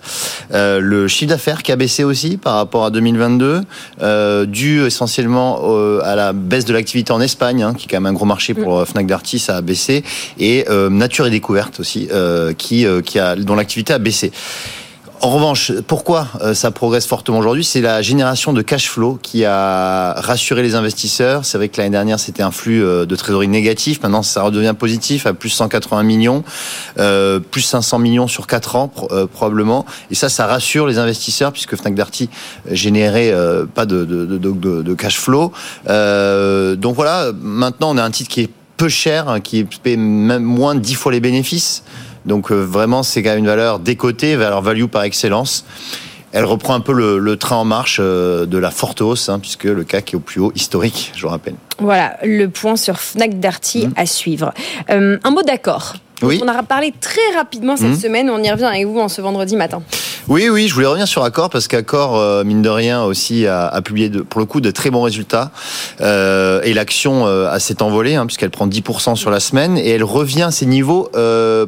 Euh, 0.53 0.79
le 0.79 1.07
chiffre 1.07 1.29
d'affaires 1.29 1.63
qui 1.63 1.71
a 1.71 1.75
baissé 1.75 2.03
aussi 2.03 2.37
par 2.37 2.55
rapport 2.55 2.85
à 2.85 2.89
2022, 2.89 3.61
euh, 4.01 4.45
dû 4.45 4.85
essentiellement 4.85 5.61
euh, 5.63 5.99
à 6.03 6.15
la 6.15 6.33
baisse 6.33 6.65
de 6.65 6.73
l'activité 6.73 7.11
en 7.11 7.21
Espagne, 7.21 7.63
hein, 7.63 7.73
qui 7.73 7.85
est 7.85 7.89
quand 7.89 7.97
même 7.97 8.05
un 8.05 8.13
gros 8.13 8.25
marché 8.25 8.53
pour 8.53 8.79
euh, 8.79 8.85
Fnac 8.85 9.07
Darty, 9.07 9.39
ça 9.39 9.57
a 9.57 9.61
baissé, 9.61 10.03
et 10.39 10.65
euh, 10.69 10.89
Nature 10.89 11.27
et 11.27 11.31
Découverte 11.31 11.79
aussi, 11.79 12.07
euh, 12.11 12.53
qui, 12.53 12.85
euh, 12.85 13.01
qui 13.01 13.19
a, 13.19 13.35
dont 13.35 13.55
l'activité 13.55 13.93
a 13.93 13.99
baissé. 13.99 14.31
En 15.21 15.29
revanche, 15.31 15.71
pourquoi 15.87 16.27
euh, 16.41 16.53
ça 16.53 16.71
progresse 16.71 17.07
fortement 17.07 17.39
aujourd'hui 17.39 17.63
C'est 17.63 17.81
la 17.81 18.01
génération 18.01 18.53
de 18.53 18.61
cash 18.61 18.89
flow 18.89 19.17
qui 19.21 19.43
a 19.45 20.13
rassuré 20.13 20.61
les 20.61 20.75
investisseurs. 20.75 21.45
C'est 21.45 21.57
vrai 21.57 21.69
que 21.69 21.77
l'année 21.77 21.89
dernière, 21.89 22.19
c'était 22.19 22.43
un 22.43 22.51
flux 22.51 22.83
euh, 22.83 23.05
de 23.05 23.15
trésorerie 23.15 23.47
négatif. 23.47 24.01
Maintenant, 24.03 24.21
ça 24.23 24.43
redevient 24.43 24.75
positif 24.77 25.25
à 25.25 25.33
plus 25.33 25.49
180 25.49 26.03
millions, 26.03 26.43
euh, 26.99 27.39
plus 27.39 27.61
500 27.61 27.97
millions 27.99 28.27
sur 28.27 28.45
4 28.45 28.75
ans 28.75 28.91
euh, 29.11 29.25
probablement. 29.25 29.85
Et 30.11 30.15
ça, 30.15 30.29
ça 30.29 30.45
rassure 30.47 30.85
les 30.85 30.99
investisseurs 30.99 31.51
puisque 31.51 31.75
Fnac 31.75 31.95
Darty 31.95 32.29
générait 32.69 33.31
euh, 33.31 33.65
pas 33.65 33.85
de, 33.85 34.05
de, 34.05 34.25
de, 34.25 34.81
de- 34.81 34.93
cash 34.93 35.17
flow. 35.17 35.51
Donc 35.87 36.95
voilà, 36.95 37.31
maintenant, 37.41 37.91
on 37.91 37.97
a 37.97 38.03
un 38.03 38.11
titre 38.11 38.29
qui 38.29 38.41
est 38.41 38.49
peu 38.77 38.89
cher, 38.89 39.29
hein, 39.29 39.39
qui 39.39 39.63
paie 39.63 39.97
moins 39.97 40.75
de 40.75 40.81
10 40.81 40.95
fois 40.95 41.11
les 41.11 41.19
bénéfices. 41.19 41.83
Donc 42.25 42.51
euh, 42.51 42.55
vraiment, 42.55 43.03
c'est 43.03 43.23
quand 43.23 43.29
même 43.29 43.39
une 43.39 43.47
valeur 43.47 43.79
décotée, 43.79 44.35
valeur 44.35 44.61
value 44.61 44.85
par 44.85 45.03
excellence. 45.03 45.65
Elle 46.31 46.43
reprend 46.43 46.73
un 46.73 46.81
peu 46.81 46.91
le, 46.91 47.17
le 47.17 47.37
train 47.37 47.55
en 47.55 47.63
marche 47.63 47.99
euh, 48.01 48.45
de 48.45 48.57
la 48.57 48.69
forte 48.69 49.01
hausse, 49.01 49.29
hein, 49.29 49.39
puisque 49.39 49.63
le 49.63 49.85
CAC 49.85 50.13
est 50.13 50.17
au 50.17 50.19
plus 50.19 50.41
haut 50.41 50.51
historique, 50.53 51.13
je 51.15 51.21
vous 51.21 51.29
rappelle. 51.29 51.55
Voilà, 51.79 52.17
le 52.23 52.47
point 52.47 52.75
sur 52.75 52.99
Fnac 52.99 53.39
Darty 53.39 53.87
à 53.95 54.05
suivre. 54.05 54.53
Euh, 54.89 55.17
un 55.23 55.31
mot 55.31 55.43
d'accord. 55.43 55.93
Oui. 56.21 56.39
On 56.43 56.47
en 56.47 56.57
a 56.57 56.63
parlé 56.63 56.93
très 56.99 57.35
rapidement 57.35 57.75
cette 57.77 57.87
Mhm. 57.89 57.99
semaine. 57.99 58.29
On 58.29 58.41
y 58.41 58.49
revient 58.51 58.63
avec 58.65 58.85
vous 58.85 58.99
en 58.99 59.09
ce 59.09 59.21
vendredi 59.21 59.55
matin. 59.55 59.81
Oui, 60.27 60.49
oui, 60.49 60.67
je 60.67 60.73
voulais 60.73 60.87
revenir 60.87 61.07
sur 61.07 61.23
Accor 61.23 61.51
parce 61.51 61.67
qu'Accor, 61.67 62.17
euh, 62.17 62.43
mine 62.43 62.63
de 62.63 62.69
rien, 62.69 63.03
aussi 63.03 63.45
a, 63.45 63.67
a 63.67 63.81
publié 63.83 64.09
de, 64.09 64.21
pour 64.21 64.39
le 64.39 64.47
coup 64.47 64.59
de 64.59 64.71
très 64.71 64.89
bons 64.89 65.03
résultats 65.03 65.51
euh, 66.01 66.61
et 66.63 66.73
l'action 66.73 67.27
euh, 67.27 67.47
a 67.51 67.59
s'est 67.59 67.83
envolée 67.83 68.15
hein, 68.15 68.25
puisqu'elle 68.25 68.49
prend 68.49 68.65
10% 68.65 69.15
sur 69.15 69.29
la 69.29 69.39
semaine 69.39 69.77
et 69.77 69.89
elle 69.89 70.03
revient 70.03 70.41
à 70.43 70.51
ses 70.51 70.65
niveaux 70.65 71.09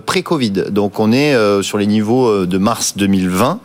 pré-Covid. 0.05 0.51
Donc 0.71 0.99
on 0.99 1.11
est 1.11 1.35
sur 1.61 1.77
les 1.77 1.85
niveaux 1.85 2.45
de 2.47 2.57
mars 2.57 2.93
2020. 2.97 3.59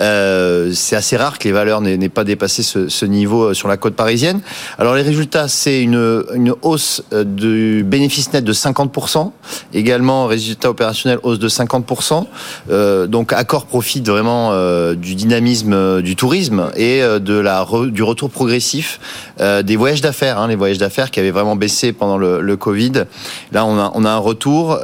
Euh, 0.00 0.72
c'est 0.74 0.96
assez 0.96 1.16
rare 1.16 1.38
que 1.38 1.44
les 1.44 1.52
valeurs 1.52 1.80
n'aient 1.80 2.08
pas 2.08 2.24
dépassé 2.24 2.64
ce, 2.64 2.88
ce 2.88 3.04
niveau 3.06 3.54
sur 3.54 3.68
la 3.68 3.76
côte 3.76 3.94
parisienne. 3.94 4.40
Alors 4.78 4.94
les 4.96 5.02
résultats, 5.02 5.46
c'est 5.46 5.80
une, 5.80 6.24
une 6.34 6.54
hausse 6.62 7.02
du 7.12 7.84
bénéfice 7.86 8.32
net 8.32 8.42
de 8.44 8.52
50%, 8.52 9.30
également 9.72 10.13
résultat 10.26 10.70
opérationnel 10.70 11.18
hausse 11.22 11.38
de 11.38 11.48
50%. 11.48 12.26
Euh, 12.70 13.06
donc 13.06 13.32
Accor 13.32 13.66
profite 13.66 14.08
vraiment 14.08 14.50
euh, 14.52 14.94
du 14.94 15.14
dynamisme 15.14 15.72
euh, 15.72 16.02
du 16.02 16.16
tourisme 16.16 16.70
et 16.76 17.00
de 17.00 17.34
la 17.34 17.66
du 17.88 18.02
retour 18.02 18.30
progressif 18.30 19.00
des 19.38 19.76
voyages 19.76 20.00
d'affaires, 20.00 20.38
hein, 20.38 20.48
les 20.48 20.54
voyages 20.54 20.78
d'affaires 20.78 21.10
qui 21.10 21.18
avaient 21.18 21.30
vraiment 21.30 21.56
baissé 21.56 21.92
pendant 21.92 22.18
le, 22.18 22.56
Covid. 22.56 23.04
Là, 23.52 23.64
on 23.64 24.04
a, 24.04 24.10
un 24.10 24.18
retour. 24.18 24.78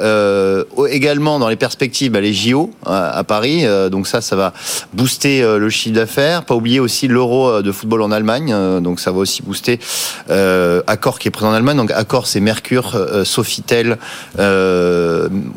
Également 0.89 1.39
dans 1.39 1.49
les 1.49 1.57
perspectives, 1.57 2.11
bah, 2.13 2.21
les 2.21 2.33
JO 2.33 2.71
à, 2.85 3.23
Paris. 3.23 3.65
Donc 3.91 4.07
ça, 4.07 4.21
ça 4.21 4.35
va 4.35 4.53
booster 4.93 5.43
le 5.43 5.71
chiffre 5.71 5.95
d'affaires. 5.95 6.45
Pas 6.45 6.55
oublier 6.55 6.81
aussi 6.81 7.07
l'euro 7.07 7.63
de 7.63 7.73
football 7.73 8.03
en 8.03 8.11
Allemagne. 8.11 8.55
Donc 8.81 8.99
ça 8.99 9.13
va 9.13 9.19
aussi 9.19 9.43
booster 9.43 9.79
Accor 10.29 11.19
qui 11.19 11.29
est 11.29 11.31
présent 11.31 11.51
en 11.51 11.55
Allemagne. 11.55 11.77
Donc 11.77 11.93
Accor, 11.93 12.27
c'est 12.27 12.41
Mercure, 12.41 12.97
Sofitel 13.25 13.99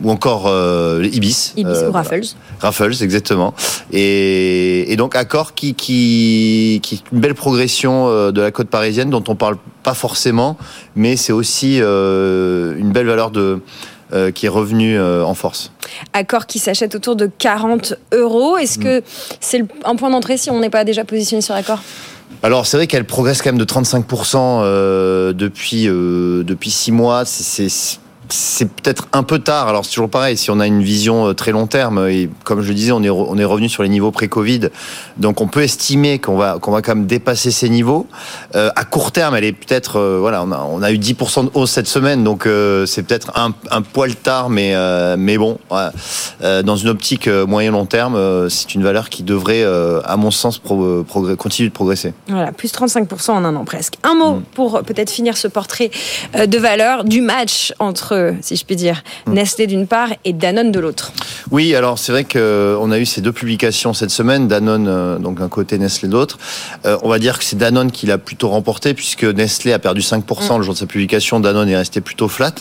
ou 0.04 0.10
encore 0.12 0.46
euh, 0.48 1.08
Ibis. 1.12 1.54
Ibis 1.56 1.72
Euh, 1.72 1.90
ou 1.90 1.92
Raffles. 1.92 2.22
Raffles, 2.60 3.02
exactement. 3.04 3.54
Et, 3.92 4.92
et 4.92 4.96
donc 4.96 5.16
Accor 5.16 5.54
qui, 5.54 5.74
qui, 5.76 6.80
qui 6.84 6.96
est 6.96 7.02
une 7.12 7.20
belle 7.20 7.36
progression 7.36 8.08
euh, 8.08 8.32
de 8.32 8.42
la 8.42 8.52
côte 8.52 8.70
parisienne 8.70 9.10
dont 9.10 9.24
on 9.28 9.36
parle 9.36 9.58
pas 9.84 9.94
forcément, 9.94 10.58
mais 10.96 11.16
c'est 11.16 11.34
aussi 11.34 11.80
euh, 11.82 12.76
une 12.78 12.92
belle 12.92 13.08
valeur 13.08 13.32
de 13.32 13.60
euh, 14.14 14.32
qui 14.32 14.46
est 14.46 14.50
revenue 14.50 14.98
euh, 14.98 15.24
en 15.26 15.34
force. 15.34 15.72
Accord 16.14 16.46
qui 16.46 16.60
s'achète 16.60 16.94
autour 16.96 17.16
de 17.16 17.30
40 17.38 17.96
euros. 18.14 18.58
Est-ce 18.58 18.78
que 18.78 19.02
c'est 19.40 19.58
le- 19.60 19.68
un 19.86 19.96
point 19.96 20.10
d'entrée 20.12 20.38
si 20.38 20.52
on 20.52 20.60
n'est 20.60 20.70
pas 20.70 20.84
déjà 20.84 21.04
positionné 21.04 21.42
sur 21.42 21.56
Accord 21.56 21.82
Alors 22.44 22.66
c'est 22.68 22.78
vrai 22.78 22.86
qu'elle 22.88 23.06
progresse 23.06 23.42
quand 23.42 23.50
même 23.52 23.58
de 23.60 23.66
35% 23.66 24.36
euh, 24.38 25.34
depuis 25.34 25.88
euh, 25.88 26.44
depuis 26.44 26.70
six 26.70 26.92
mois. 26.92 27.26
C'est- 27.26 28.00
C'est 28.36 28.68
peut-être 28.68 29.08
un 29.14 29.22
peu 29.22 29.38
tard. 29.38 29.68
Alors 29.68 29.86
c'est 29.86 29.92
toujours 29.94 30.10
pareil. 30.10 30.38
Si 30.38 30.50
on 30.50 30.60
a 30.60 30.66
une 30.66 30.82
vision 30.82 31.28
euh, 31.28 31.34
très 31.34 31.52
long 31.52 31.68
terme 31.68 32.08
et 32.10 32.30
comme 32.46 32.62
je 32.64 32.70
le 32.70 32.74
disais, 32.74 32.92
on 32.92 33.04
est 33.04 33.10
on 33.12 33.38
est 33.38 33.46
revenu 33.46 33.70
sur 33.70 33.84
les 33.84 33.90
niveaux 33.90 34.10
pré-Covid, 34.10 34.70
donc 35.18 35.40
on 35.40 35.48
peut 35.48 35.62
estimer 35.62 36.18
qu'on 36.18 36.36
va 36.36 36.58
qu'on 36.60 36.72
va 36.72 36.82
quand 36.82 36.96
même 36.96 37.06
dépasser 37.06 37.52
ces 37.52 37.70
niveaux. 37.70 38.08
Euh, 38.56 38.72
à 38.76 38.86
court 38.86 39.12
terme, 39.12 39.36
elle 39.36 39.44
est 39.44 39.52
peut-être 39.54 40.00
euh, 40.00 40.18
voilà, 40.20 40.42
on 40.44 40.52
a 40.52 40.58
on 40.68 40.82
a 40.82 40.92
eu 40.92 40.98
10% 40.98 41.46
de 41.46 41.52
hausse 41.54 41.70
cette 41.72 41.88
semaine, 41.88 42.24
donc 42.24 42.48
euh, 42.48 42.88
c'est 42.88 43.04
peut-être 43.04 43.32
un, 43.38 43.54
un 43.70 43.84
poil 43.84 44.16
tard, 44.16 44.50
mais 44.50 44.74
mais 45.18 45.38
bon, 45.38 45.60
ouais. 45.70 46.64
Dans 46.64 46.76
une 46.76 46.90
optique 46.90 47.28
euh, 47.28 47.46
moyen 47.46 47.70
long 47.72 47.86
terme, 47.86 48.50
c'est 48.50 48.74
une 48.74 48.84
valeur 48.84 49.10
qui 49.10 49.22
devrait, 49.22 49.64
à 49.64 50.18
mon 50.18 50.32
sens, 50.32 50.58
pro- 50.58 51.04
progr- 51.04 51.36
continuer 51.36 51.70
de 51.70 51.74
progresser. 51.76 52.14
Voilà, 52.30 52.52
plus 52.52 52.74
35% 52.74 53.32
en 53.32 53.46
un 53.46 53.56
an 53.56 53.64
presque. 53.66 53.96
Un 54.04 54.16
mot 54.16 54.34
Mm. 54.34 54.42
pour 54.56 54.82
peut-être 54.82 55.12
finir 55.12 55.38
ce 55.38 55.48
portrait 55.48 55.92
de 56.34 56.58
valeur 56.58 57.04
du 57.04 57.22
match 57.22 57.74
entre, 57.80 58.23
si 58.42 58.56
je 58.56 58.66
puis 58.66 58.76
dire, 58.76 59.04
Mm. 59.26 59.34
Nestlé 59.34 59.68
d'une 59.68 59.88
part 59.88 60.10
et 60.26 60.34
Danone 60.34 60.72
de 60.72 60.80
l'autre. 60.80 61.14
Oui, 61.52 61.76
alors 61.76 61.98
c'est 62.00 62.12
vrai 62.12 62.24
qu'on 62.24 62.92
a 62.92 63.00
eu 63.00 63.06
ces 63.06 63.22
deux 63.22 63.32
publications 63.32 63.94
cette 63.94 64.10
semaine, 64.10 64.48
Danone 64.48 64.88
euh, 64.88 65.18
donc 65.18 65.40
d'un 65.40 65.48
côté, 65.48 65.78
Nestlé 65.78 66.08
de 66.08 66.14
l'autre. 66.14 66.38
Euh, 66.86 66.98
on 67.04 67.10
va 67.10 67.20
dire 67.20 67.40
que 67.40 67.46
c'est 67.46 67.58
Danone 67.58 67.92
qui 67.92 68.06
l'a 68.06 68.18
plutôt 68.18 68.50
remporté 68.50 68.94
puisque 68.94 69.24
Nestlé 69.24 69.74
a 69.74 69.80
perdu 69.80 70.02
5% 70.02 70.58
le 70.58 70.64
jour 70.64 70.74
de 70.74 70.80
sa 70.80 70.86
publication, 70.86 71.40
Danone 71.40 71.70
est 71.70 71.78
resté 71.78 72.02
plutôt 72.02 72.28
flat. 72.28 72.54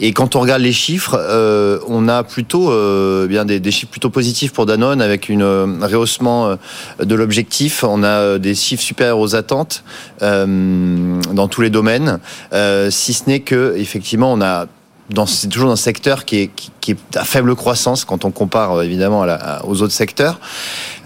Et 0.00 0.12
quand 0.12 0.36
on 0.36 0.40
regarde 0.40 0.62
les 0.62 0.72
chiffres, 0.72 1.16
euh, 1.18 1.78
on 1.88 2.08
a 2.08 2.22
plutôt 2.22 2.70
euh, 2.70 3.26
bien 3.26 3.44
des, 3.44 3.60
des 3.60 3.70
chiffres 3.70 3.90
plutôt 3.90 4.10
positifs 4.10 4.52
pour 4.52 4.66
Danone 4.66 5.00
avec 5.00 5.28
une 5.28 5.42
euh, 5.42 5.66
un 5.80 5.86
rehaussement 5.86 6.48
euh, 6.48 6.56
de 7.04 7.14
l'objectif. 7.14 7.84
On 7.84 8.02
a 8.02 8.08
euh, 8.08 8.38
des 8.38 8.54
chiffres 8.54 8.82
supérieurs 8.82 9.18
aux 9.18 9.34
attentes 9.34 9.82
euh, 10.22 11.20
dans 11.32 11.48
tous 11.48 11.62
les 11.62 11.70
domaines, 11.70 12.18
euh, 12.52 12.90
si 12.90 13.12
ce 13.12 13.24
n'est 13.28 13.40
que 13.40 13.74
effectivement 13.76 14.32
on 14.32 14.40
a 14.40 14.66
dans, 15.10 15.26
c'est 15.26 15.48
toujours 15.48 15.70
un 15.70 15.76
secteur 15.76 16.24
qui 16.24 16.38
est, 16.38 16.48
qui, 16.48 16.70
qui 16.86 16.92
est 16.92 17.16
à 17.16 17.24
faible 17.24 17.56
croissance 17.56 18.04
quand 18.04 18.24
on 18.24 18.30
compare 18.30 18.74
euh, 18.78 18.82
évidemment 18.84 19.22
à 19.22 19.26
la- 19.26 19.34
à- 19.34 19.64
aux 19.66 19.82
autres 19.82 19.92
secteurs. 19.92 20.38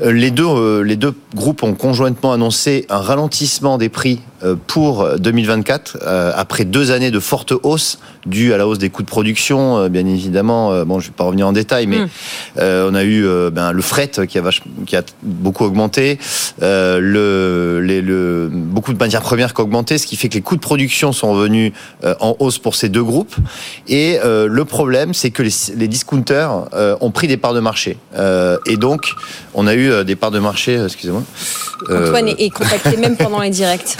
Euh, 0.03 0.13
Les 0.13 0.31
deux, 0.31 0.45
euh, 0.47 0.83
les 0.83 0.97
deux 0.97 1.15
groupes 1.35 1.63
ont 1.63 1.73
conjointement 1.75 2.33
annoncé 2.35 2.85
un 2.91 2.99
ralentissement 2.99 3.79
des 3.79 3.89
prix 3.89 4.21
pour 4.67 5.07
2024 5.19 5.99
euh, 6.03 6.33
après 6.35 6.65
deux 6.65 6.91
années 6.93 7.11
de 7.11 7.21
forte 7.21 7.53
hausse 7.63 7.99
due 8.25 8.55
à 8.55 8.57
la 8.57 8.67
hausse 8.67 8.79
des 8.79 8.89
coûts 8.89 9.03
de 9.03 9.07
production, 9.09 9.87
bien 9.91 10.07
évidemment. 10.07 10.85
Bon, 10.87 10.99
je 10.99 11.09
vais 11.09 11.15
pas 11.15 11.25
revenir 11.25 11.47
en 11.47 11.53
détail, 11.53 11.87
mais 11.87 11.99
Mm. 12.01 12.09
euh, 12.59 12.89
on 12.91 12.95
a 12.95 13.05
eu 13.05 13.27
ben, 13.51 13.73
le 13.73 13.83
fret 13.83 14.11
qui 14.29 14.39
a, 14.39 14.43
vach- 14.43 14.63
qui 14.87 14.97
a 14.97 15.03
beaucoup 15.23 15.65
augmenté, 15.65 16.19
le, 16.61 17.81
les, 17.85 18.01
le, 18.01 18.49
beaucoup 18.53 18.93
de 18.93 18.99
matières 18.99 19.23
premières 19.23 19.53
qui 19.55 19.61
ont 19.61 19.65
augmenté, 19.65 19.99
ce 19.99 20.07
qui 20.07 20.17
fait 20.17 20.29
que 20.29 20.35
les 20.35 20.41
coûts 20.43 20.57
de 20.57 20.61
production 20.61 21.13
sont 21.13 21.33
revenus 21.33 21.73
en 22.21 22.37
hausse 22.39 22.59
pour 22.59 22.75
ces 22.75 22.89
deux 22.89 23.05
groupes. 23.05 23.35
Et 23.89 24.19
le 24.25 24.65
problème, 24.65 25.13
c'est 25.15 25.31
que 25.31 25.43
les, 25.43 25.51
les 25.75 25.89
discounters 25.89 26.67
euh, 26.75 26.97
ont 27.01 27.11
pris 27.11 27.27
des 27.27 27.37
parts 27.37 27.55
de 27.55 27.61
marché. 27.61 27.99
Euh, 28.17 28.59
et 28.67 28.77
donc, 28.77 29.15
on 29.55 29.67
a 29.67 29.75
eu 29.75 29.91
euh, 29.91 30.05
des 30.05 30.17
parts 30.17 30.31
de 30.31 30.39
marché, 30.39 30.81
excusez-moi. 30.83 31.23
Antoine 31.91 32.29
est, 32.29 32.51
contacté 32.51 32.97
même 32.97 33.17
pendant 33.17 33.41
les 33.41 33.51
directs. 33.51 33.97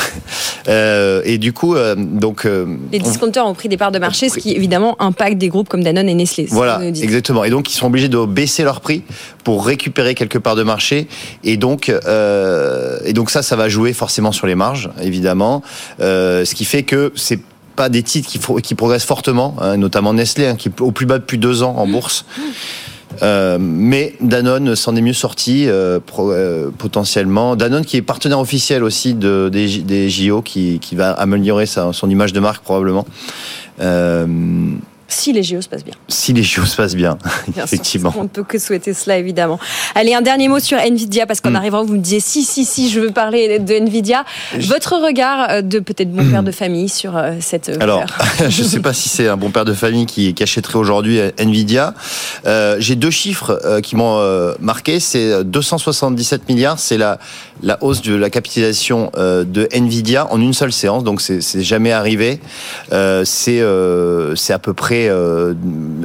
et 0.69 1.39
du 1.39 1.53
coup, 1.53 1.75
donc, 1.97 2.45
Les 2.45 3.01
on- 3.01 3.03
discounters 3.03 3.47
ont 3.47 3.55
pris 3.55 3.69
des 3.69 3.79
parts 3.79 3.93
de 3.93 3.99
marché, 3.99 4.29
ce 4.29 4.39
qui 4.39 4.53
évidemment 4.53 5.01
impacte 5.01 5.39
des 5.39 5.49
groupes 5.49 5.69
comme 5.69 5.83
Danone 5.83 6.09
et 6.09 6.15
Nestlé. 6.15 6.47
Voilà, 6.51 6.81
exactement. 6.85 7.45
Et 7.45 7.51
donc, 7.51 7.73
ils 7.73 7.77
sont 7.77 7.87
obligés 7.87 8.09
de 8.09 8.25
baisser 8.27 8.65
leur 8.65 8.81
prix 8.81 9.03
pour 9.45 9.65
récupérer 9.65 10.15
quelque 10.15 10.39
part 10.39 10.57
de 10.57 10.63
marché. 10.63 11.09
Et 11.43 11.57
donc, 11.57 11.89
et 11.89 13.13
donc 13.13 13.31
ça, 13.31 13.43
ça 13.43 13.57
va 13.57 13.69
jouer 13.69 13.93
forcément 13.95 14.33
sur 14.33 14.47
les 14.47 14.55
marges, 14.55 14.91
évidemment. 15.01 15.63
Ce 15.99 16.55
qui 16.55 16.67
fait 16.67 16.83
que 16.83 17.13
c'est 17.17 17.41
pas 17.77 17.89
des 17.89 18.03
titres 18.03 18.29
qui, 18.29 18.75
progressent 18.75 19.05
fortement, 19.05 19.57
hein, 19.61 19.77
notamment 19.77 20.13
Nestlé, 20.15 20.47
hein, 20.49 20.57
qui 20.57 20.69
est 20.69 20.81
au 20.81 20.91
plus 20.93 21.07
bas 21.07 21.19
depuis 21.19 21.39
deux 21.39 21.63
ans 21.63 21.75
en 21.77 21.87
bourse. 21.87 22.25
Euh, 23.23 23.59
mais 23.61 24.15
Danone 24.21 24.77
s'en 24.77 24.95
est 24.95 25.01
mieux 25.01 25.13
sorti 25.13 25.67
euh, 25.69 25.99
pro- 26.05 26.31
euh, 26.33 26.71
potentiellement. 26.77 27.57
Danone 27.57 27.85
qui 27.85 27.97
est 27.97 28.03
partenaire 28.03 28.39
officiel 28.39 28.85
aussi 28.85 29.15
de, 29.15 29.49
des, 29.53 30.09
JO, 30.09 30.43
qui, 30.43 30.79
qui 30.79 30.95
va 30.95 31.11
améliorer 31.13 31.67
sa- 31.67 31.93
son 31.93 32.09
image 32.09 32.33
de 32.33 32.41
marque 32.41 32.63
probablement. 32.63 33.05
Si 35.11 35.33
les 35.33 35.43
JO 35.43 35.61
se 35.61 35.69
passent 35.69 35.85
bien. 35.85 35.95
si 36.09 36.33
les 36.33 36.43
JO 36.43 36.65
se 36.65 36.77
passent 36.77 36.95
bien, 36.95 37.19
Bien 37.49 37.55
sûr. 37.55 37.65
effectivement. 37.65 38.15
On 38.17 38.23
ne 38.23 38.29
peut 38.29 38.45
que 38.45 38.59
souhaiter 38.59 38.95
cela, 38.95 39.19
évidemment. 39.19 39.59
Allez, 39.95 40.15
un 40.15 40.23
dernier 40.23 40.49
mot 40.49 40.59
sur 40.61 40.79
Nvidia, 40.79 41.27
parce 41.27 41.41
qu'en 41.41 41.51
Mm. 41.51 41.57
arrivant, 41.57 41.85
vous 41.85 41.95
me 41.95 41.99
disiez 41.99 42.21
si, 42.21 42.45
si, 42.45 42.65
si, 42.65 42.89
je 42.91 43.01
veux 43.01 43.11
parler 43.11 43.59
de 43.59 43.75
Nvidia. 43.75 44.25
Votre 44.61 44.97
regard 45.05 45.51
euh, 45.51 45.63
de 45.63 45.81
peut-être 45.81 46.11
bon 46.13 46.29
père 46.31 46.43
de 46.45 46.53
famille 46.53 46.89
sur 46.89 47.17
euh, 47.17 47.33
cette 47.41 47.69
euh, 47.69 47.77
Alors, 47.81 48.05
je 48.49 48.63
ne 48.63 48.69
sais 48.69 48.81
pas 48.81 48.93
si 48.93 49.09
c'est 49.09 49.27
un 49.29 49.37
bon 49.37 49.51
père 49.51 49.65
de 49.65 49.75
famille 49.75 50.07
qui, 50.07 50.33
qui 50.35 50.43
achèterait 50.43 50.79
aujourd'hui 50.79 51.19
Nvidia. 51.39 51.95
Euh, 52.47 52.77
J'ai 52.79 52.95
deux 52.97 53.11
chiffres 53.11 53.61
euh, 53.65 53.81
qui 53.81 53.97
m'ont 53.97 54.21
marqué. 54.61 55.01
C'est 55.01 55.45
277 55.45 56.49
milliards. 56.49 56.79
C'est 56.79 56.99
la, 56.99 57.19
la 57.63 57.79
hausse 57.83 58.01
de 58.03 58.15
la 58.15 58.31
capitalisation 58.31 59.11
de 59.17 59.69
Nvidia 59.73 60.33
en 60.33 60.41
une 60.41 60.55
seule 60.55 60.73
séance. 60.73 61.03
Donc, 61.05 61.21
c'est 61.21 61.63
jamais 61.63 61.91
arrivé. 61.93 62.41
C'est 63.25 63.63
c'est 64.37 64.53
à 64.53 64.59
peu 64.59 64.75
près 64.75 65.00
euh, 65.09 65.55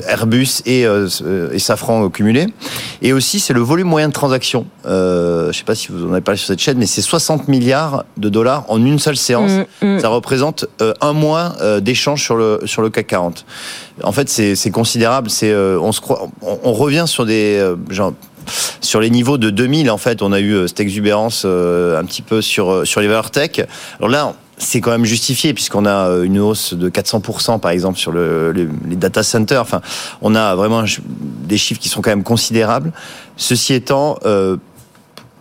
Airbus 0.08 0.62
et, 0.66 0.86
euh, 0.86 1.08
et 1.52 1.60
Safran 1.60 2.10
cumulés. 2.10 2.48
Et 3.02 3.14
aussi, 3.14 3.39
c'est 3.39 3.54
le 3.54 3.62
volume 3.62 3.88
moyen 3.88 4.08
de 4.08 4.14
transaction. 4.14 4.66
Euh, 4.86 5.43
je 5.43 5.48
ne 5.48 5.54
sais 5.54 5.64
pas 5.64 5.76
si 5.76 5.89
vous 5.89 6.06
en 6.06 6.12
avez 6.12 6.22
parlé 6.22 6.38
sur 6.38 6.48
cette 6.48 6.60
chaîne, 6.60 6.78
mais 6.78 6.86
c'est 6.86 7.02
60 7.02 7.48
milliards 7.48 8.06
de 8.18 8.30
dollars 8.30 8.66
en 8.68 8.84
une 8.84 9.00
seule 9.00 9.18
séance. 9.18 9.52
Mm, 9.82 9.96
mm. 9.96 10.00
Ça 10.00 10.10
représente 10.10 10.66
un 11.02 11.14
mois 11.14 11.56
d'échange 11.82 12.24
sur 12.24 12.36
le 12.36 12.60
sur 12.66 12.82
le 12.82 12.89
CAC 12.89 13.08
40. 13.08 13.46
En 14.04 14.12
fait, 14.12 14.30
c'est 14.30 14.72
considérable. 14.72 15.30
C'est 15.30 15.56
on 15.56 15.91
se 15.91 16.02
croit, 16.02 16.28
on, 16.41 16.60
on 16.64 16.74
revient 16.74 17.06
sur 17.08 17.26
des 17.26 17.74
genre 17.89 18.14
sur 18.82 19.00
les 19.00 19.10
niveaux 19.10 19.38
de 19.38 19.50
2000 19.50 19.89
en 19.89 19.98
fait 19.98 20.22
on 20.22 20.32
a 20.32 20.39
eu 20.39 20.68
cette 20.68 20.80
exubérance 20.80 21.43
euh, 21.46 22.00
un 22.00 22.06
petit 22.06 22.22
peu 22.22 22.41
sur 22.41 22.86
sur 22.86 23.02
les 23.02 23.08
valeurs 23.08 23.32
tech 23.32 23.62
alors 24.00 24.10
là 24.10 24.34
c'est 24.58 24.80
quand 24.82 24.91
même 24.91 25.06
justifié 25.06 25.53
puisqu'on 25.53 25.86
a 25.86 26.08
euh, 26.10 26.24
une 26.24 26.39
hausse 26.39 26.74
de 26.74 26.89
400% 26.89 27.60
par 27.60 27.72
exemple 27.72 27.97
sur 27.99 28.12
le, 28.12 28.51
le- 28.53 28.70
les 28.88 28.95
data 28.95 29.22
centers. 29.24 29.62
Enfin, 29.62 29.82
on 30.22 30.34
a 30.36 30.56
vraiment 30.56 30.84
des 31.10 31.58
chiffres 31.58 31.80
qui 31.82 31.89
sont 31.89 32.01
quand 32.01 32.10
même 32.12 32.24
considérables. 32.24 32.93
Ceci 33.38 33.74
étant, 33.74 34.18
euh, 34.26 34.56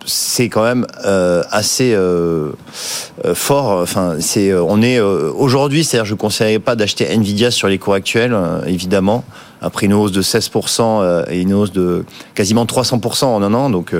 c'est 0.07 0.49
quand 0.49 0.65
même 0.65 0.87
euh, 1.07 1.43
assez 1.51 1.95
euh, 1.95 2.51
euh, 3.25 3.35
fort. 3.35 3.81
Enfin, 3.81 4.17
c'est 4.21 4.51
euh, 4.51 4.63
on 4.63 4.83
est 4.83 5.01
aujourd'hui, 5.01 5.85
c'est-à-dire 5.85 6.05
je 6.07 6.13
ne 6.15 6.19
conseillerais 6.19 6.59
pas 6.59 6.75
d'acheter 6.77 7.07
Nvidia 7.11 7.51
sur 7.51 7.69
les 7.69 7.79
cours 7.79 7.95
actuels, 7.95 8.35
euh, 8.35 8.63
évidemment. 8.67 9.25
Après 9.63 9.87
une 9.87 9.95
hausse 9.95 10.13
de 10.13 10.21
16% 10.21 10.81
euh, 10.83 11.25
et 11.31 11.41
une 11.41 11.55
hausse 11.55 11.73
de 11.73 12.05
quasiment 12.35 12.67
300% 12.67 13.25
en 13.25 13.43
un 13.43 13.55
an, 13.55 13.71
donc 13.71 13.95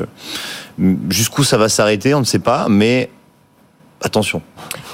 jusqu'où 1.09 1.45
ça 1.45 1.57
va 1.57 1.69
s'arrêter, 1.69 2.13
on 2.15 2.21
ne 2.21 2.25
sait 2.25 2.39
pas, 2.41 2.67
mais 2.69 3.09
attention. 4.03 4.43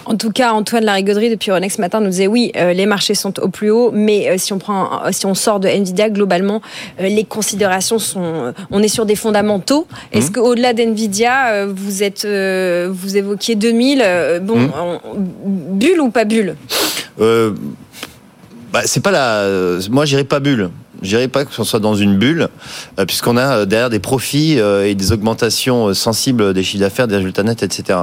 En 0.06 0.16
tout 0.16 0.30
cas, 0.30 0.52
Antoine 0.52 0.84
Larigauderie 0.84 1.30
depuis 1.30 1.50
Euronext 1.50 1.76
ce 1.76 1.80
matin 1.80 2.00
nous 2.00 2.08
disait 2.10 2.26
oui, 2.26 2.52
euh, 2.56 2.72
les 2.72 2.86
marchés 2.86 3.14
sont 3.14 3.38
au 3.40 3.48
plus 3.48 3.70
haut, 3.70 3.90
mais 3.92 4.28
euh, 4.28 4.38
si 4.38 4.52
on 4.52 4.58
prend, 4.58 5.04
euh, 5.04 5.08
si 5.12 5.26
on 5.26 5.34
sort 5.34 5.60
de 5.60 5.68
Nvidia, 5.68 6.10
globalement, 6.10 6.62
les 6.98 7.24
considérations 7.24 7.98
sont, 7.98 8.52
on 8.70 8.82
est 8.82 8.88
sur 8.88 9.06
des 9.06 9.16
fondamentaux. 9.16 9.86
Est-ce 10.12 10.30
qu'au-delà 10.30 10.72
d'Nvidia, 10.72 11.66
vous 11.66 12.02
êtes, 12.02 12.24
vous 12.24 13.16
évoquiez 13.16 13.54
2000, 13.56 14.02
euh, 14.04 14.38
bon, 14.40 14.70
on- 14.78 15.00
bulle 15.16 16.00
ou 16.00 16.10
pas 16.10 16.24
bulle? 16.24 16.56
Bah, 18.72 18.82
c'est 18.84 19.00
pas 19.02 19.10
la. 19.10 19.78
Moi, 19.90 20.04
j'irai 20.04 20.24
pas 20.24 20.38
bulle. 20.40 20.70
J'irai 21.02 21.28
pas 21.28 21.44
que 21.44 21.52
ce 21.52 21.64
soit 21.64 21.80
dans 21.80 21.94
une 21.94 22.16
bulle, 22.16 22.48
euh, 22.98 23.04
puisqu'on 23.04 23.36
a 23.36 23.58
euh, 23.58 23.64
derrière 23.64 23.90
des 23.90 23.98
profits 23.98 24.58
euh, 24.58 24.86
et 24.86 24.94
des 24.94 25.12
augmentations 25.12 25.94
sensibles 25.94 26.52
des 26.52 26.62
chiffres 26.62 26.80
d'affaires, 26.80 27.08
des 27.08 27.16
résultats 27.16 27.42
nets, 27.42 27.62
etc. 27.62 27.98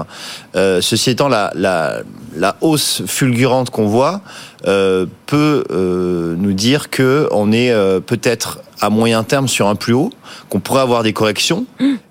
Ceci 0.53 1.11
étant, 1.11 1.27
la, 1.27 1.51
la, 1.55 2.01
la 2.35 2.55
hausse 2.61 3.03
fulgurante 3.05 3.69
qu'on 3.69 3.87
voit 3.87 4.21
peut 4.63 5.63
nous 5.69 6.53
dire 6.53 6.89
que 6.89 7.27
on 7.31 7.51
est 7.51 7.73
peut-être 8.01 8.59
à 8.81 8.89
moyen 8.89 9.23
terme 9.23 9.47
sur 9.47 9.67
un 9.67 9.75
plus 9.75 9.93
haut, 9.93 10.11
qu'on 10.49 10.59
pourrait 10.59 10.81
avoir 10.81 11.03
des 11.03 11.13
corrections, 11.13 11.65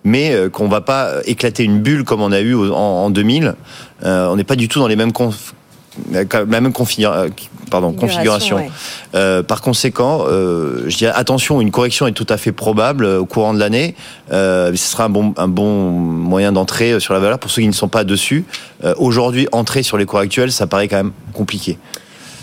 mais 0.05 0.33
euh, 0.33 0.49
qu'on 0.49 0.69
va 0.69 0.81
pas 0.81 1.15
éclater 1.25 1.65
une 1.65 1.81
bulle 1.81 2.05
comme 2.05 2.21
on 2.21 2.33
a 2.33 2.41
eu 2.41 2.55
en, 2.55 2.75
en 2.75 3.11
2000. 3.11 3.55
Euh, 4.05 4.29
on 4.29 4.37
n'est 4.37 4.45
pas 4.45 4.57
du 4.57 4.69
tout 4.69 4.79
dans 4.79 4.89
les 4.89 4.97
mêmes 4.97 5.13
la 6.11 6.45
même 6.47 6.71
configura- 6.73 7.25
euh, 7.25 7.29
pardon, 7.71 7.93
configuration. 7.93 8.57
ouais. 8.57 8.71
Euh, 9.15 9.43
par 9.43 9.61
conséquent, 9.61 10.25
euh, 10.29 10.85
je 10.89 10.97
dirais 10.97 11.13
attention, 11.15 11.61
une 11.61 11.71
correction 11.71 12.07
est 12.07 12.13
tout 12.13 12.27
à 12.29 12.37
fait 12.37 12.53
probable 12.53 13.05
euh, 13.05 13.19
au 13.21 13.27
courant 13.27 13.55
de 13.55 13.59
l'année. 13.59 13.95
Euh, 14.33 14.71
ce 14.75 14.77
sera 14.93 15.05
un 15.05 15.09
bon, 15.09 15.35
un 15.37 15.49
bon 15.49 15.91
moyen 15.91 16.53
d'entrer 16.53 16.93
euh, 16.93 17.01
sur 17.01 17.15
la 17.15 17.21
valeur 17.21 17.39
pour 17.39 17.51
ceux 17.51 17.63
qui 17.63 17.69
ne 17.69 17.73
sont 17.73 17.89
pas 17.89 18.05
dessus. 18.05 18.45
Euh, 18.85 18.95
Aujourd'hui, 18.99 19.49
entrer 19.53 19.83
sur 19.83 19.97
les 19.99 20.05
cours 20.07 20.19
actuels, 20.21 20.53
ça 20.53 20.67
paraît 20.67 20.89
quand 20.89 20.97
même 20.97 21.13
compliqué. 21.33 21.79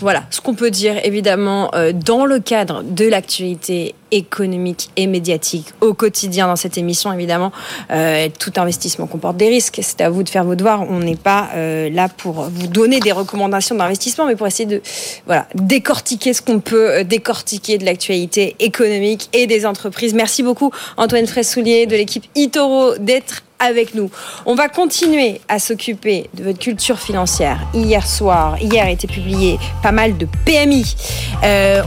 Voilà, 0.00 0.24
ce 0.30 0.40
qu'on 0.40 0.54
peut 0.54 0.70
dire 0.70 0.96
évidemment 1.04 1.70
euh, 1.74 1.92
dans 1.92 2.26
le 2.26 2.38
cadre 2.40 2.82
de 2.82 3.06
l'actualité 3.08 3.94
économique 4.14 4.90
et 4.96 5.08
médiatique 5.08 5.66
au 5.80 5.92
quotidien 5.92 6.46
dans 6.46 6.56
cette 6.56 6.78
émission, 6.78 7.12
évidemment, 7.12 7.50
euh, 7.90 8.28
tout 8.38 8.52
investissement 8.56 9.06
comporte 9.08 9.36
des 9.36 9.48
risques. 9.48 9.80
C'est 9.82 10.00
à 10.00 10.08
vous 10.08 10.22
de 10.22 10.28
faire 10.28 10.44
vos 10.44 10.54
devoirs. 10.54 10.82
On 10.88 11.00
n'est 11.00 11.16
pas 11.16 11.50
euh, 11.56 11.90
là 11.90 12.08
pour 12.08 12.44
vous 12.44 12.68
donner 12.68 13.00
des 13.00 13.10
recommandations 13.10 13.74
d'investissement, 13.74 14.26
mais 14.26 14.36
pour 14.36 14.46
essayer 14.46 14.66
de 14.66 14.80
voilà 15.26 15.46
décortiquer 15.54 16.32
ce 16.32 16.42
qu'on 16.42 16.60
peut 16.60 16.90
euh, 16.90 17.04
décortiquer 17.04 17.76
de 17.76 17.84
l'actualité 17.84 18.54
économique 18.60 19.28
et 19.32 19.48
des 19.48 19.66
entreprises. 19.66 20.14
Merci 20.14 20.44
beaucoup 20.44 20.70
Antoine 20.96 21.26
Fraissoulier 21.26 21.86
de 21.86 21.96
l'équipe 21.96 22.24
Itoro 22.36 22.96
d'être 22.98 23.42
avec 23.58 23.94
nous. 23.94 24.10
On 24.46 24.54
va 24.54 24.68
continuer 24.68 25.40
à 25.48 25.58
s'occuper 25.58 26.28
de 26.34 26.44
votre 26.44 26.58
culture 26.58 26.98
financière. 26.98 27.60
Hier 27.72 28.06
soir, 28.06 28.60
hier 28.60 28.84
a 28.84 28.90
été 28.90 29.06
publié 29.06 29.58
pas 29.82 29.92
mal 29.92 30.18
de 30.18 30.26
PMI. 30.44 30.84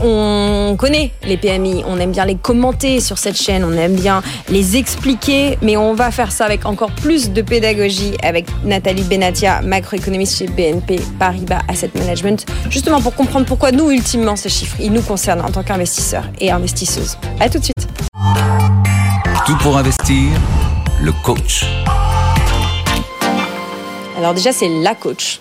On 0.02 0.76
connaît 0.78 1.12
les 1.24 1.36
PMI, 1.36 1.84
on 1.86 1.98
aime 2.00 2.10
bien 2.10 2.17
les 2.24 2.36
commenter 2.36 3.00
sur 3.00 3.18
cette 3.18 3.36
chaîne, 3.36 3.64
on 3.64 3.72
aime 3.72 3.94
bien 3.94 4.22
les 4.48 4.76
expliquer, 4.76 5.58
mais 5.62 5.76
on 5.76 5.94
va 5.94 6.10
faire 6.10 6.32
ça 6.32 6.44
avec 6.44 6.66
encore 6.66 6.90
plus 6.90 7.30
de 7.30 7.42
pédagogie 7.42 8.16
avec 8.22 8.46
Nathalie 8.64 9.02
Benatia, 9.02 9.62
macroéconomiste 9.62 10.38
chez 10.38 10.46
BNP 10.46 11.00
Paribas 11.18 11.62
Asset 11.68 11.90
Management, 11.94 12.46
justement 12.70 13.00
pour 13.00 13.14
comprendre 13.14 13.46
pourquoi 13.46 13.72
nous, 13.72 13.90
ultimement, 13.90 14.36
ces 14.36 14.48
chiffres, 14.48 14.76
ils 14.80 14.92
nous 14.92 15.02
concernent 15.02 15.42
en 15.42 15.50
tant 15.50 15.62
qu'investisseurs 15.62 16.24
et 16.40 16.50
investisseuses. 16.50 17.16
À 17.40 17.48
tout 17.48 17.58
de 17.58 17.64
suite. 17.64 17.74
Tout 19.46 19.56
pour 19.58 19.78
investir, 19.78 20.28
le 21.00 21.12
coach. 21.24 21.64
Alors 24.18 24.34
déjà, 24.34 24.52
c'est 24.52 24.68
la 24.68 24.94
coach. 24.94 25.40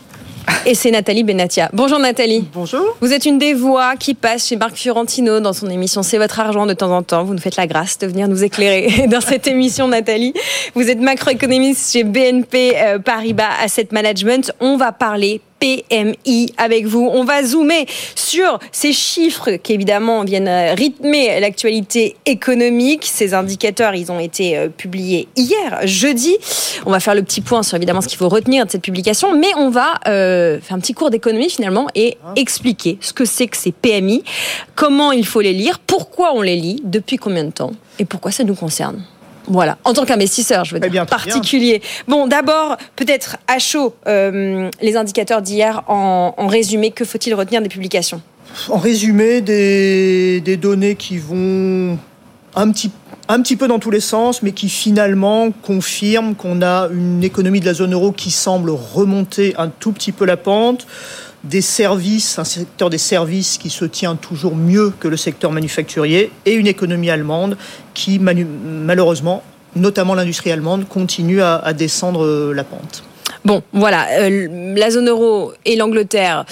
Et 0.66 0.76
c'est 0.76 0.92
Nathalie 0.92 1.24
Benatia. 1.24 1.70
Bonjour 1.74 2.00
Nathalie. 2.00 2.48
Bonjour. 2.54 2.98
Vous 3.02 3.14
êtes 3.14 3.26
une 3.26 3.38
des 3.38 3.54
voix 3.54 3.96
qui 3.96 4.14
passe 4.14 4.48
chez 4.48 4.56
Marc 4.56 4.76
Fiorentino 4.76 5.40
dans 5.40 5.54
son 5.54 5.70
émission 5.70 6.04
C'est 6.04 6.18
votre 6.18 6.40
argent 6.40 6.66
de 6.66 6.74
temps 6.74 6.92
en 6.92 7.04
temps. 7.04 7.24
Vous 7.24 7.34
nous 7.34 7.40
faites 7.40 7.56
la 7.56 7.68
grâce 7.68 7.98
de 7.98 8.08
venir 8.08 8.28
nous 8.28 8.44
éclairer 8.44 9.08
dans 9.12 9.22
cette 9.22 9.48
émission, 9.48 9.88
Nathalie. 9.88 10.34
Vous 10.74 10.90
êtes 10.90 11.00
macroéconomiste 11.00 11.92
chez 11.92 12.04
BNP 12.04 12.74
euh, 12.76 13.00
Paribas 13.00 13.52
Asset 13.62 13.90
Management. 13.92 14.52
On 14.60 14.78
va 14.78 14.92
parler 14.92 15.42
PMI 15.60 16.54
avec 16.58 16.86
vous. 16.86 17.10
On 17.12 17.24
va 17.24 17.44
zoomer 17.44 17.86
sur 18.16 18.60
ces 18.72 18.94
chiffres 18.94 19.52
qui 19.52 19.74
évidemment 19.74 20.24
viennent 20.24 20.48
euh, 20.48 20.74
rythmer 20.74 21.40
l'actualité 21.40 22.16
économique. 22.26 23.06
Ces 23.06 23.34
indicateurs, 23.34 23.96
ils 23.96 24.12
ont 24.12 24.20
été 24.20 24.58
euh, 24.58 24.70
publiés 24.70 25.28
hier, 25.36 25.80
jeudi. 25.86 26.38
On 26.86 26.92
va 26.92 27.00
faire 27.00 27.16
le 27.16 27.24
petit 27.24 27.42
point 27.42 27.64
sur 27.64 27.78
évidemment 27.78 28.02
ce 28.02 28.08
qu'il 28.08 28.18
faut 28.18 28.30
retenir 28.30 28.66
de 28.66 28.72
cette 28.72 28.82
publication, 28.82 29.38
mais 29.38 29.54
on 29.56 29.70
va 29.70 29.96
euh, 30.08 30.60
faire 30.62 30.78
un 30.78 30.80
petit 30.80 30.94
cours 30.94 31.10
d'économie 31.10 31.50
finalement 31.50 31.88
et 31.96 32.18
expliquer 32.36 32.98
ce 33.02 33.14
que 33.14 33.26
c'est 33.26 33.48
que 33.48 33.58
ces 33.58 33.72
PMI, 33.72 34.24
comment 34.76 35.12
il 35.12 35.26
faut 35.26 35.42
les 35.42 35.54
lire, 35.54 35.80
pourquoi 35.80 36.34
on 36.34 36.42
les 36.42 36.56
lit, 36.56 36.82
depuis 36.84 37.18
combien 37.18 37.44
de 37.44 37.52
temps 37.52 37.72
et 38.00 38.06
pourquoi 38.06 38.32
ça 38.32 38.44
nous 38.44 38.56
concerne. 38.56 39.04
Voilà, 39.48 39.78
en 39.86 39.94
tant 39.94 40.06
qu'investisseur, 40.06 40.66
je 40.66 40.74
veux 40.76 40.80
Très 40.80 40.90
dire, 40.90 41.04
bien, 41.04 41.06
très 41.06 41.26
bien. 41.26 41.34
particulier. 41.36 41.82
Bon, 42.08 42.28
d'abord, 42.28 42.78
peut-être 42.96 43.38
à 43.48 43.60
chaud, 43.60 43.96
euh, 44.08 44.70
les 44.82 44.98
indicateurs 44.98 45.42
d'hier 45.42 45.84
en, 45.88 46.34
en 46.38 46.48
résumé, 46.48 46.92
que 46.92 47.06
faut-il 47.06 47.34
retenir 47.34 47.62
des 47.62 47.70
publications? 47.70 48.22
En 48.70 48.78
résumé, 48.78 49.42
des, 49.42 50.42
des 50.42 50.58
données 50.58 50.96
qui 50.96 51.18
vont 51.18 51.98
un 52.56 52.72
petit, 52.72 52.92
un 53.30 53.42
petit 53.42 53.56
peu 53.56 53.68
dans 53.68 53.80
tous 53.80 53.92
les 53.92 54.00
sens, 54.00 54.42
mais 54.42 54.52
qui 54.52 54.68
finalement 54.68 55.52
confirment 55.52 56.34
qu'on 56.36 56.62
a 56.62 56.90
une 56.92 57.24
économie 57.24 57.60
de 57.60 57.66
la 57.66 57.74
zone 57.74 57.94
euro 57.94 58.12
qui 58.12 58.32
semble 58.32 58.72
remonter 58.72 59.54
un 59.58 59.68
tout 59.70 59.92
petit 59.92 60.12
peu 60.12 60.26
la 60.26 60.38
pente. 60.38 60.88
Des 61.44 61.62
services, 61.62 62.40
un 62.40 62.44
secteur 62.44 62.90
des 62.90 62.98
services 62.98 63.58
qui 63.58 63.70
se 63.70 63.86
tient 63.86 64.16
toujours 64.16 64.56
mieux 64.56 64.92
que 65.00 65.08
le 65.08 65.18
secteur 65.18 65.52
manufacturier, 65.52 66.32
et 66.46 66.54
une 66.54 66.68
économie 66.68 67.10
allemande 67.10 67.58
qui, 67.94 68.20
malheureusement, 68.20 69.44
notamment 69.76 70.16
l'industrie 70.16 70.52
allemande, 70.52 70.88
continue 70.88 71.42
à, 71.42 71.58
à 71.58 71.74
descendre 71.74 72.26
euh, 72.26 72.54
la 72.54 72.64
pente. 72.64 73.04
Bon, 73.46 73.62
voilà, 73.72 74.08
euh, 74.20 74.74
la 74.76 74.90
zone 74.90 75.08
euro 75.08 75.54
et 75.64 75.76
l'Angleterre 75.76 76.46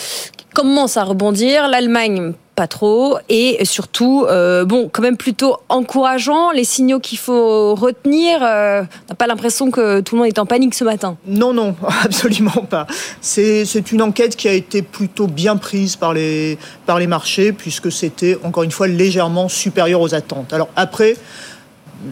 commencent 0.53 0.97
à 0.97 1.03
rebondir, 1.03 1.67
l'Allemagne 1.67 2.33
pas 2.55 2.67
trop, 2.67 3.17
et 3.29 3.63
surtout, 3.65 4.25
euh, 4.27 4.65
bon, 4.65 4.89
quand 4.91 5.01
même 5.01 5.17
plutôt 5.17 5.57
encourageant, 5.69 6.51
les 6.51 6.63
signaux 6.63 6.99
qu'il 6.99 7.17
faut 7.17 7.75
retenir, 7.75 8.39
euh, 8.41 8.81
on 8.81 9.09
n'a 9.09 9.15
pas 9.15 9.27
l'impression 9.27 9.71
que 9.71 9.99
tout 9.99 10.15
le 10.15 10.21
monde 10.21 10.29
est 10.29 10.39
en 10.39 10.45
panique 10.45 10.73
ce 10.73 10.83
matin. 10.83 11.17
Non, 11.27 11.53
non, 11.53 11.75
absolument 12.03 12.65
pas. 12.69 12.87
C'est 13.21 13.91
une 13.91 14.01
enquête 14.01 14.35
qui 14.35 14.47
a 14.47 14.53
été 14.53 14.81
plutôt 14.81 15.27
bien 15.27 15.57
prise 15.57 15.95
par 15.95 16.13
les, 16.13 16.57
par 16.85 16.97
les 16.99 17.07
marchés, 17.07 17.51
puisque 17.51 17.91
c'était, 17.91 18.37
encore 18.43 18.63
une 18.63 18.71
fois, 18.71 18.87
légèrement 18.87 19.49
supérieur 19.49 20.01
aux 20.01 20.15
attentes. 20.15 20.53
Alors 20.53 20.69
après, 20.75 21.15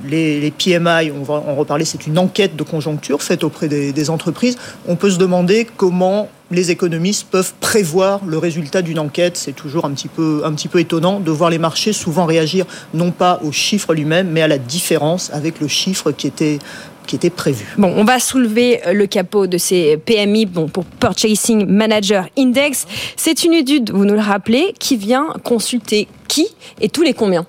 les, 0.05 0.39
les 0.39 0.51
PMI, 0.51 1.11
on 1.11 1.23
va 1.23 1.35
en 1.35 1.55
reparler, 1.55 1.85
c'est 1.85 2.07
une 2.07 2.17
enquête 2.17 2.55
de 2.55 2.63
conjoncture 2.63 3.21
faite 3.21 3.43
auprès 3.43 3.67
des, 3.67 3.93
des 3.93 4.09
entreprises. 4.09 4.57
On 4.87 4.95
peut 4.95 5.09
se 5.09 5.17
demander 5.17 5.67
comment 5.77 6.29
les 6.53 6.71
économistes 6.71 7.27
peuvent 7.29 7.53
prévoir 7.59 8.21
le 8.25 8.37
résultat 8.37 8.81
d'une 8.81 8.99
enquête. 8.99 9.37
C'est 9.37 9.53
toujours 9.53 9.85
un 9.85 9.91
petit, 9.91 10.07
peu, 10.07 10.41
un 10.45 10.53
petit 10.53 10.67
peu 10.67 10.79
étonnant 10.79 11.19
de 11.19 11.31
voir 11.31 11.49
les 11.49 11.57
marchés 11.57 11.93
souvent 11.93 12.25
réagir 12.25 12.65
non 12.93 13.11
pas 13.11 13.39
au 13.43 13.51
chiffre 13.51 13.93
lui-même, 13.93 14.29
mais 14.29 14.41
à 14.41 14.47
la 14.47 14.57
différence 14.57 15.29
avec 15.33 15.59
le 15.59 15.67
chiffre 15.67 16.11
qui 16.11 16.27
était, 16.27 16.59
qui 17.07 17.15
était 17.15 17.29
prévu. 17.29 17.65
Bon, 17.77 17.93
on 17.95 18.03
va 18.03 18.19
soulever 18.19 18.85
euh, 18.87 18.93
le 18.93 19.07
capot 19.07 19.47
de 19.47 19.57
ces 19.57 19.97
PMI 19.97 20.45
bon, 20.45 20.67
pour 20.67 20.85
Purchasing 20.85 21.65
Manager 21.65 22.27
Index. 22.37 22.85
C'est 23.15 23.43
une 23.43 23.53
étude, 23.53 23.91
vous 23.91 24.05
nous 24.05 24.15
le 24.15 24.21
rappelez, 24.21 24.73
qui 24.79 24.95
vient 24.95 25.33
consulter 25.43 26.07
qui 26.27 26.47
et 26.81 26.89
tous 26.89 27.03
les 27.03 27.13
combien? 27.13 27.45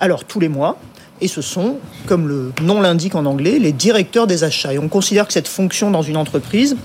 Alors, 0.00 0.24
tous 0.24 0.38
les 0.38 0.48
mois. 0.48 0.78
Et 1.20 1.28
ce 1.28 1.42
sont, 1.42 1.78
comme 2.06 2.28
le 2.28 2.52
nom 2.62 2.80
l'indique 2.80 3.14
en 3.14 3.26
anglais, 3.26 3.58
les 3.58 3.72
directeurs 3.72 4.26
des 4.26 4.44
achats. 4.44 4.72
Et 4.72 4.78
on 4.78 4.88
considère 4.88 5.26
que 5.26 5.32
cette 5.32 5.48
fonction 5.48 5.90
dans 5.90 6.02
une 6.02 6.16
entreprise 6.16 6.76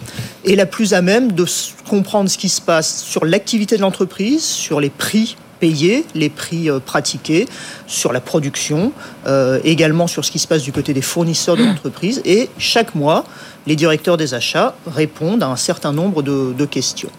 est 0.46 0.56
la 0.56 0.66
plus 0.66 0.94
à 0.94 1.02
même 1.02 1.32
de 1.32 1.46
comprendre 1.88 2.30
ce 2.30 2.38
qui 2.38 2.50
se 2.50 2.62
passe 2.62 3.04
sur 3.04 3.26
l'activité 3.26 3.78
de 3.78 3.82
l'entreprise, 3.82 4.44
sur 4.44 4.80
les 4.80 4.90
prix 4.90 5.38
payés, 5.60 6.04
les 6.14 6.30
prix 6.30 6.70
euh, 6.70 6.80
pratiqués, 6.80 7.48
sur 7.88 8.12
la 8.12 8.20
production, 8.20 8.92
euh, 9.28 9.62
également 9.64 10.08
sur 10.08 10.26
ce 10.26 10.32
qui 10.32 10.40
se 10.40 10.48
passe 10.48 10.62
du 10.62 10.74
côté 10.74 10.94
des 10.94 11.02
fournisseurs 11.02 11.56
de 11.56 11.64
l'entreprise. 11.64 12.22
Et 12.26 12.50
chaque 12.58 12.96
mois, 12.96 13.24
les 13.68 13.76
directeurs 13.76 14.18
des 14.18 14.34
achats 14.34 14.76
répondent 14.88 15.44
à 15.44 15.48
un 15.48 15.56
certain 15.56 15.92
nombre 15.92 16.22
de, 16.22 16.66
questions. 16.66 17.10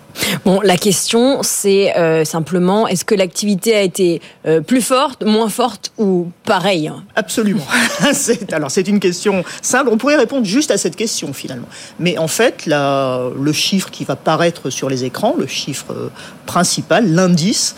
Bon, 0.44 0.60
la 0.62 0.76
question, 0.76 1.42
c'est 1.42 1.96
euh, 1.96 2.24
simplement, 2.24 2.88
est-ce 2.88 3.04
que 3.04 3.14
l'activité 3.14 3.74
a 3.74 3.82
été 3.82 4.22
euh, 4.46 4.60
plus 4.60 4.80
forte, 4.80 5.22
moins 5.22 5.48
forte 5.48 5.92
ou 5.98 6.30
pareille? 6.44 6.90
Absolument. 7.14 7.66
alors, 8.52 8.70
c'est 8.70 8.88
une 8.88 9.00
question 9.00 9.44
simple. 9.60 9.90
On 9.92 9.98
pourrait 9.98 10.16
répondre 10.16 10.46
juste 10.46 10.70
à 10.70 10.78
cette 10.78 10.96
question, 10.96 11.32
finalement. 11.32 11.68
Mais 11.98 12.16
en 12.16 12.28
fait, 12.28 12.64
la, 12.66 13.28
le 13.38 13.52
chiffre 13.52 13.90
qui 13.90 14.04
va 14.04 14.16
paraître 14.16 14.70
sur 14.70 14.88
les 14.88 15.04
écrans, 15.04 15.34
le 15.38 15.46
chiffre 15.46 15.92
euh, 15.92 16.08
principal, 16.46 17.12
l'indice, 17.12 17.74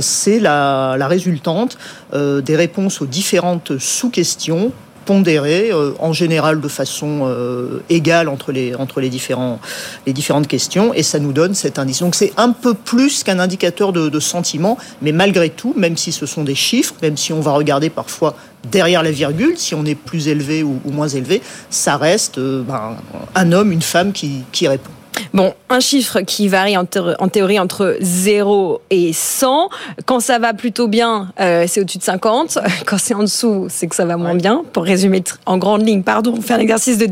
c'est 0.00 0.40
la, 0.40 0.96
la, 0.98 1.08
résultante 1.08 1.76
des 2.12 2.56
réponses 2.56 3.00
aux 3.00 3.06
différentes 3.06 3.78
sous-questions 3.78 4.72
pondéré, 5.04 5.70
euh, 5.72 5.92
en 5.98 6.12
général 6.12 6.60
de 6.60 6.68
façon 6.68 7.22
euh, 7.24 7.80
égale 7.88 8.28
entre 8.28 8.52
les, 8.52 8.74
différentes 9.10 10.48
questions, 10.48 10.94
et 10.94 11.02
ça 11.02 11.18
nous 11.18 11.32
donne 11.32 11.54
cet 11.54 11.78
indice. 11.78 12.00
Donc 12.00 12.14
c'est 12.14 12.32
un 12.36 12.52
peu 12.52 12.74
plus 12.74 13.22
qu'un 13.22 13.38
indicateur 13.38 13.92
de, 13.92 14.20
sentiment, 14.20 14.78
mais 15.02 15.12
malgré 15.12 15.50
tout, 15.50 15.74
même 15.76 15.96
si 15.96 16.12
ce 16.12 16.26
sont 16.26 16.44
des 16.44 16.54
chiffres, 16.54 16.94
même 17.02 17.16
si 17.16 17.32
on 17.32 17.40
va 17.40 17.52
regarder 17.52 17.90
parfois 17.90 18.34
derrière 18.70 19.02
la 19.02 19.10
virgule, 19.10 19.58
si 19.58 19.74
on 19.74 19.84
est 19.84 19.94
plus 19.94 20.28
élevé 20.28 20.62
ou, 20.62 20.80
moins 20.86 21.08
élevé, 21.08 21.42
ça 21.68 21.96
reste 21.96 22.38
euh, 22.38 22.62
ben, 22.62 22.96
un 23.34 23.52
homme, 23.52 23.72
une 23.72 23.82
femme 23.82 24.12
qui 24.12 24.68
répond. 24.68 24.90
Bon, 25.32 25.52
un 25.68 25.80
chiffre 25.80 26.20
qui 26.20 26.48
varie 26.48 26.76
en, 26.76 26.84
théorie 26.84 27.58
entre 27.58 27.96
0 28.00 28.80
et 28.90 29.12
100. 29.12 29.68
Quand 30.06 30.20
ça 30.20 30.38
va 30.38 30.54
plutôt 30.54 30.88
bien, 30.88 31.32
euh, 31.40 31.64
c'est 31.68 31.80
au-dessus 31.80 31.98
de 31.98 32.02
50. 32.02 32.58
Quand 32.86 32.98
c'est 32.98 33.14
en 33.14 33.22
dessous, 33.22 33.66
c'est 33.68 33.86
que 33.86 33.96
ça 33.96 34.04
va 34.04 34.16
moins 34.16 34.34
bien. 34.34 34.64
Pour 34.72 34.84
résumer 34.84 35.22
en 35.46 35.58
grande 35.58 35.86
ligne, 35.86 36.02
pardon, 36.02 36.40
faire 36.40 36.58
un 36.58 36.60
exercice 36.60 36.98
de, 36.98 37.08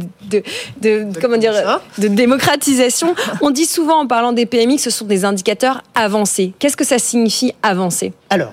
de, 0.80 1.06
comment 1.20 1.36
dire, 1.36 1.80
de 1.98 2.08
démocratisation. 2.08 3.14
On 3.40 3.50
dit 3.50 3.66
souvent 3.66 4.00
en 4.00 4.06
parlant 4.06 4.32
des 4.32 4.46
PMI 4.46 4.76
que 4.76 4.82
ce 4.82 4.90
sont 4.90 5.06
des 5.06 5.24
indicateurs 5.24 5.82
avancés. 5.94 6.52
Qu'est-ce 6.58 6.76
que 6.76 6.84
ça 6.84 6.98
signifie 6.98 7.52
avancer 7.62 8.12
Alors, 8.30 8.52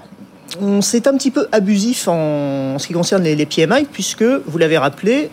c'est 0.82 1.08
un 1.08 1.14
petit 1.16 1.32
peu 1.32 1.47
abusif 1.52 2.08
en, 2.08 2.80
ce 2.80 2.88
qui 2.88 2.93
concerne 2.93 3.24
les 3.24 3.45
PMI, 3.45 3.86
puisque, 3.91 4.24
vous 4.24 4.58
l'avez 4.58 4.78
rappelé, 4.78 5.30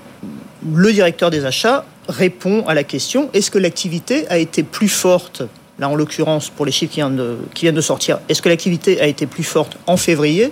le 0.75 0.93
directeur 0.93 1.31
des 1.31 1.45
achats 1.45 1.85
répond 2.09 2.65
à 2.67 2.75
la 2.75 2.85
question 2.85 3.31
est-ce 3.33 3.51
que 3.51 3.59
l'activité 3.59 4.27
a 4.29 4.39
été 4.39 4.63
plus 4.63 4.89
forte 4.89 5.43
Là, 5.79 5.91
en 5.91 5.95
l'occurrence, 5.95 6.49
pour 6.49 6.65
les 6.65 6.73
chiffres 6.73 6.93
qui 6.93 7.01
viennent 7.63 7.75
de, 7.75 7.81
sortir, 7.83 8.19
est-ce 8.29 8.41
que 8.41 8.49
l'activité 8.49 9.01
a 9.01 9.07
été 9.07 9.27
plus 9.27 9.45
forte 9.45 9.77
en 9.87 9.99
février 9.99 10.51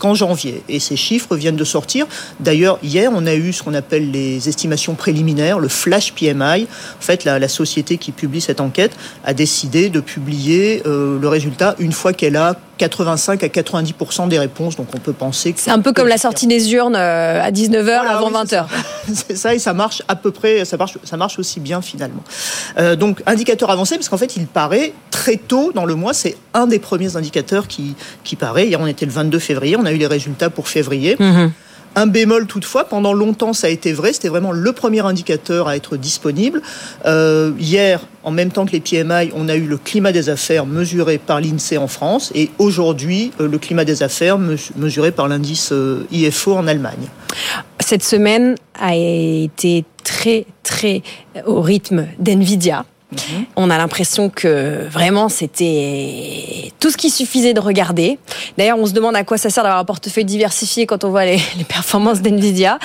qu'en 0.00 0.14
janvier? 0.16 0.64
Et 0.68 0.80
ces 0.80 0.96
chiffres 0.96 1.36
viennent 1.36 1.54
de 1.54 1.64
sortir. 1.64 2.08
D'ailleurs, 2.40 2.80
hier, 2.82 3.12
on 3.14 3.24
a 3.26 3.34
eu 3.34 3.52
ce 3.52 3.62
qu'on 3.62 3.74
appelle 3.74 4.10
les 4.10 4.48
estimations 4.48 4.94
préliminaires, 4.94 5.60
le 5.60 5.68
flash 5.68 6.12
PMI. 6.12 6.66
En 6.98 7.00
fait, 7.00 7.24
la, 7.24 7.46
société 7.48 7.98
qui 7.98 8.10
publie 8.10 8.40
cette 8.40 8.60
enquête 8.60 8.96
a 9.24 9.32
décidé 9.32 9.90
de 9.90 10.00
publier 10.00 10.82
euh, 10.86 11.20
le 11.20 11.28
résultat 11.28 11.76
une 11.78 11.92
fois 11.92 12.12
qu'elle 12.12 12.36
a 12.36 12.56
85 12.78 13.42
à 13.42 13.46
90% 13.48 14.28
des 14.28 14.38
réponses. 14.38 14.76
Donc 14.76 14.88
on 14.94 14.98
peut 14.98 15.12
penser 15.12 15.52
que... 15.52 15.60
C'est 15.60 15.70
un 15.70 15.80
peu 15.80 15.92
comme 15.92 16.08
la 16.08 16.18
sortie 16.18 16.46
des 16.46 16.72
urnes 16.72 16.96
euh, 16.96 17.42
à 17.42 17.50
19h 17.50 17.90
avant 17.90 18.30
20h. 18.30 18.66
C'est 19.12 19.36
ça 19.36 19.54
et 19.54 19.58
ça 19.58 19.72
marche 19.72 20.02
à 20.08 20.16
peu 20.16 20.30
près, 20.30 20.64
ça 20.64 20.76
marche, 20.76 20.98
ça 21.04 21.16
marche 21.16 21.38
aussi 21.38 21.60
bien 21.60 21.82
finalement. 21.82 22.22
Euh, 22.78 22.96
donc 22.96 23.22
indicateur 23.26 23.70
avancé 23.70 23.96
parce 23.96 24.08
qu'en 24.08 24.16
fait 24.16 24.36
il 24.36 24.46
paraît 24.46 24.92
très 25.10 25.36
tôt 25.36 25.72
dans 25.74 25.84
le 25.84 25.94
mois, 25.94 26.14
c'est 26.14 26.36
un 26.54 26.66
des 26.66 26.78
premiers 26.78 27.16
indicateurs 27.16 27.68
qui, 27.68 27.94
qui 28.24 28.36
paraît. 28.36 28.66
Hier 28.66 28.80
on 28.80 28.86
était 28.86 29.06
le 29.06 29.12
22 29.12 29.38
février, 29.38 29.76
on 29.76 29.84
a 29.84 29.92
eu 29.92 29.98
les 29.98 30.06
résultats 30.06 30.50
pour 30.50 30.68
février. 30.68 31.16
Mhm. 31.18 31.52
Un 31.96 32.06
bémol 32.06 32.46
toutefois, 32.46 32.84
pendant 32.84 33.12
longtemps 33.12 33.52
ça 33.52 33.68
a 33.68 33.70
été 33.70 33.92
vrai, 33.92 34.12
c'était 34.12 34.28
vraiment 34.28 34.52
le 34.52 34.72
premier 34.72 35.00
indicateur 35.00 35.68
à 35.68 35.76
être 35.76 35.96
disponible. 35.96 36.60
Euh, 37.06 37.52
hier, 37.58 38.00
en 38.22 38.30
même 38.30 38.50
temps 38.50 38.66
que 38.66 38.72
les 38.72 38.80
PMI, 38.80 39.30
on 39.34 39.48
a 39.48 39.56
eu 39.56 39.66
le 39.66 39.76
climat 39.76 40.12
des 40.12 40.28
affaires 40.28 40.66
mesuré 40.66 41.18
par 41.18 41.40
l'INSEE 41.40 41.78
en 41.78 41.88
France 41.88 42.32
et 42.34 42.50
aujourd'hui 42.58 43.32
euh, 43.40 43.48
le 43.48 43.58
climat 43.58 43.84
des 43.84 44.02
affaires 44.02 44.38
mesuré 44.38 45.12
par 45.12 45.28
l'indice 45.28 45.70
euh, 45.72 46.06
IFO 46.10 46.54
en 46.54 46.66
Allemagne. 46.66 47.08
Cette 47.80 48.02
semaine 48.02 48.56
a 48.80 48.94
été 48.96 49.84
très 50.02 50.46
très 50.62 51.02
au 51.46 51.60
rythme 51.60 52.06
d'NVIDIA. 52.18 52.84
Mhm. 53.14 53.44
On 53.56 53.70
a 53.70 53.78
l'impression 53.78 54.28
que 54.28 54.86
vraiment 54.88 55.28
c'était 55.28 56.72
tout 56.80 56.90
ce 56.90 56.96
qu'il 56.96 57.10
suffisait 57.10 57.54
de 57.54 57.60
regarder. 57.60 58.18
D'ailleurs, 58.58 58.78
on 58.78 58.86
se 58.86 58.92
demande 58.92 59.16
à 59.16 59.24
quoi 59.24 59.38
ça 59.38 59.50
sert 59.50 59.62
d'avoir 59.62 59.80
un 59.80 59.84
portefeuille 59.84 60.24
diversifié 60.24 60.86
quand 60.86 61.04
on 61.04 61.10
voit 61.10 61.24
les, 61.24 61.40
performances 61.68 62.20
d'NVIDIA. 62.20 62.78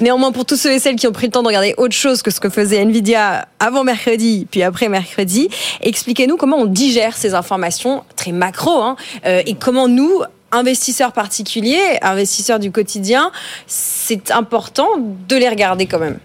Néanmoins, 0.00 0.32
pour 0.32 0.44
tous 0.44 0.56
ceux 0.56 0.72
et 0.72 0.78
celles 0.78 0.96
qui 0.96 1.06
ont 1.06 1.12
pris 1.12 1.26
le 1.26 1.32
temps 1.32 1.42
de 1.42 1.48
regarder 1.48 1.74
autre 1.76 1.94
chose 1.94 2.22
que 2.22 2.30
ce 2.30 2.40
que 2.40 2.48
faisait 2.48 2.84
NVIDIA 2.84 3.46
avant 3.60 3.84
mercredi, 3.84 4.46
puis 4.50 4.62
après 4.62 4.88
mercredi, 4.88 5.48
expliquez-nous 5.80 6.36
comment 6.36 6.58
on 6.58 6.66
digère 6.66 7.16
ces 7.16 7.34
informations 7.34 8.02
très 8.16 8.32
macro 8.32 8.82
hein, 8.82 8.96
euh, 9.26 9.42
et 9.46 9.54
comment 9.54 9.88
nous, 9.88 10.22
investisseurs 10.52 11.12
particuliers, 11.12 11.98
investisseurs 12.02 12.58
du 12.58 12.70
quotidien, 12.70 13.30
c'est 13.66 14.30
important 14.30 14.88
de 15.28 15.36
les 15.36 15.48
regarder 15.48 15.86
quand 15.86 15.98
même. 15.98 16.18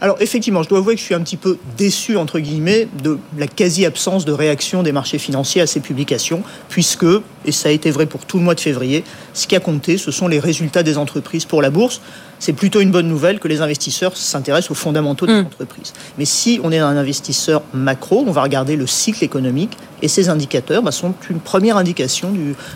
Alors 0.00 0.16
effectivement, 0.20 0.62
je 0.62 0.68
dois 0.68 0.78
avouer 0.78 0.94
que 0.94 1.00
je 1.00 1.06
suis 1.06 1.14
un 1.14 1.20
petit 1.20 1.36
peu 1.36 1.58
déçu, 1.76 2.16
entre 2.16 2.38
guillemets, 2.38 2.86
de 3.02 3.18
la 3.38 3.46
quasi-absence 3.46 4.24
de 4.24 4.32
réaction 4.32 4.82
des 4.82 4.92
marchés 4.92 5.18
financiers 5.18 5.62
à 5.62 5.66
ces 5.66 5.80
publications, 5.80 6.42
puisque, 6.68 7.06
et 7.46 7.52
ça 7.52 7.68
a 7.68 7.72
été 7.72 7.90
vrai 7.90 8.06
pour 8.06 8.24
tout 8.24 8.38
le 8.38 8.44
mois 8.44 8.54
de 8.54 8.60
février, 8.60 9.04
ce 9.34 9.46
qui 9.46 9.56
a 9.56 9.60
compté, 9.60 9.98
ce 9.98 10.10
sont 10.10 10.28
les 10.28 10.38
résultats 10.38 10.82
des 10.82 10.98
entreprises 10.98 11.44
pour 11.44 11.62
la 11.62 11.70
bourse 11.70 12.00
c'est 12.38 12.52
plutôt 12.52 12.80
une 12.80 12.90
bonne 12.90 13.08
nouvelle 13.08 13.38
que 13.38 13.48
les 13.48 13.60
investisseurs 13.60 14.16
s'intéressent 14.16 14.70
aux 14.70 14.74
fondamentaux 14.74 15.26
de 15.26 15.32
mm. 15.32 15.42
l'entreprise. 15.42 15.92
Mais 16.18 16.24
si 16.24 16.60
on 16.62 16.72
est 16.72 16.78
un 16.78 16.96
investisseur 16.96 17.62
macro, 17.72 18.24
on 18.26 18.32
va 18.32 18.42
regarder 18.42 18.76
le 18.76 18.86
cycle 18.86 19.24
économique 19.24 19.76
et 20.02 20.08
ces 20.08 20.28
indicateurs 20.28 20.82
bah, 20.82 20.92
sont 20.92 21.14
une 21.30 21.40
première 21.40 21.78
indication 21.78 22.32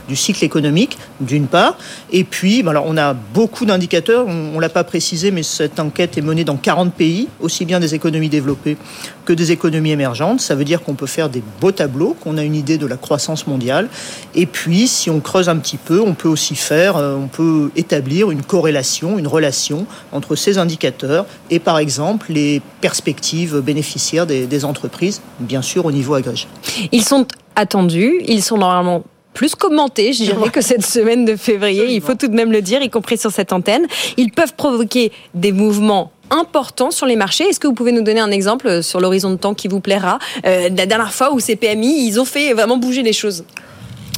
du, 0.08 0.16
cycle 0.16 0.44
économique, 0.44 0.96
d'une 1.20 1.46
part. 1.46 1.76
Et 2.10 2.24
puis, 2.24 2.62
bah, 2.62 2.70
alors, 2.70 2.84
on 2.86 2.96
a 2.96 3.12
beaucoup 3.12 3.66
d'indicateurs, 3.66 4.26
on 4.26 4.56
ne 4.56 4.60
l'a 4.60 4.70
pas 4.70 4.84
précisé, 4.84 5.30
mais 5.30 5.42
cette 5.42 5.78
enquête 5.78 6.16
est 6.16 6.22
menée 6.22 6.44
dans 6.44 6.56
40 6.56 6.94
pays, 6.94 7.28
aussi 7.40 7.66
bien 7.66 7.80
des 7.80 7.94
économies 7.94 8.30
développées 8.30 8.78
que 9.26 9.34
des 9.34 9.52
économies 9.52 9.90
émergentes. 9.90 10.40
Ça 10.40 10.54
veut 10.54 10.64
dire 10.64 10.82
qu'on 10.82 10.94
peut 10.94 11.06
faire 11.06 11.28
des 11.28 11.42
beaux 11.60 11.72
tableaux, 11.72 12.16
qu'on 12.18 12.38
a 12.38 12.42
une 12.42 12.54
idée 12.54 12.78
de 12.78 12.86
la 12.86 12.96
croissance 12.96 13.46
mondiale. 13.46 13.88
Et 14.34 14.46
puis, 14.46 14.59
si 14.86 15.10
on 15.10 15.20
creuse 15.20 15.48
un 15.48 15.56
petit 15.56 15.76
peu, 15.76 16.00
on 16.00 16.14
peut 16.14 16.28
aussi 16.28 16.54
faire, 16.54 16.96
euh, 16.96 17.16
on 17.16 17.28
peut 17.28 17.70
établir 17.76 18.30
une 18.30 18.42
corrélation, 18.42 19.18
une 19.18 19.26
relation 19.26 19.86
entre 20.12 20.36
ces 20.36 20.58
indicateurs 20.58 21.26
et 21.50 21.58
par 21.58 21.78
exemple 21.78 22.26
les 22.30 22.60
perspectives 22.80 23.60
bénéficiaires 23.60 24.26
des, 24.26 24.64
entreprises, 24.64 25.22
bien 25.38 25.62
sûr 25.62 25.86
au 25.86 25.92
niveau 25.92 26.14
agrégé. 26.14 26.46
Ils 26.92 27.04
sont 27.04 27.26
attendus, 27.56 28.20
ils 28.26 28.42
sont 28.42 28.58
normalement 28.58 29.02
plus 29.32 29.54
commentés, 29.54 30.12
je 30.12 30.24
dirais, 30.24 30.50
que 30.50 30.60
cette 30.60 30.84
semaine 30.84 31.24
de 31.24 31.36
février. 31.36 31.94
Il 31.94 32.02
faut 32.02 32.14
tout 32.14 32.28
de 32.28 32.34
même 32.34 32.52
le 32.52 32.60
dire, 32.60 32.82
y 32.82 32.90
compris 32.90 33.16
sur 33.16 33.30
cette 33.30 33.52
antenne. 33.52 33.86
Ils 34.16 34.32
peuvent 34.32 34.54
provoquer 34.54 35.12
des 35.34 35.52
mouvements 35.52 36.12
importants 36.30 36.90
sur 36.90 37.06
les 37.06 37.16
marchés. 37.16 37.44
Est-ce 37.44 37.60
que 37.60 37.66
vous 37.66 37.74
pouvez 37.74 37.92
nous 37.92 38.02
donner 38.02 38.20
un 38.20 38.30
exemple 38.30 38.82
sur 38.82 39.00
l'horizon 39.00 39.30
de 39.30 39.36
temps 39.36 39.54
qui 39.54 39.68
vous 39.68 39.80
plaira? 39.80 40.18
Euh, 40.44 40.68
La 40.76 40.84
dernière 40.84 41.14
fois 41.14 41.32
où 41.32 41.40
ces 41.40 41.56
PMI, 41.56 42.06
ils 42.06 42.20
ont 42.20 42.24
fait 42.24 42.52
vraiment 42.52 42.76
bouger 42.76 43.02
les 43.02 43.12
choses 43.12 43.44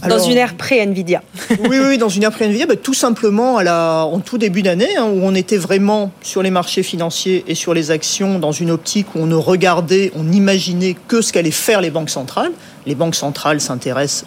dans 0.08 0.18
une 0.18 0.36
ère 0.36 0.54
pré-NVIDIA. 0.54 1.22
oui, 1.68 1.78
oui, 1.78 1.98
dans 1.98 2.08
une 2.08 2.22
ère 2.22 2.32
pré-NVIDIA, 2.32 2.66
bah, 2.66 2.76
tout 2.76 2.94
simplement 2.94 3.58
à 3.58 3.64
la, 3.64 4.04
en 4.04 4.20
tout 4.20 4.38
début 4.38 4.62
d'année, 4.62 4.96
hein, 4.96 5.04
où 5.04 5.20
on 5.22 5.34
était 5.34 5.56
vraiment 5.56 6.10
sur 6.22 6.42
les 6.42 6.50
marchés 6.50 6.82
financiers 6.82 7.44
et 7.46 7.54
sur 7.54 7.74
les 7.74 7.90
actions 7.90 8.38
dans 8.38 8.52
une 8.52 8.70
optique 8.70 9.14
où 9.14 9.20
on 9.20 9.26
ne 9.26 9.34
regardait, 9.34 10.12
on 10.16 10.24
n'imaginait 10.24 10.96
que 11.08 11.22
ce 11.22 11.32
qu'allaient 11.32 11.50
faire 11.50 11.80
les 11.80 11.90
banques 11.90 12.10
centrales. 12.10 12.52
Les 12.84 12.96
banques 12.96 13.14
centrales 13.14 13.60
s'intéressent 13.60 14.24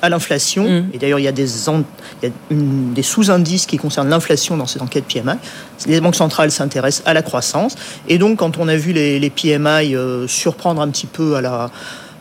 à 0.00 0.08
l'inflation, 0.08 0.64
mm. 0.64 0.90
et 0.94 0.98
d'ailleurs 0.98 1.18
il 1.18 1.24
y 1.24 1.28
a 1.28 1.32
des, 1.32 1.48
des 2.60 3.02
sous-indices 3.02 3.66
qui 3.66 3.78
concernent 3.78 4.08
l'inflation 4.08 4.56
dans 4.56 4.66
ces 4.66 4.80
enquêtes 4.80 5.06
PMI. 5.12 5.34
Les 5.86 6.00
banques 6.00 6.14
centrales 6.14 6.52
s'intéressent 6.52 7.02
à 7.04 7.14
la 7.14 7.22
croissance, 7.22 7.74
et 8.08 8.18
donc 8.18 8.38
quand 8.38 8.58
on 8.58 8.68
a 8.68 8.76
vu 8.76 8.92
les, 8.92 9.18
les 9.18 9.30
PMI 9.30 9.96
euh, 9.96 10.28
surprendre 10.28 10.80
un 10.80 10.88
petit 10.88 11.06
peu 11.06 11.34
à 11.34 11.40
la 11.40 11.70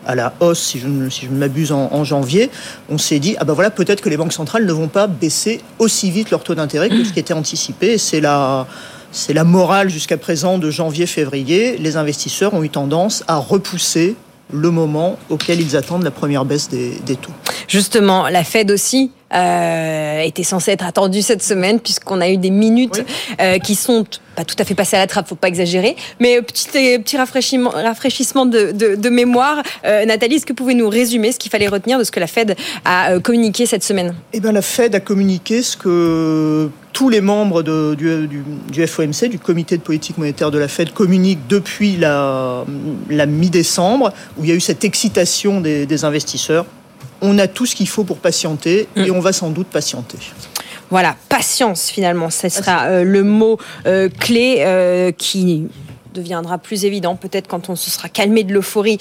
à 0.05 0.15
la 0.15 0.33
hausse, 0.39 0.61
si 0.61 0.79
je 0.79 0.87
ne, 0.87 1.37
m'abuse, 1.37 1.71
en, 1.71 2.03
janvier, 2.03 2.49
on 2.89 2.97
s'est 2.97 3.19
dit, 3.19 3.35
ah 3.39 3.45
ben 3.45 3.53
voilà, 3.53 3.71
peut-être 3.71 4.01
que 4.01 4.09
les 4.09 4.17
banques 4.17 4.33
centrales 4.33 4.65
ne 4.65 4.71
vont 4.71 4.87
pas 4.87 5.07
baisser 5.07 5.61
aussi 5.79 6.11
vite 6.11 6.31
leur 6.31 6.43
taux 6.43 6.55
d'intérêt 6.55 6.89
que 6.89 7.03
ce 7.03 7.13
qui 7.13 7.19
était 7.19 7.33
anticipé. 7.33 7.97
C'est 7.97 8.21
la, 8.21 8.67
c'est 9.11 9.33
la 9.33 9.43
morale 9.43 9.89
jusqu'à 9.89 10.17
présent 10.17 10.57
de 10.57 10.69
janvier-février. 10.69 11.77
Les 11.77 11.97
investisseurs 11.97 12.53
ont 12.53 12.63
eu 12.63 12.69
tendance 12.69 13.23
à 13.27 13.37
repousser 13.37 14.15
le 14.53 14.69
moment 14.69 15.17
auquel 15.29 15.59
ils 15.59 15.75
attendent 15.75 16.03
la 16.03 16.11
première 16.11 16.45
baisse 16.45 16.69
des, 16.69 16.91
des 17.05 17.15
taux. 17.15 17.31
Justement, 17.67 18.29
la 18.29 18.43
Fed 18.43 18.69
aussi 18.71 19.11
euh, 19.33 20.21
était 20.21 20.43
censé 20.43 20.71
être 20.71 20.85
attendu 20.85 21.21
cette 21.21 21.43
semaine 21.43 21.79
puisqu'on 21.79 22.21
a 22.21 22.29
eu 22.29 22.37
des 22.37 22.51
minutes 22.51 23.03
euh, 23.41 23.57
qui 23.59 23.75
sont 23.75 24.05
pas 24.35 24.43
tout 24.43 24.55
à 24.59 24.65
fait 24.65 24.75
passées 24.75 24.97
à 24.97 24.99
la 24.99 25.07
trappe, 25.07 25.27
faut 25.27 25.35
pas 25.35 25.47
exagérer, 25.47 25.95
mais 26.19 26.41
petit 26.41 26.67
petit 26.67 27.17
rafraîchissement, 27.17 27.69
rafraîchissement 27.69 28.45
de, 28.45 28.71
de, 28.71 28.95
de 28.95 29.09
mémoire. 29.09 29.63
Euh, 29.85 30.05
Nathalie, 30.05 30.35
est-ce 30.35 30.45
que 30.45 30.51
vous 30.51 30.57
pouvez 30.57 30.73
nous 30.73 30.89
résumer 30.89 31.31
ce 31.31 31.39
qu'il 31.39 31.51
fallait 31.51 31.67
retenir 31.67 31.97
de 31.97 32.03
ce 32.03 32.11
que 32.11 32.19
la 32.19 32.27
Fed 32.27 32.55
a 32.83 33.11
euh, 33.11 33.19
communiqué 33.19 33.65
cette 33.65 33.83
semaine? 33.83 34.13
Eh 34.33 34.39
bien, 34.39 34.51
la 34.51 34.61
Fed 34.61 34.93
a 34.93 34.99
communiqué 34.99 35.61
ce 35.61 35.77
que 35.77 36.69
tous 36.91 37.09
les 37.09 37.21
membres 37.21 37.63
de, 37.63 37.95
du, 37.95 38.27
du, 38.27 38.43
du, 38.71 38.87
FOMC, 38.87 39.29
du 39.29 39.39
comité 39.39 39.77
de 39.77 39.81
politique 39.81 40.17
monétaire 40.17 40.51
de 40.51 40.59
la 40.59 40.67
Fed, 40.67 40.93
communiquent 40.93 41.47
depuis 41.47 41.97
la, 41.97 42.65
la 43.09 43.25
mi-décembre, 43.25 44.13
où 44.37 44.43
il 44.43 44.49
y 44.49 44.53
a 44.53 44.55
eu 44.55 44.61
cette 44.61 44.83
excitation 44.83 45.61
des, 45.61 45.85
des 45.85 46.05
investisseurs 46.05 46.65
on 47.21 47.37
a 47.37 47.47
tout 47.47 47.65
ce 47.65 47.75
qu'il 47.75 47.87
faut 47.87 48.03
pour 48.03 48.17
patienter 48.17 48.87
et 48.95 49.09
mm. 49.09 49.15
on 49.15 49.19
va 49.19 49.33
sans 49.33 49.49
doute 49.49 49.67
patienter. 49.67 50.17
Voilà, 50.89 51.15
patience 51.29 51.89
finalement, 51.89 52.29
ce 52.29 52.49
sera 52.49 52.85
euh, 52.85 53.03
le 53.03 53.23
mot 53.23 53.57
euh, 53.85 54.09
clé 54.09 54.57
euh, 54.59 55.11
qui 55.11 55.67
deviendra 56.13 56.57
plus 56.57 56.85
évident 56.85 57.15
peut-être 57.15 57.47
quand 57.47 57.69
on 57.69 57.75
se 57.75 57.89
sera 57.89 58.07
calmé 58.07 58.43
de 58.43 58.53
l'euphorie. 58.53 58.99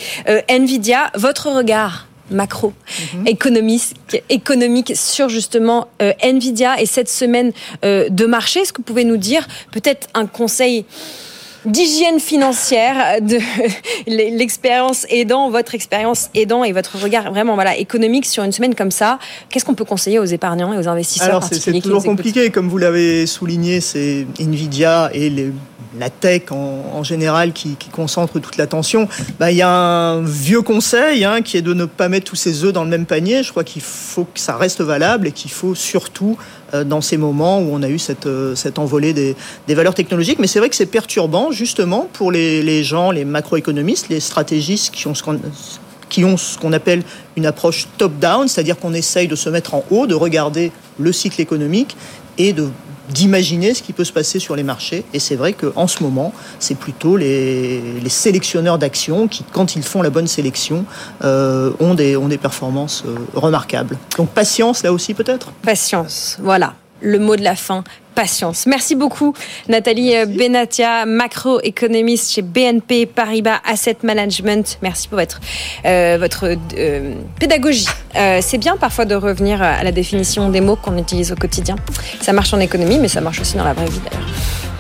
Nvidia, 0.49 1.13
votre 1.15 1.49
regard 1.51 2.09
macro 2.31 2.71
mm 2.71 2.73
-hmm. 2.73 3.29
économique, 3.29 4.23
économique 4.31 4.93
sur 4.97 5.29
justement 5.29 5.87
Nvidia 6.01 6.81
et 6.81 6.87
cette 6.87 7.11
semaine 7.11 7.53
de 7.83 8.27
marché. 8.27 8.61
Est-ce 8.61 8.73
que 8.73 8.79
vous 8.79 8.91
pouvez 8.93 9.05
nous 9.05 9.19
dire 9.19 9.47
peut-être 9.71 10.09
un 10.15 10.27
conseil 10.27 10.87
d'hygiène 11.65 12.21
financière, 12.21 13.21
de 13.21 13.39
l'expérience 14.07 15.07
aidant, 15.11 15.51
votre 15.51 15.75
expérience 15.75 16.31
aidant 16.35 16.65
et 16.65 16.73
votre 16.73 16.99
regard 16.99 17.31
vraiment 17.33 17.55
voilà 17.55 17.77
économique 17.77 18.27
sur 18.27 18.45
une 18.45 18.53
semaine 18.53 18.75
comme 18.75 18.91
ça. 18.91 19.19
Qu'est-ce 19.49 19.65
qu'on 19.65 19.75
peut 19.75 19.85
conseiller 19.85 20.19
aux 20.19 20.25
épargnants 20.25 20.73
et 20.73 20.79
aux 20.79 20.89
investisseurs 20.89 21.29
Alors 21.29 21.45
c'est 21.45 21.81
toujours 21.81 22.05
compliqué, 22.05 22.51
comme 22.51 22.69
vous 22.69 22.79
l'avez 22.79 23.27
souligné, 23.27 23.81
c'est 23.81 24.27
Nvidia 24.39 25.11
et 25.13 25.31
les 25.31 25.53
la 25.99 26.11
tech 26.11 26.51
en, 26.51 26.85
en 26.93 27.03
général 27.03 27.53
qui, 27.53 27.77
qui, 27.77 27.89
concentre 27.89 28.41
toute 28.41 28.57
l'attention, 28.57 29.09
bah, 29.39 29.51
il 29.51 29.57
y 29.57 29.63
a 29.63 29.69
un 29.69 30.23
vieux 30.23 30.63
conseil 30.63 31.25
hein, 31.25 31.43
qui 31.43 31.57
est 31.57 31.63
de 31.63 31.75
ne 31.75 31.85
pas 31.85 32.09
mettre 32.09 32.27
tous 32.27 32.37
ses 32.37 32.65
œufs 32.65 32.73
dans 32.73 32.85
le 32.85 32.91
même 32.91 33.07
panier. 33.07 33.43
Je 33.43 33.51
crois 33.51 33.65
qu'il 33.65 33.83
faut 33.83 34.25
que 34.25 34.41
ça 34.41 34.57
reste 34.57 34.81
valable 34.81 35.29
et 35.29 35.33
qu'il 35.33 35.51
faut 35.51 35.75
surtout 35.75 36.37
dans 36.83 37.01
ces 37.01 37.17
moments 37.17 37.61
où 37.61 37.69
on 37.71 37.83
a 37.83 37.89
eu 37.89 38.01
cette, 38.01 38.27
euh, 38.27 38.57
cette 38.57 38.81
envolée 38.81 39.13
des, 39.13 39.37
des 39.69 39.75
valeurs 39.75 39.95
technologiques. 39.95 40.41
Mais 40.41 40.49
c'est 40.49 40.59
vrai 40.59 40.69
que 40.69 40.75
c'est 40.75 40.87
perturbant 40.87 41.53
justement 41.53 42.09
pour 42.13 42.33
les, 42.33 42.63
les 42.63 42.83
gens, 42.83 43.13
les 43.13 43.25
macroéconomistes, 43.25 44.09
les 44.09 44.19
stratégistes 44.19 44.93
qui 44.93 45.07
ont 45.07 45.15
ce 45.15 45.23
qu'on 45.23 45.39
qui 46.09 46.25
ont 46.25 46.37
ce 46.37 46.59
qu'on 46.59 46.73
appelle 46.73 47.03
une 47.37 47.47
approche 47.47 47.89
top-down, 47.99 48.47
c'est-à-dire 48.49 48.79
qu'on 48.79 48.95
essaye 48.95 49.29
de 49.29 49.37
se 49.37 49.49
mettre 49.49 49.75
en 49.75 49.85
haut, 49.91 50.07
de 50.07 50.15
regarder 50.15 50.71
le 50.99 51.13
cycle 51.13 51.41
économique 51.41 51.97
et 52.39 52.53
de 52.53 52.69
d'imaginer 53.11 53.75
ce 53.75 53.83
qui 53.83 53.93
peut 53.93 54.05
se 54.05 54.13
passer 54.13 54.39
sur 54.39 54.57
les 54.57 54.63
marchés. 54.63 55.05
Et 55.13 55.19
c'est 55.19 55.37
vrai 55.37 55.53
qu'en 55.53 55.87
ce 55.87 56.03
moment, 56.03 56.33
c'est 56.59 56.77
plutôt 56.77 57.17
les, 57.17 57.83
sélectionneurs 58.09 58.79
d'actions 58.79 59.29
qui, 59.29 59.45
quand 59.53 59.77
ils 59.77 59.83
font 59.83 60.03
la 60.03 60.11
bonne 60.11 60.27
sélection, 60.27 60.85
euh, 61.25 61.73
ont, 61.81 61.95
des, 61.95 62.17
ont 62.17 62.29
des 62.29 62.39
performances 62.39 63.05
euh, 63.07 63.17
remarquables. 63.35 63.99
Donc 64.17 64.31
patience 64.31 64.83
là 64.83 64.93
aussi 64.93 65.15
peut-être? 65.15 65.53
Patience, 65.63 66.39
voilà. 66.41 66.75
Le 67.01 67.19
mot 67.19 67.37
de 67.37 67.43
la 67.43 67.57
fin, 67.57 67.85
patience. 68.15 68.67
Merci 68.67 68.95
beaucoup, 68.95 69.35
Nathalie 69.69 70.13
Merci. 70.13 70.39
Benatia, 70.39 71.07
macroéconomiste 71.07 72.33
chez 72.33 72.43
BNP 72.43 73.07
Paribas 73.07 73.61
Asset 73.65 73.99
Management. 74.03 74.79
Merci 74.83 75.09
pour 75.09 75.19
votre, 75.19 75.41
euh, 75.85 76.17
votre 76.19 76.57
euh, 76.77 77.15
pédagogie. 77.39 77.87
Euh, 78.17 78.39
c'est 78.43 78.59
bien 78.59 78.77
parfois 78.77 79.05
de 79.05 79.15
revenir 79.15 79.63
à 79.63 79.83
la 79.83 79.93
définition 79.93 80.49
des 80.49 80.61
mots 80.61 80.77
qu'on 80.77 80.97
utilise 80.99 81.33
au 81.33 81.37
quotidien. 81.37 81.77
Ça 82.21 82.33
marche 82.33 82.55
en 82.55 82.61
économie, 82.61 82.99
mais 82.99 83.09
ça 83.09 83.21
marche 83.21 83.41
aussi 83.41 83.57
dans 83.57 83.65
la 83.65 83.73
vraie 83.73 83.87
vie 83.87 84.01
d'ailleurs. 84.11 84.74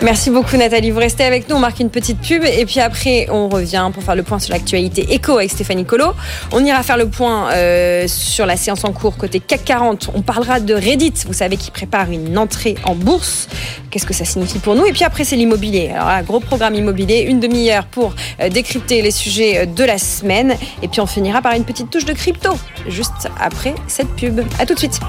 Merci 0.00 0.30
beaucoup 0.30 0.56
Nathalie. 0.56 0.92
Vous 0.92 1.00
restez 1.00 1.24
avec 1.24 1.48
nous, 1.48 1.56
on 1.56 1.58
marque 1.58 1.80
une 1.80 1.90
petite 1.90 2.20
pub 2.20 2.44
et 2.44 2.64
puis 2.66 2.78
après 2.78 3.26
on 3.30 3.48
revient 3.48 3.90
pour 3.92 4.04
faire 4.04 4.14
le 4.14 4.22
point 4.22 4.38
sur 4.38 4.54
l'actualité 4.54 5.12
éco 5.12 5.38
avec 5.38 5.50
Stéphanie 5.50 5.84
Colo. 5.84 6.12
On 6.52 6.64
ira 6.64 6.84
faire 6.84 6.96
le 6.96 7.08
point 7.08 7.50
euh, 7.52 8.06
sur 8.06 8.46
la 8.46 8.56
séance 8.56 8.84
en 8.84 8.92
cours 8.92 9.16
côté 9.16 9.40
CAC 9.40 9.64
40. 9.64 10.10
On 10.14 10.22
parlera 10.22 10.60
de 10.60 10.72
Reddit, 10.72 11.14
vous 11.26 11.32
savez 11.32 11.56
qui 11.56 11.72
prépare 11.72 12.12
une 12.12 12.38
entrée 12.38 12.76
en 12.84 12.94
bourse. 12.94 13.48
Qu'est-ce 13.90 14.06
que 14.06 14.14
ça 14.14 14.24
signifie 14.24 14.60
pour 14.60 14.76
nous? 14.76 14.86
Et 14.86 14.92
puis 14.92 15.02
après 15.02 15.24
c'est 15.24 15.36
l'immobilier. 15.36 15.90
Alors 15.92 16.08
là, 16.08 16.22
gros 16.22 16.38
programme 16.38 16.76
immobilier, 16.76 17.22
une 17.22 17.40
demi-heure 17.40 17.86
pour 17.86 18.14
euh, 18.40 18.48
décrypter 18.50 19.02
les 19.02 19.10
sujets 19.10 19.66
de 19.66 19.82
la 19.82 19.98
semaine 19.98 20.54
et 20.80 20.86
puis 20.86 21.00
on 21.00 21.06
finira 21.06 21.42
par 21.42 21.54
une 21.54 21.64
petite 21.64 21.90
touche 21.90 22.04
de 22.04 22.12
crypto 22.12 22.50
juste 22.86 23.28
après 23.40 23.74
cette 23.88 24.14
pub. 24.14 24.42
À 24.60 24.66
tout 24.66 24.74
de 24.74 24.78
suite. 24.78 25.00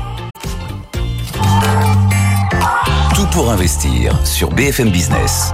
Pour 3.32 3.52
investir 3.52 4.20
sur 4.26 4.50
BFM 4.52 4.90
Business. 4.90 5.54